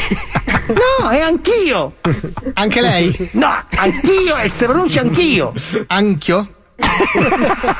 [0.67, 1.95] No, è anch'io!
[2.53, 3.29] Anche lei?
[3.33, 5.53] No, anch'io e si pronuncia anch'io!
[5.87, 6.53] Anch'io?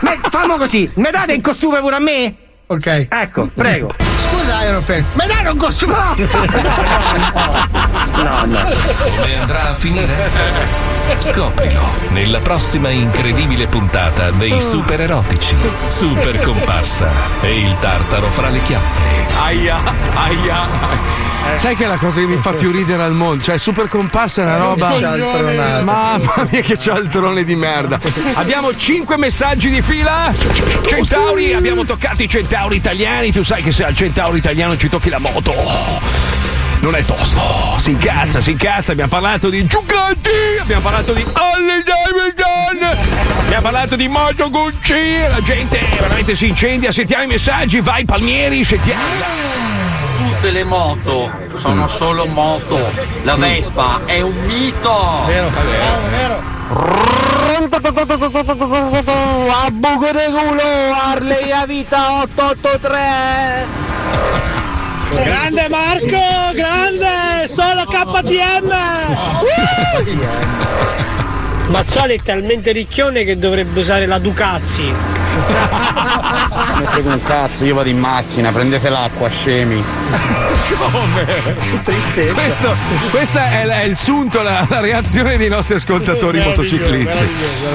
[0.01, 2.35] Ma famo così, mi date il costume pure a me?
[2.67, 3.07] Ok.
[3.09, 3.93] Ecco, prego.
[4.29, 5.95] Scusa Pen, ma dai un costume!
[8.17, 8.59] No, no.
[9.19, 10.85] Come andrà a finire?
[11.19, 15.55] Scoprilo nella prossima incredibile puntata dei super erotici,
[15.87, 17.09] super comparsa
[17.41, 19.35] e il tartaro fra le chiappe.
[19.43, 19.77] Aia,
[20.13, 21.25] aia.
[21.55, 23.41] Sai che è la cosa che mi fa più ridere al mondo?
[23.41, 24.89] Cioè, super comparsa è una roba.
[25.81, 27.99] Mamma mia, che cialtrone di merda.
[28.33, 30.31] Abbiamo 5 messaggi di fila.
[30.85, 33.31] Centauri, abbiamo toccato i centauri italiani.
[33.31, 35.53] Tu sai che se al centauro italiano ci tocchi la moto.
[36.79, 37.39] Non è tosto,
[37.77, 38.91] si incazza, si incazza.
[38.91, 40.29] Abbiamo parlato di giganti,
[40.59, 42.97] abbiamo parlato di Harley Davidson,
[43.39, 45.19] abbiamo parlato di Moto Gucci.
[45.27, 46.91] La gente veramente si incendia.
[46.91, 49.01] Sentiamo i messaggi, vai Palmieri, sentiamo.
[50.17, 52.91] Tutte le moto sono solo moto.
[53.23, 55.23] La Vespa è un mito.
[55.25, 55.49] Vero,
[56.11, 56.55] vero.
[59.49, 64.55] A buco di culo, Harley a vita 883.
[65.15, 68.71] Grande Marco, grande, solo KTM.
[71.67, 74.93] Mazzoli è talmente ricchione che dovrebbe usare la Ducazzi.
[76.91, 79.83] frega un cazzo, io vado in macchina, prendete l'acqua, scemi.
[80.77, 81.55] Come?
[81.83, 82.33] Tristezza.
[82.33, 82.75] Questo,
[83.09, 87.29] questa è, è il sunto, la, la reazione dei nostri ascoltatori Meraviglioso, motociclisti.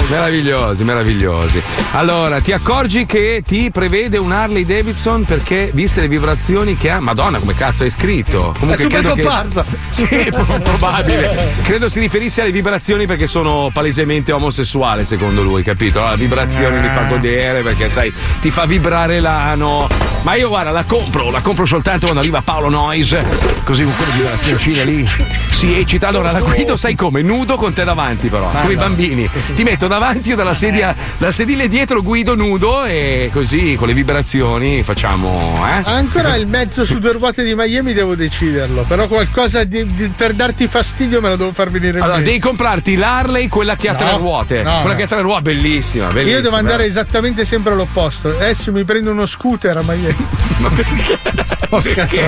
[0.08, 1.62] Meravigliosi, meravigliosi.
[1.92, 7.00] Allora, ti accorgi che ti prevede un Harley Davidson perché, viste le vibrazioni che ha,
[7.00, 8.54] Madonna, come cazzo hai scritto?
[8.58, 9.64] È super credo che- comparsa.
[9.92, 10.32] Sì,
[10.62, 11.52] probabile.
[11.62, 15.98] Credo si riferisse alle vibrazioni perché sono palesemente omosessuale, secondo lui, capito?
[16.00, 19.88] La vibrazione mi fa godere perché, sai, ti fa vibrare l'ano.
[20.22, 23.24] Ma io guarda, la compro, la compro soltanto quando arriva Paolo Noise,
[23.64, 25.08] così con quelle vibrazioncine lì.
[25.50, 27.22] Si eccita, allora la guido, sai come?
[27.22, 29.28] Nudo con te davanti, però, come i bambini.
[29.56, 33.94] Ti metto davanti io dalla sedia, dalla sedile dietro, guido nudo e così con le
[33.94, 35.82] vibrazioni facciamo, eh?
[35.90, 38.84] Ancora il mezzo su due ruote di Miami devo deciderlo.
[38.86, 42.30] Però qualcosa di- di- per darti fastidio me lo devo far venire Allora, mente.
[42.30, 44.62] devi comprarti l'Harley, quella che ha No, tre ruote.
[44.62, 44.94] no, quella no.
[44.96, 46.36] che ha tre ruote, bellissima, bellissima.
[46.36, 48.28] Io devo andare esattamente sempre all'opposto.
[48.28, 50.16] Adesso mi prendo uno scooter a Miami.
[50.58, 51.18] Ma perché?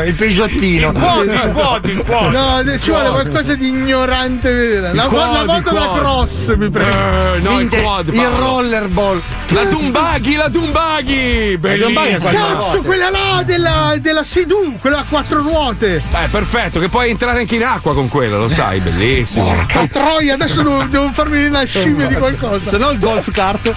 [0.06, 0.92] Il Peugeottino.
[0.92, 2.34] Quadi, quadi, quadi.
[2.34, 4.80] No, ci vuole qualcosa di ignorante.
[4.80, 5.98] La, Il la quad, moto il da quad.
[5.98, 6.96] cross mi prendo.
[6.96, 8.36] Eh, no, il quad, il Paolo.
[8.36, 9.22] rollerball.
[9.48, 11.56] La Dumbaghi, la Dumbaghi!
[11.58, 12.30] Bellissima!
[12.30, 15.96] Cazzo, quella là della, della Sidù, quella a quattro ruote.
[15.96, 19.44] Eh, perfetto, che puoi entrare anche in acqua con quella, lo sai, bellissimo.
[19.54, 22.70] Porca troia, adesso devo, devo farmi una scimmia di qualcosa.
[22.70, 23.72] Se no il golf kart.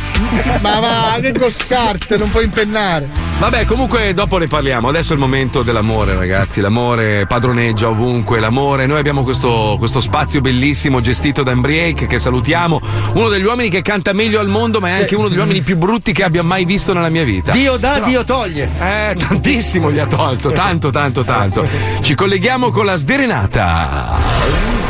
[0.62, 3.10] Ma va, che golf kart, non puoi impennare.
[3.40, 4.88] Vabbè, comunque dopo ne parliamo.
[4.90, 6.62] Adesso è il momento dell'amore, ragazzi.
[6.62, 8.40] L'amore padroneggia ovunque.
[8.40, 8.86] L'amore.
[8.86, 12.82] Noi abbiamo questo, questo spazio bellissimo gestito da Embriake, che salutiamo.
[13.14, 15.78] Uno degli uomini che canta meglio al mondo, ma è anche uno degli uomini più
[15.78, 17.52] brutti che abbia mai visto nella mia vita.
[17.52, 18.70] Dio dà, Però- Dio toglie.
[18.80, 21.68] Eh, tantissimo gli ha tolto, tanto, tanto, tanto.
[22.02, 24.87] Ci colleghiamo con la sderenata.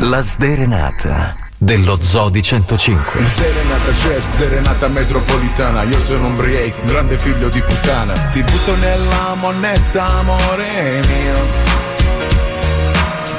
[0.00, 3.18] La sderenata dello Zodi 105.
[3.18, 5.84] Sderenata c'è, sderenata metropolitana.
[5.84, 8.12] Io sono un break, grande figlio di puttana.
[8.12, 11.74] Ti butto nella monnezza, amore mio.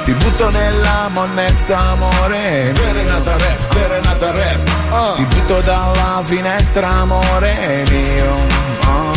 [0.02, 8.34] Ti butto nella monnezza, amore Sderenata rap, sderenata rap Ti butto dalla finestra, amore mio.
[8.80, 9.12] Ah.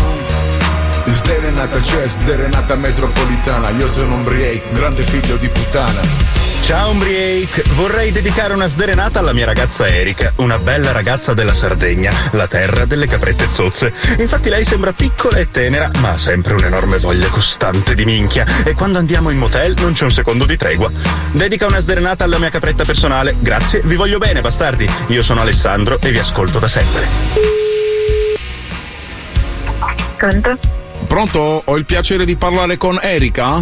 [1.06, 3.70] Sderenata c'è, sderenata metropolitana.
[3.70, 9.34] Io sono un break, grande figlio di puttana Ciao Umbriake, vorrei dedicare una sderenata alla
[9.34, 13.92] mia ragazza Erika, una bella ragazza della Sardegna, la terra delle caprette zozze.
[14.20, 18.74] Infatti lei sembra piccola e tenera, ma ha sempre un'enorme voglia costante di minchia e
[18.74, 20.90] quando andiamo in motel non c'è un secondo di tregua.
[21.32, 24.90] Dedica una sderenata alla mia capretta personale, grazie, vi voglio bene bastardi.
[25.08, 27.08] Io sono Alessandro e vi ascolto da sempre.
[30.16, 30.58] Pronto?
[31.08, 31.62] Pronto?
[31.66, 33.62] Ho il piacere di parlare con Erika?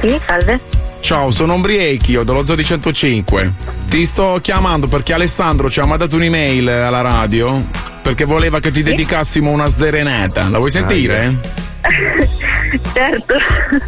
[0.00, 0.69] Sì, salve.
[1.10, 3.52] Ciao, sono Ombrieki, io dello Zodi 105.
[3.88, 7.66] Ti sto chiamando perché Alessandro ci ha mandato un'email alla radio
[8.00, 10.48] perché voleva che ti dedicassimo una sderenata.
[10.48, 11.36] La vuoi sentire?
[12.94, 13.34] certo.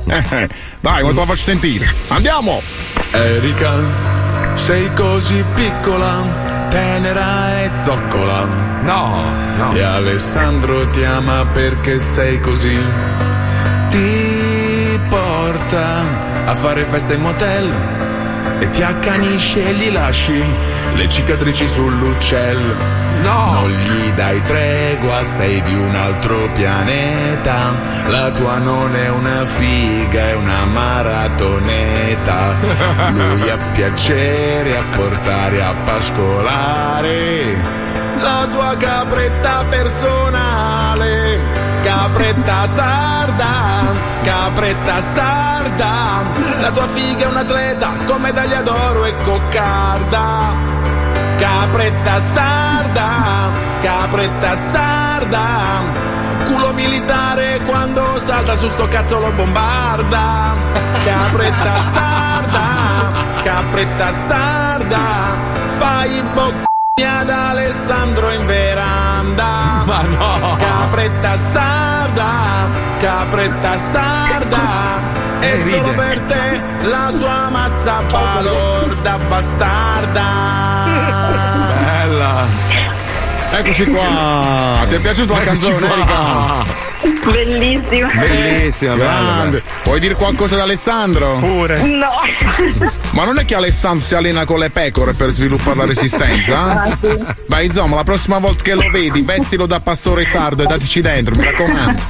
[0.08, 0.48] Eh,
[0.80, 1.94] Dai, quando te la faccio sentire.
[2.08, 2.60] Andiamo!
[3.12, 3.72] Erika,
[4.54, 8.48] sei così piccola, tenera e zoccola.
[8.82, 9.22] No,
[9.58, 9.72] no.
[9.72, 12.76] E Alessandro ti ama perché sei così.
[13.90, 17.72] Ti porta a fare festa in motel
[18.58, 20.42] e ti accanisce e gli lasci
[20.94, 22.74] le cicatrici sull'uccello.
[23.22, 23.52] No!
[23.52, 27.74] Non gli dai tregua, sei di un altro pianeta.
[28.06, 32.56] La tua non è una figa, è una maratoneta.
[33.14, 37.56] Lui ha piacere a portare a pascolare
[38.18, 41.61] la sua capretta personale.
[41.82, 46.22] Capretta sarda, capretta sarda,
[46.60, 50.54] la tua figa è un atleta medaglia d'oro e coccarda.
[51.36, 53.08] Capretta sarda,
[53.80, 55.40] capretta sarda,
[56.44, 60.54] culo militare quando salta su sto cazzo lo bombarda.
[61.04, 62.60] Capretta sarda,
[63.42, 64.98] capretta sarda,
[65.66, 69.82] fai bocca ad Alessandro in veranda.
[69.86, 70.56] Ma no!
[70.56, 75.20] Capretta sarda, capretta sarda.
[75.40, 80.24] E solo per te la sua mazza balorda bastarda.
[81.84, 82.46] Bella!
[83.52, 84.76] Eccoci qua.
[84.88, 85.96] Ti è piaciuta la Eccoci canzone, qua.
[85.96, 86.81] Erika?
[87.24, 88.10] Bellissima.
[88.14, 89.62] Bellissima, bella, Grande.
[89.84, 91.38] Vuoi dire qualcosa ad Alessandro?
[91.38, 91.82] Pure.
[91.82, 92.10] No.
[93.12, 96.82] Ma non è che Alessandro si allena con le pecore per sviluppare la resistenza?
[96.82, 97.24] Ah, sì.
[97.46, 101.34] Ma insomma, la prossima volta che lo vedi, vestilo da pastore sardo e datici dentro,
[101.34, 102.02] mi raccomando.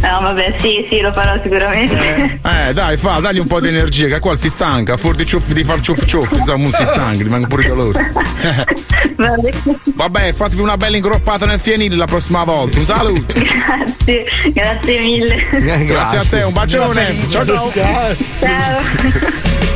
[0.00, 2.38] No, vabbè, sì, sì, lo farò sicuramente.
[2.42, 5.50] Eh, dai, fa, dagli un po' di energia, che qua si stanca, fuori di, ciuff,
[5.50, 8.12] di far ciuff ciuff, insomma, non si stanca, rimango pure calore.
[9.94, 12.78] Vabbè, fatevi una bella ingroppata nel fienile la prossima volta.
[12.78, 13.34] Un saluto.
[13.34, 15.84] Grazie, grazie mille.
[15.84, 17.14] Grazie a te, un bacione.
[17.28, 17.72] Ciao ciao.
[17.72, 18.80] Ciao.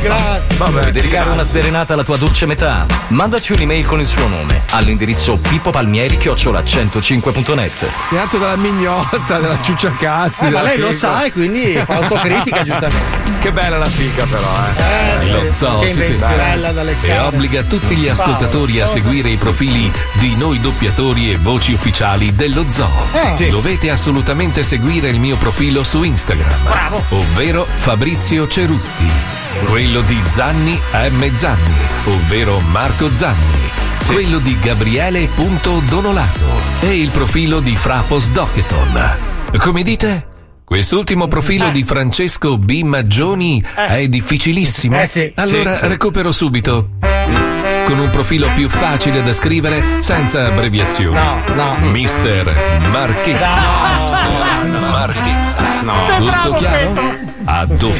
[0.01, 0.57] Grazie.
[0.57, 2.87] Vabbè, Vuoi dedicare una serenata alla tua dolce metà?
[3.09, 7.87] Mandaci un'email con il suo nome all'indirizzo pippopalmieri-105.net.
[8.09, 10.47] Tirato dalla mignotta, della ciucciacazzi.
[10.47, 10.97] Eh, ma lei lo figa.
[10.97, 13.19] sa e quindi fa autocritica giustamente.
[13.41, 15.31] Che bella la figa, però, eh.
[15.31, 16.17] Lo zoo Che si e
[17.19, 22.65] obbliga tutti gli ascoltatori a seguire i profili di noi doppiatori e voci ufficiali dello
[22.69, 23.07] zoo.
[23.13, 23.33] Eh.
[23.35, 23.49] Sì.
[23.49, 27.03] Dovete assolutamente seguire il mio profilo su Instagram, Bravo.
[27.09, 29.05] ovvero Fabrizio Cerutti,
[29.69, 31.35] quello di Zanni M.
[31.35, 33.69] Zanni, ovvero Marco Zanni,
[34.07, 36.45] quello di Gabriele.donolato
[36.81, 39.17] e il profilo di Frapos Docketon.
[39.59, 40.27] Come dite?
[40.65, 42.81] Quest'ultimo profilo di Francesco B.
[42.81, 44.99] Maggioni è difficilissimo.
[44.99, 45.31] Eh sì.
[45.35, 45.87] Allora Sì, sì.
[45.87, 46.89] recupero subito.
[47.85, 51.15] Con un profilo più facile da scrivere senza abbreviazioni.
[51.15, 51.75] No, no.
[51.89, 53.47] Mister Marchetta.
[53.91, 55.81] Mister Marchetta.
[55.81, 55.93] No.
[56.17, 56.93] Tutto chiaro?
[57.45, 57.93] A dopo.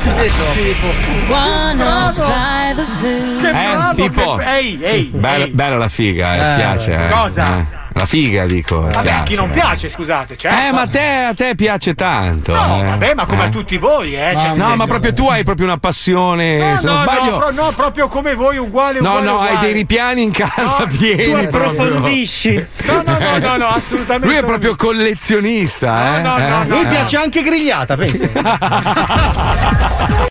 [3.03, 4.39] Eh, Pippo.
[4.39, 5.09] Ehi, ehi.
[5.13, 7.05] Bella, bella la figa, eh, ti Eh, piace?
[7.05, 7.09] eh?
[7.11, 7.57] cosa?
[7.57, 8.87] Eh, La figa, dico.
[8.87, 9.53] eh, Vabbè, a piace, chi non eh.
[9.53, 10.57] piace, scusate, certo.
[10.57, 12.53] Eh, ma a te, a te piace tanto.
[12.53, 12.83] No, eh.
[12.85, 13.47] vabbè, ma come Eh.
[13.47, 14.31] a tutti voi, eh.
[14.33, 16.57] No, cioè, no, senso- ma proprio tu hai proprio una passione.
[16.57, 17.31] No, se no, non sbaglio.
[17.31, 19.25] no, pro- no, proprio come voi, uguale, No, uguale.
[19.25, 19.65] no, hai uguale.
[19.65, 21.23] dei ripiani in casa pieni.
[21.23, 22.65] tu approfondisci.
[22.85, 24.27] No, no, no, no, no, assolutamente.
[24.27, 26.21] Lui è proprio collezionista, eh?
[26.21, 26.49] no, no, Eh.
[26.49, 28.25] no, Lui piace anche grigliata, pensa.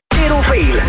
[0.09, 0.83] Tira un fil.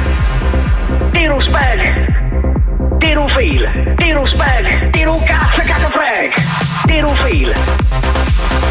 [7.31, 7.55] Fil.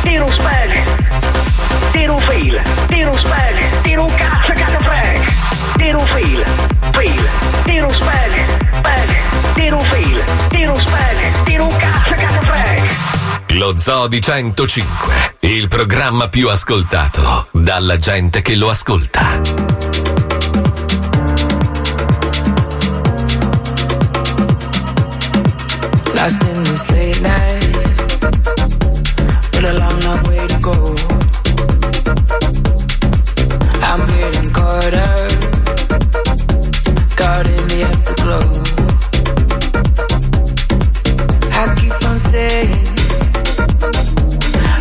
[0.00, 0.74] Tira un spag.
[1.92, 2.60] Tira un fil.
[2.88, 3.82] Tira un spag.
[3.82, 5.32] Tira un cazzo cazzo freg.
[5.76, 6.44] Tira un fil.
[6.92, 7.28] Fil.
[7.64, 8.32] Tira un spag.
[8.72, 9.54] Spag.
[9.54, 10.24] Tira un fil.
[10.48, 11.42] Tira un spag.
[11.44, 12.90] Tira un cazzo cazzo freg.
[13.48, 20.09] Lo Zoo di 105, il programma più ascoltato dalla gente che lo ascolta.
[26.16, 27.64] Lost in this late night,
[29.52, 30.74] with a long, long way to go.
[33.88, 35.30] I'm getting caught up,
[37.16, 38.46] caught in the afterglow.
[41.60, 42.86] I keep on saying,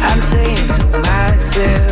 [0.10, 1.89] I'm saying to myself,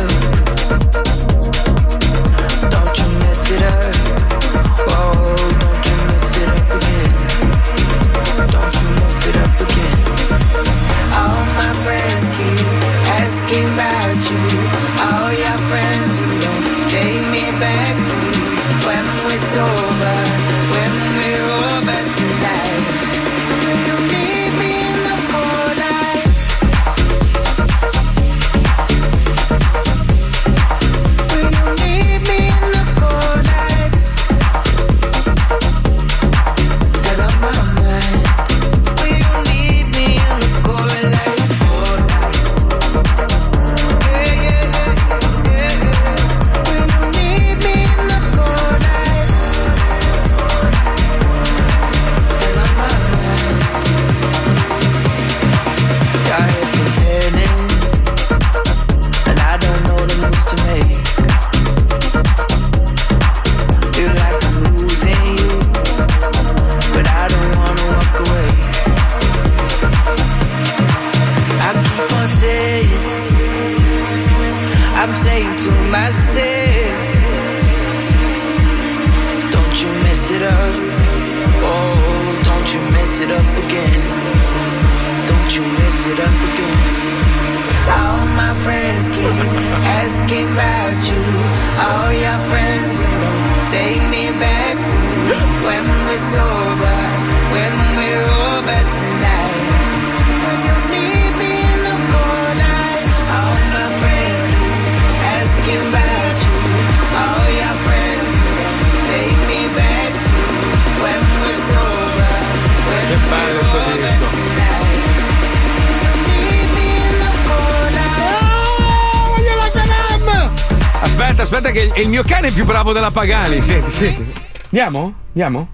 [123.18, 123.60] Pagani.
[123.60, 124.32] Senti, senti.
[124.66, 125.12] Andiamo?
[125.30, 125.68] Andiamo?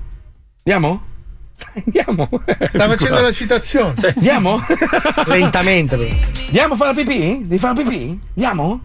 [0.65, 1.03] Andiamo?
[1.75, 2.29] Andiamo.
[2.71, 3.95] Sta facendo la citazione.
[4.17, 4.65] Andiamo?
[5.27, 5.95] Lentamente.
[6.47, 7.41] Andiamo a fare la pipì?
[7.43, 8.19] Devi fare la pipì?
[8.37, 8.81] Andiamo?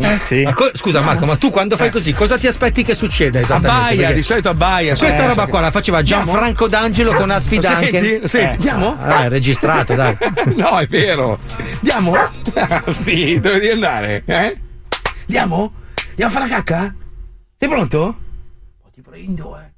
[0.00, 0.42] Eh sì.
[0.42, 3.68] Ma co- scusa Marco, ma tu quando fai così cosa ti aspetti che succeda esattamente?
[3.76, 4.96] Abbaia, Perché di solito abbaia.
[4.96, 7.82] Questa Eh, roba so qua che- la faceva Gianfranco D'Angelo con Asfi Lo Duncan.
[7.84, 8.20] senti?
[8.26, 8.68] Senti, Eh.
[8.70, 8.98] andiamo?
[9.00, 10.16] Ah, è registrato, dai.
[10.56, 11.38] No, è vero.
[11.76, 12.14] Andiamo?
[12.54, 14.24] Ah, sì, dove devi andare?
[14.26, 14.58] Eh?
[15.26, 15.72] Andiamo?
[16.10, 16.94] Andiamo a fare la cacca?
[17.72, 18.14] Pronto?
[18.92, 19.70] Ti prendo, eh.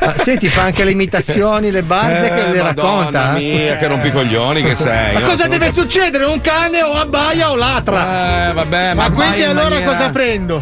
[0.00, 3.36] Ah, Senti, fa anche le imitazioni, le barze che Eh, le Madonna racconta.
[3.36, 3.38] eh.
[3.38, 5.12] mia, che rompicoglioni che sei.
[5.14, 6.24] Ma cosa deve succedere?
[6.24, 8.48] Un cane o abbaia o latra?
[8.48, 10.58] Eh, vabbè, Ma ma quindi allora maniera- cosa prendo?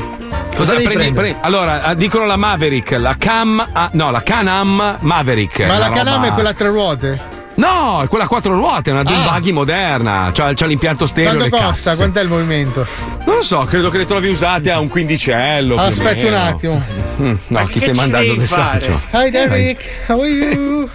[0.54, 3.66] Cosa devi prendi, prendi- Allora, ah, dicono la Maverick, la Cam.
[3.72, 5.60] ah, no, la Canam Maverick.
[5.66, 7.34] Ma la Canam roba- è quella a tre ruote?
[7.54, 9.32] No, è quella a quattro ruote, è una dune Ah.
[9.32, 10.30] buggy moderna.
[10.34, 11.36] C'ha, c'ha l'impianto stereo.
[11.36, 11.68] Quanto le costa?
[11.92, 11.96] casse.
[11.96, 12.86] Quant'è il movimento?
[13.26, 15.76] Non lo so, credo che le trovi usate a un quindicello.
[15.76, 16.82] Aspetta un attimo.
[17.20, 19.00] Mm, no, chi stai mandando il messaggio?
[19.12, 20.88] Hi Derek, how are you?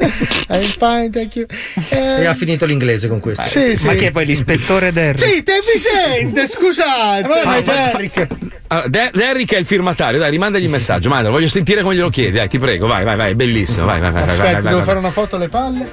[0.48, 1.46] I'm fine, thank you.
[1.90, 3.44] E Eh, ha finito l'inglese con questo.
[3.44, 3.86] Sì, sì.
[3.86, 5.18] Ma che poi l'ispettore Derry?
[5.18, 7.26] Sì, te mi sente, scusate.
[7.44, 8.26] ma è fa- Derrick.
[8.68, 12.10] Allora, Der- Derrick è il firmatario, dai, rimandagli il messaggio, mandalo, voglio sentire come glielo
[12.10, 14.52] chiedi, dai, ti prego, vai, vai, vai, è bellissimo, vai, vai, vai, vai, Aspetta, vai,
[14.52, 15.92] vai, devo vai, fare una foto alle palle.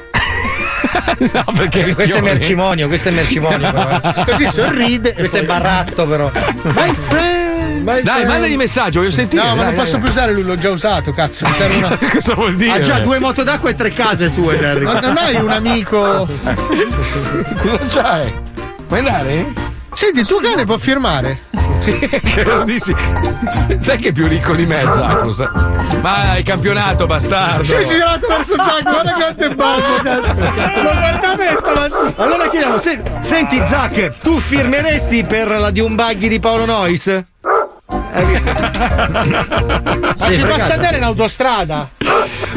[1.34, 3.72] No, perché Questo è mercimonio, questo è mercimonio.
[3.72, 4.24] però, eh.
[4.32, 5.14] Così sorride.
[5.14, 6.32] Questo è baratto, però.
[6.64, 7.84] My friend.
[7.84, 9.42] my Dai, mandagli il messaggio, voglio sentire.
[9.42, 10.02] No, ma dai, non dai, posso dai.
[10.02, 11.46] più usare lui, l'ho già usato, cazzo.
[11.46, 11.98] Mi serve una.
[12.14, 12.72] Cosa vuol dire?
[12.72, 14.92] Ha già due moto d'acqua e tre case sue, Derrick.
[14.92, 16.28] Ma non hai un amico.
[17.62, 18.34] Cosa c'hai?
[18.88, 19.46] Vuoi andare?
[19.94, 21.40] Senti, il tuo cane può firmare?
[21.80, 22.95] Sì, credo di sì.
[23.80, 25.32] Sai che è più ricco di me, Zacco?
[26.02, 27.64] Ma hai campionato, bastardo.
[27.64, 30.84] Si è girato verso Zac, guarda quanto è bello.
[30.84, 32.14] Lo guarda me stamattina.
[32.24, 37.24] Allora chiediamo, se- senti Zac, tu firmeresti per la di un buggy di Paolo Nois?
[38.18, 38.52] Hai visto?
[40.18, 41.89] Ma ci posso andare in autostrada?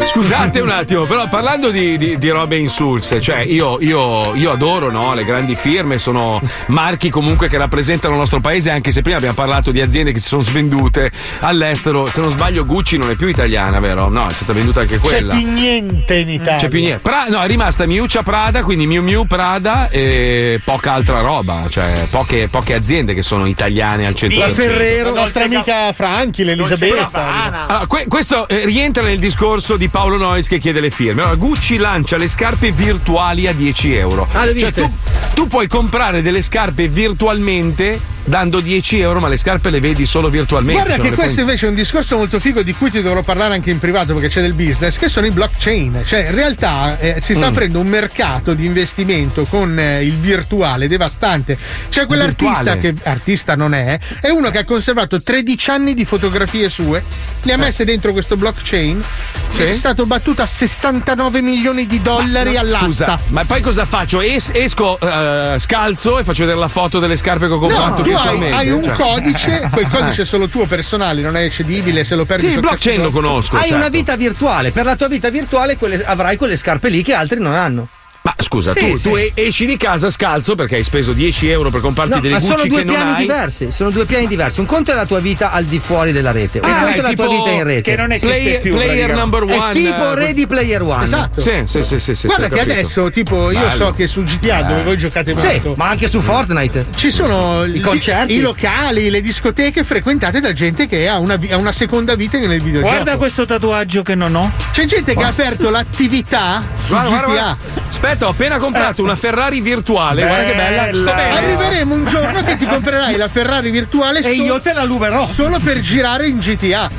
[0.06, 4.90] Scusate un attimo, però parlando di, di- di robe insulse, cioè io, io- io adoro
[4.90, 9.18] no, le grandi firme, sono marchi comunque che rappresentano il nostro paese, anche se prima
[9.18, 11.10] abbiamo parlato di aziende che si sono svendute
[11.40, 12.06] all'estero.
[12.06, 14.08] Se non sbaglio, Gucci non è più italiana, vero?
[14.08, 15.34] No, è stata venduta anche C'è quella.
[15.34, 16.56] più niente in Italia.
[16.56, 17.00] C'è più niente.
[17.00, 22.06] Pra- no, è rimasta Miuccia Prada, quindi Miu Miu Prada e poca altra roba, cioè
[22.10, 24.38] poche, poche aziende che sono italiane al centro.
[24.38, 27.64] La Ferrero, la nostra amica Franchi, l'Elisabetta.
[27.66, 31.22] allora, que- questo eh, rientra nel discorso di Paolo Nois che chiede le firme.
[31.22, 34.27] Allora, Gucci lancia le scarpe virtuali a 10 euro.
[34.32, 34.93] Ah, le cioè, tu,
[35.35, 37.98] tu puoi comprare delle scarpe virtualmente
[38.31, 40.81] dando 10 euro, ma le scarpe le vedi solo virtualmente.
[40.82, 43.55] Guarda che questo puoi- invece è un discorso molto figo di cui ti dovrò parlare
[43.55, 46.02] anche in privato perché c'è del business, che sono i blockchain.
[46.07, 47.52] Cioè, in realtà eh, si sta Mm.
[47.52, 51.59] aprendo un mercato di investimento con eh, il virtuale devastante.
[51.90, 52.94] C'è quell'artista virtuale?
[53.02, 57.02] che artista non è, è uno che ha conservato 13 anni di fotografie sue,
[57.43, 59.02] le ha messe dentro questo blockchain,
[59.51, 59.62] Sì?
[59.65, 62.85] è stato battuto a 69 milioni di dollari all'asta.
[62.86, 64.20] Scusa, ma poi cosa faccio?
[64.20, 68.02] Es- esco eh, scalzo e faccio vedere la foto delle scarpe che ho comprato No,
[68.02, 68.94] tu hai, hai un cioè.
[68.94, 72.52] codice, quel codice è solo tuo personale, non è cedibile, se lo perdi Sì, il
[72.55, 73.56] sul blockchain lo conosco.
[73.56, 73.76] Hai certo.
[73.76, 77.40] una vita virtuale, per la tua vita virtuale quelle- avrai quelle scarpe lì che altri
[77.40, 77.88] non hanno.
[78.36, 79.02] Ma scusa, Sì, tu, sì.
[79.09, 82.40] tu esci di casa scalzo perché hai speso 10 euro per comprarti No, delle ma
[82.40, 84.61] Gucci sono due piani diversi, sono due piani diversi.
[84.61, 87.02] Un conto è la tua vita al di fuori della rete, un Ah, conto è
[87.02, 87.81] la tua vita in rete.
[87.90, 89.70] che non esiste Player, più, player number one.
[89.70, 91.05] È tipo eh, Ready Player One.
[91.05, 91.40] Esatto.
[91.40, 92.73] Sì, sì, sì, sì, sì, Guarda che capito.
[92.73, 93.70] adesso, tipo, io Bello.
[93.70, 94.85] so che su GTA, dove Eh.
[94.85, 96.86] voi giocate Sì, molto, ma anche su Fortnite.
[96.94, 98.35] ci sono I concerti.
[98.35, 102.39] i locali, le discoteche frequentate da gente che ha una, vi- ha una seconda vita
[102.39, 102.93] nel videogioco.
[102.93, 104.51] Guarda questo tatuaggio che non ho.
[104.73, 107.19] C'è gente che ha aperto l'attività su Guarda, GTA.
[107.20, 107.89] guarda, guarda.
[107.89, 110.22] Aspetta, ho appena comprato una Ferrari virtuale.
[110.26, 110.92] Guarda che bella.
[110.92, 111.14] Sto Bella.
[111.14, 111.38] bene.
[111.38, 115.26] Arriveremo un giorno che ti comprerai la Ferrari virtuale E solo- io te la ruberò.
[115.26, 116.90] solo per girare in GTA.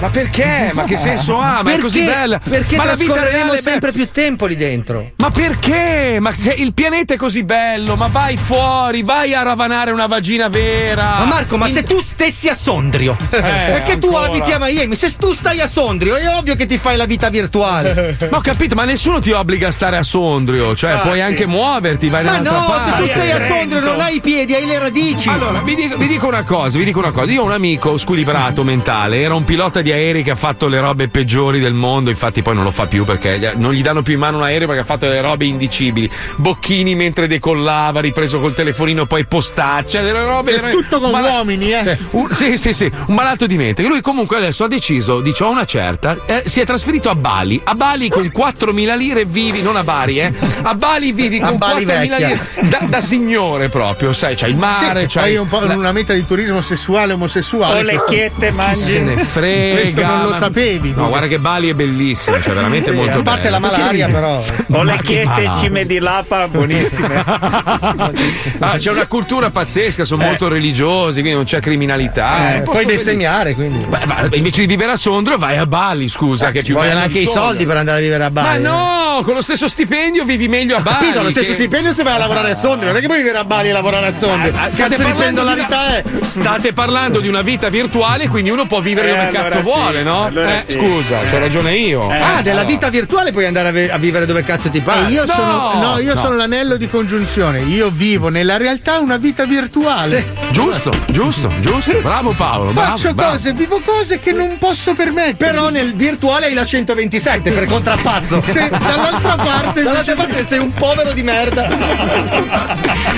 [0.00, 0.70] Ma perché?
[0.72, 1.60] Ma che senso ha?
[1.62, 2.38] Ma è così bella.
[2.38, 5.10] Perché ma la vita trascorreremo sempre più tempo lì dentro.
[5.16, 6.18] Ma perché?
[6.20, 10.48] Ma se il pianeta è così bello, ma vai fuori, vai a ravanare una vagina
[10.48, 11.18] vera.
[11.18, 14.26] Ma Marco, ma In- se tu stessi a Sondrio, perché tu ancora.
[14.26, 17.28] abiti a Miami, se tu stai a Sondrio, è ovvio che ti fai la vita
[17.28, 18.16] virtuale.
[18.30, 21.08] Ma ho capito, ma nessuno ti obbliga a stare a Sondrio, cioè Infatti.
[21.08, 23.02] puoi anche muoverti, vai Ma da un'altra no, se parte.
[23.02, 23.40] tu sei a.
[23.40, 25.28] Sondrio non hai i piedi, hai le radici.
[25.28, 27.30] Allora, vi dico, vi dico una cosa, vi dico una cosa.
[27.30, 30.68] Io ho un amico squilibrato mentale, era un pilota di di aerei che ha fatto
[30.68, 34.02] le robe peggiori del mondo, infatti poi non lo fa più perché non gli danno
[34.02, 36.08] più in mano un aereo perché ha fatto delle robe indicibili.
[36.36, 40.54] Bocchini mentre decollava, ripreso col telefonino, poi postaccia, delle robe.
[40.60, 41.82] È tutto con uomini, eh.
[41.82, 43.82] Cioè, un- sì, sì, sì, un malato di mente.
[43.82, 47.60] Lui comunque adesso ha deciso, dice, ho una certa, eh, si è trasferito a Bali.
[47.64, 50.32] A Bali con 4.000 lire vivi, non a Bari, eh.
[50.62, 52.26] A Bali vivi con Bali 4.000 vecchia.
[52.28, 52.38] lire.
[52.68, 55.32] Da, da signore proprio, sai, c'hai il mare, Sì, c'hai...
[55.32, 57.78] poi un po' la- una meta di turismo sessuale omosessuale.
[57.80, 58.78] O le chiette mangi.
[58.80, 59.79] se ne frega.
[59.82, 60.92] Questo non lo ma- sapevi.
[60.94, 63.58] No, guarda che Bali è bellissimo, cioè veramente Sì, molto a parte bello.
[63.58, 64.42] la malaria, però.
[64.72, 67.24] O le Ma che chiette cime di lapa, buonissime.
[68.60, 72.54] Ah, c'è una cultura pazzesca, sono molto religiosi, quindi non c'è criminalità.
[72.56, 73.84] Eh, posto puoi bestemmiare, quindi.
[73.86, 76.50] Beh, va- invece di vivere a Sondrio, vai a Bali, scusa.
[76.50, 78.42] che è Ci più vogliono bello anche i soldi per andare a vivere a Ma
[78.42, 78.62] Bali.
[78.62, 80.98] no, con lo stesso stipendio vivi meglio a Bali.
[80.98, 83.18] Capito, lo stesso che- stipendio se vai a lavorare a Sondrio, non è che puoi
[83.18, 84.52] vivere a Bali e lavorare a Sondrio.
[84.54, 86.02] Ah, Cazzo di parlando di è?
[86.04, 89.58] una- State parlando di una vita virtuale, quindi uno può vivere Eh, dove allora cazzo
[89.72, 90.24] sì, vuole, no?
[90.24, 90.72] allora Eh, sì.
[90.74, 92.08] Scusa, c'ho ragione io.
[92.10, 92.64] Ah, della Allora.
[92.64, 95.08] vita virtuale puoi andare a, ve- a vivere dove cazzo ti pare.
[95.08, 96.20] Eh, io No, sono, no, io no.
[96.20, 97.60] sono l'anello di congiunzione.
[97.60, 100.24] Io vivo nella realtà una vita virtuale.
[100.50, 101.98] Giusto, giusto, giusto.
[102.02, 102.70] Bravo Paolo.
[102.72, 103.32] bravo, Faccio bravo.
[103.32, 105.34] cose, vivo cose che non posso permettere.
[105.52, 108.42] Però nel virtuale hai la 127 per contrappasso.
[108.44, 111.68] Sì, dall'altra parte Dall'altra parte sei un povero di merda.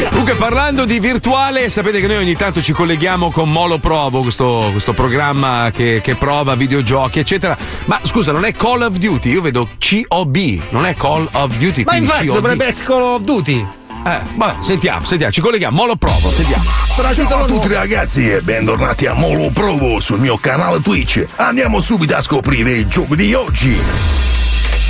[0.08, 4.68] Comunque parlando di virtuale, sapete che noi ogni tanto ci colleghiamo con Molo Provo, questo,
[4.72, 7.56] questo programma che, che prova videogiochi, eccetera.
[7.86, 11.84] Ma scusa, non è Call of Duty, io vedo COB, non è Call of Duty.
[11.84, 12.36] Ma quindi infatti COB.
[12.36, 13.66] dovrebbe essere Call of Duty.
[14.04, 16.64] Eh, vabbè, sentiamo, sentiamo, ci colleghiamo, Molo Provo, sentiamo.
[16.94, 21.24] Ciao a tutti ragazzi e bentornati a Molo Provo sul mio canale Twitch.
[21.36, 24.31] Andiamo subito a scoprire il gioco di oggi.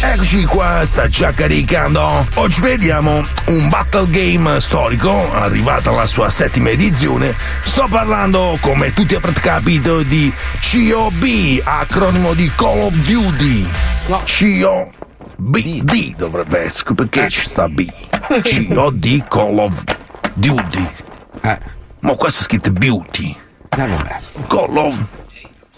[0.05, 2.27] Eccoci qua, sta già caricando.
[2.35, 7.37] Oggi vediamo un battle game storico, arrivata alla sua settima edizione.
[7.63, 13.71] Sto parlando, come tutti avrete capito, di COB, acronimo di Call of Duty.
[15.39, 17.87] COBD dovrebbe essere, perché ci sta B?
[18.75, 19.85] COD Call of
[20.35, 20.91] Duty.
[22.01, 23.37] Ma qua sta scritto Beauty.
[24.49, 25.01] Call of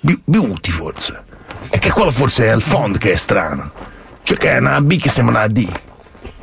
[0.01, 1.23] Be- Beauty forse.
[1.71, 3.93] E che quello forse è il font che è strano.
[4.25, 5.71] Cioè che è una B che sembra una D.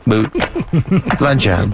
[0.04, 0.30] Boh.
[1.18, 1.74] Lanciamo.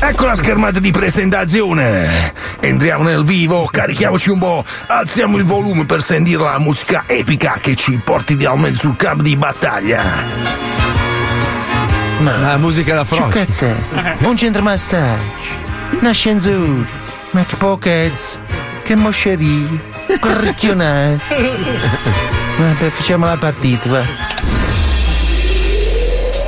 [0.00, 2.30] Ecco la schermata di presentazione.
[2.60, 7.74] Entriamo nel vivo, carichiamoci un po', alziamo il volume per sentire la musica epica che
[7.74, 10.02] ci porti idealmente sul campo di battaglia.
[12.18, 13.30] La musica da Frost.
[13.30, 14.16] cazzo è?
[14.26, 15.22] Un centro massaggio,
[15.98, 16.86] una scenzoura,
[17.30, 17.46] ma
[18.82, 19.68] che mosceria,
[20.20, 21.18] corricchionare.
[22.58, 24.02] Vabbè, facciamo la partita, va.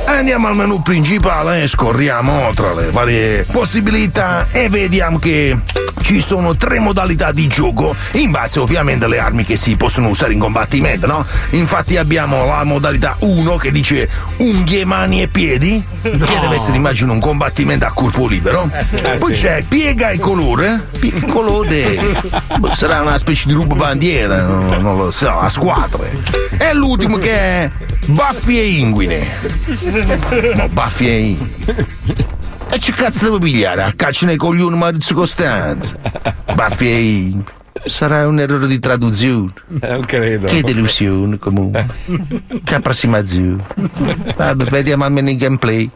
[0.05, 5.57] Andiamo al menu principale e scorriamo tra le varie possibilità e vediamo che
[6.01, 10.33] ci sono tre modalità di gioco in base ovviamente alle armi che si possono usare
[10.33, 11.25] in combattimento, no?
[11.51, 17.13] Infatti abbiamo la modalità 1 che dice unghie, mani e piedi, che deve essere immagino
[17.13, 18.69] un combattimento a corpo libero.
[18.71, 19.41] Eh, Poi sì.
[19.41, 20.87] c'è piega e colore.
[20.99, 21.99] Piega colore.
[22.57, 26.11] Boh, sarà una specie di rubo bandiera, non, non lo so, a squadre.
[26.57, 27.71] E l'ultimo che è
[28.07, 29.23] baffi e inguine.
[30.55, 32.33] No, baffi e inguine.
[32.69, 33.83] E che cazzo devo pigliare?
[33.83, 35.97] A caccia nei coglioni Maurizio Costanza.
[36.53, 37.43] Baffi.
[37.85, 39.53] Sarà un errore di traduzione.
[39.67, 40.47] Non credo.
[40.47, 41.85] Che delusione comunque.
[42.63, 43.63] Che approssimazione.
[44.35, 45.89] Vabbè, vediamo almeno il gameplay.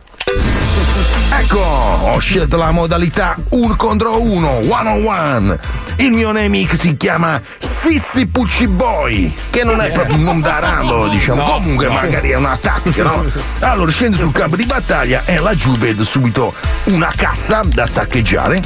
[1.31, 5.59] Ecco, ho scelto la modalità 1 contro 1, one on one.
[5.97, 10.59] Il mio nemico si chiama Sissi Pucci Boy, che non è proprio un nome da
[10.59, 11.43] Rambo, diciamo.
[11.43, 11.93] No, Comunque no.
[11.93, 13.25] magari è una tattica, no?
[13.59, 16.53] Allora scendo sul campo di battaglia e laggiù vedo subito
[16.85, 18.61] una cassa da saccheggiare.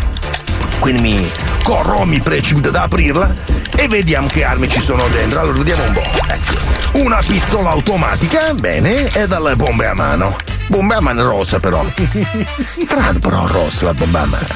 [0.79, 1.31] Quindi mi
[1.63, 3.33] corro, mi precipito ad aprirla
[3.75, 5.39] e vediamo che armi ci sono dentro.
[5.39, 6.01] Allora vediamo un po'.
[6.27, 6.62] Ecco.
[6.93, 10.35] Una pistola automatica, bene, e dalle bombe a mano.
[10.67, 11.83] Bombe a mano rosa però.
[12.77, 14.47] Strano però rosa la bomba a mano.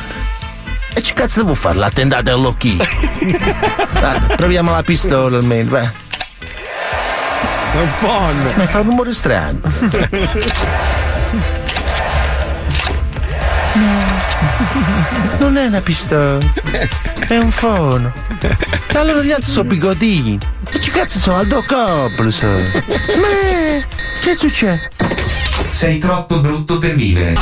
[0.94, 1.78] E che cazzo devo fare?
[1.78, 2.78] L'attendata all'occhio?
[4.00, 5.92] Vabbè, proviamo la pistola almeno, va.
[7.72, 8.54] È un phon.
[8.56, 9.60] Mi fa un rumore strano.
[15.40, 16.38] Non è una pistola,
[17.28, 18.12] è un fono.
[18.94, 20.40] Allora gli altri sono bigodini.
[20.70, 21.38] E che cazzo sono?
[21.38, 22.46] Aldo Cop, so.
[22.46, 23.28] Ma
[24.22, 24.92] che succede?
[25.70, 27.34] Sei troppo brutto per vivere.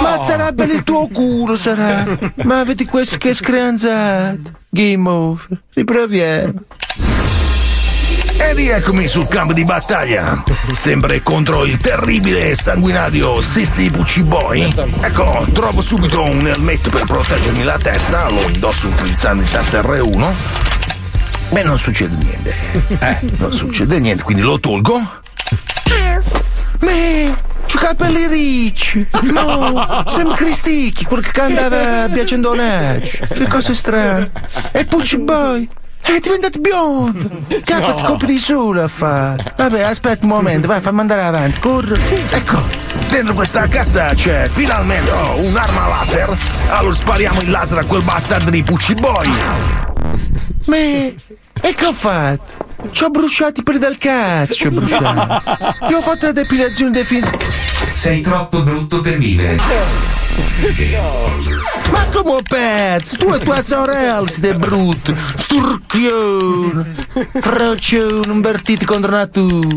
[0.00, 2.06] Ma sarà bello il tuo culo, sarà.
[2.44, 4.60] Ma vedi questo che è screanzato.
[4.70, 5.62] Game over.
[5.74, 6.54] Riproviamo.
[8.42, 10.42] E rieccomi sul campo di battaglia,
[10.72, 14.68] sempre contro il terribile e sanguinario Sissi Pucci Boy.
[15.00, 20.32] Ecco, trovo subito un elmetto per proteggermi la testa, lo indosso utilizzando il tasto R1.
[21.50, 22.54] Beh, non succede niente.
[22.98, 25.00] Eh, non succede niente, quindi lo tolgo.
[26.80, 29.06] Me, c'ho capelli ricci.
[29.20, 33.24] No, sembra Cristicchi, quel che cantava piacendo Legge.
[33.32, 34.28] Che cosa strana.
[34.72, 35.68] E Pucci Boy.
[36.02, 37.30] È diventato biondo!
[37.62, 37.86] Che ha No.
[37.86, 39.54] fatto colpi di sole a fare?
[39.56, 41.94] Vabbè, aspetta un momento, vai, fammi andare avanti, corro.
[42.30, 42.62] Ecco,
[43.08, 46.36] dentro questa cassa c'è finalmente oh, un'arma laser.
[46.70, 49.30] Allora spariamo il laser a quel bastardo di Pucci Boy.
[50.66, 51.14] Me,
[51.60, 52.70] e che ho fatto?
[52.90, 55.42] Ci ho bruciato i peli del cazzo, ci ho bruciato.
[55.88, 57.38] Io ho fatto la depilazione definitiva.
[57.92, 59.56] Sei troppo brutto per vivere.
[61.90, 63.16] Ma come pezzo?
[63.16, 66.94] Tu e tua sorella siete brutti, sturchione,
[67.40, 69.76] frocione, invertiti contro natura.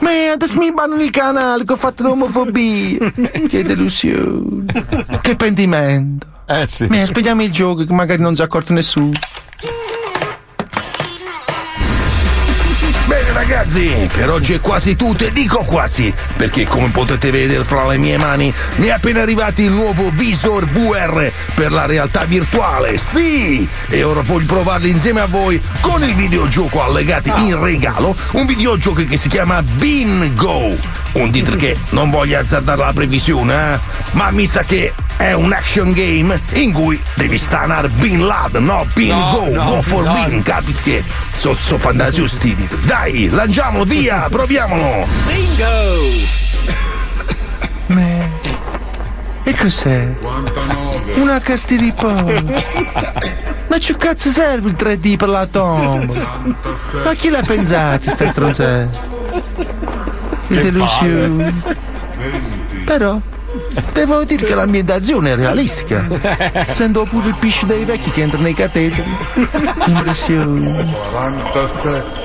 [0.00, 3.12] Ma adesso mi bannano il canale che ho fatto l'omofobia.
[3.48, 4.66] Che delusione.
[5.20, 6.26] Che pentimento.
[6.46, 6.86] Eh sì.
[6.86, 9.12] Ma spieghiamo il gioco che magari non si è accorto nessuno.
[13.48, 17.96] Ragazzi, per oggi è quasi tutto e dico quasi, perché come potete vedere fra le
[17.96, 23.66] mie mani mi è appena arrivato il nuovo visor VR per la realtà virtuale, sì!
[23.88, 29.02] E ora voglio provarli insieme a voi con il videogioco allegato in regalo, un videogioco
[29.06, 30.76] che si chiama Bingo,
[31.12, 33.78] un titolo che non voglio azzardare la previsione, eh?
[34.12, 38.86] ma mi sa che è un action game in cui devi stanare Bin Laden, no?
[38.94, 40.12] Bin No, Go, no, go for no.
[40.12, 41.02] win, capito che
[41.32, 42.68] sono so fantasiosi titoli.
[42.84, 45.06] Dai, lanciamolo via, proviamolo!
[47.86, 48.30] Me.
[49.44, 50.14] E cos'è?
[51.16, 52.44] Una casti di poi.
[53.68, 56.40] Ma che cazzo serve il 3D per la tombola?
[57.02, 59.16] Ma chi l'ha pensato, sta stronzata?
[60.48, 61.54] Delusione.
[62.84, 63.20] Però,
[63.92, 66.06] devo dire che l'ambientazione è realistica.
[66.52, 69.16] Essendo pure il pisci dei vecchi che entra nei cateteri.
[69.86, 70.96] Impressione.
[71.10, 72.16] 47.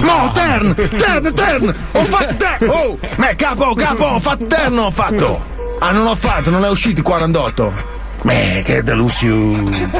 [0.00, 0.74] No, turn!
[0.74, 1.74] Turn, turn!
[1.92, 2.70] Ho fatto turn!
[2.70, 2.98] Oh!
[3.16, 5.44] Me, capo, capo, ho fatto turn, ho fatto!
[5.80, 7.72] Ah, non ho fatto, non è uscito il 48.
[8.22, 9.90] Me, che delusione.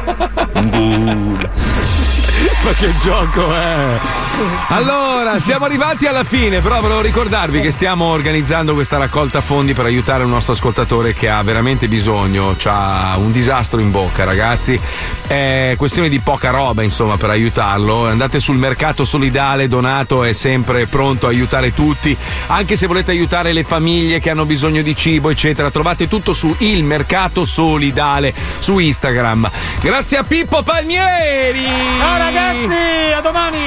[2.64, 3.98] Ma che gioco è?
[4.68, 9.84] Allora, siamo arrivati alla fine, però volevo ricordarvi che stiamo organizzando questa raccolta fondi per
[9.84, 14.78] aiutare un nostro ascoltatore che ha veramente bisogno, ha un disastro in bocca, ragazzi.
[15.26, 18.06] È questione di poca roba, insomma, per aiutarlo.
[18.06, 23.52] Andate sul mercato solidale, Donato è sempre pronto a aiutare tutti, anche se volete aiutare
[23.52, 25.70] le famiglie che hanno bisogno di cibo, eccetera.
[25.70, 29.50] Trovate tutto su Il Mercato Solidale su Instagram.
[29.80, 31.66] Grazie a Pippo Palmieri!
[32.32, 33.58] Ragazzi, a domani!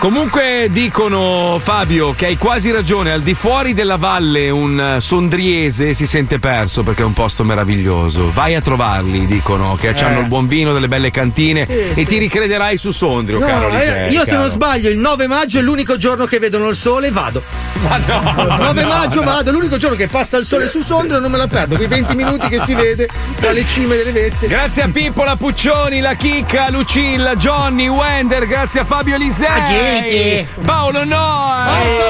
[0.00, 5.92] Comunque dicono Fabio che hai quasi ragione, al di fuori della valle un eh, sondriese
[5.92, 8.30] si sente perso perché è un posto meraviglioso.
[8.32, 10.04] Vai a trovarli, dicono, che Eh.
[10.04, 12.06] hanno il buon vino, delle belle cantine Sì, e sì.
[12.06, 14.40] ti ricrederai su Sondrio, No, caro eh, Lisei, io se caro.
[14.42, 17.42] non sbaglio il 9 maggio è l'unico giorno che vedono il sole vado.
[17.82, 19.30] Ma no, Il 9 no, maggio no.
[19.30, 22.14] vado, l'unico giorno che passa il sole su Sondrio non me la perdo, quei 20
[22.14, 23.08] minuti che si vede
[23.40, 24.46] tra le cime delle vette.
[24.46, 27.34] Grazie a Pippo, la Puccioni, la Chicca, Lucilla,
[27.68, 30.46] Johnny, Wender, grazie a Fabio Lisei.
[30.64, 31.04] Paolo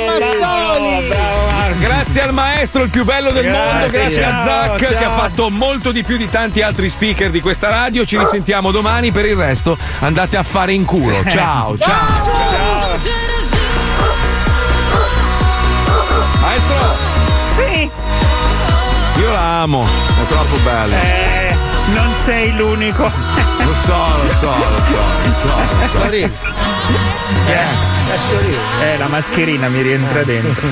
[0.07, 1.13] Mazzoli.
[1.81, 3.73] grazie al maestro, il più bello del Grazie.
[3.73, 5.13] mondo, grazie a Ciao, Zac che ciao.
[5.13, 8.05] ha fatto molto di più di tanti altri speaker di questa radio.
[8.05, 11.25] Ci risentiamo domani, per il resto andate a fare in culo.
[11.29, 12.07] Ciao, ciao.
[16.41, 16.97] Maestro!
[17.35, 17.91] Sì!
[19.19, 21.01] Io la amo, è troppo bella.
[21.03, 21.57] Eh,
[21.95, 23.11] non sei l'unico.
[23.69, 25.49] Lo so, lo so, lo so, lo so.
[25.81, 25.99] Lo so.
[25.99, 26.23] Sorry.
[28.81, 30.67] Eh, la mascherina mi rientra dentro.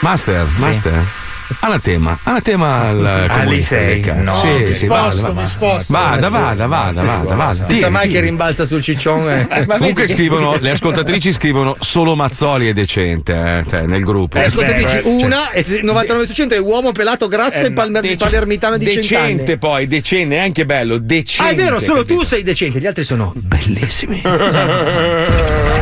[0.00, 1.27] Master, master.
[1.60, 4.22] Anatema, anatema al Alisei, cazzo.
[4.30, 5.46] no, sì, mi sì, sposto, vada, mi vada.
[5.46, 5.92] sposto.
[5.92, 7.66] Vada, Eh, vada, vada, vada, vada.
[7.66, 9.48] Non sa mai che rimbalza sul ciccione.
[9.66, 14.36] Comunque scrivono, le ascoltatrici scrivono solo Mazzoli è decente, eh, cioè, nel gruppo.
[14.36, 18.02] Eh, ascoltatrici, Beh, cioè, una e 99 su 100 è uomo pelato grasso e palmer-
[18.02, 19.56] dec- palermitano di decente cent'anni.
[19.58, 21.50] poi, decente, è anche bello, decente.
[21.50, 24.20] Ah, è vero, solo tu sei decente, gli altri sono bellissimi.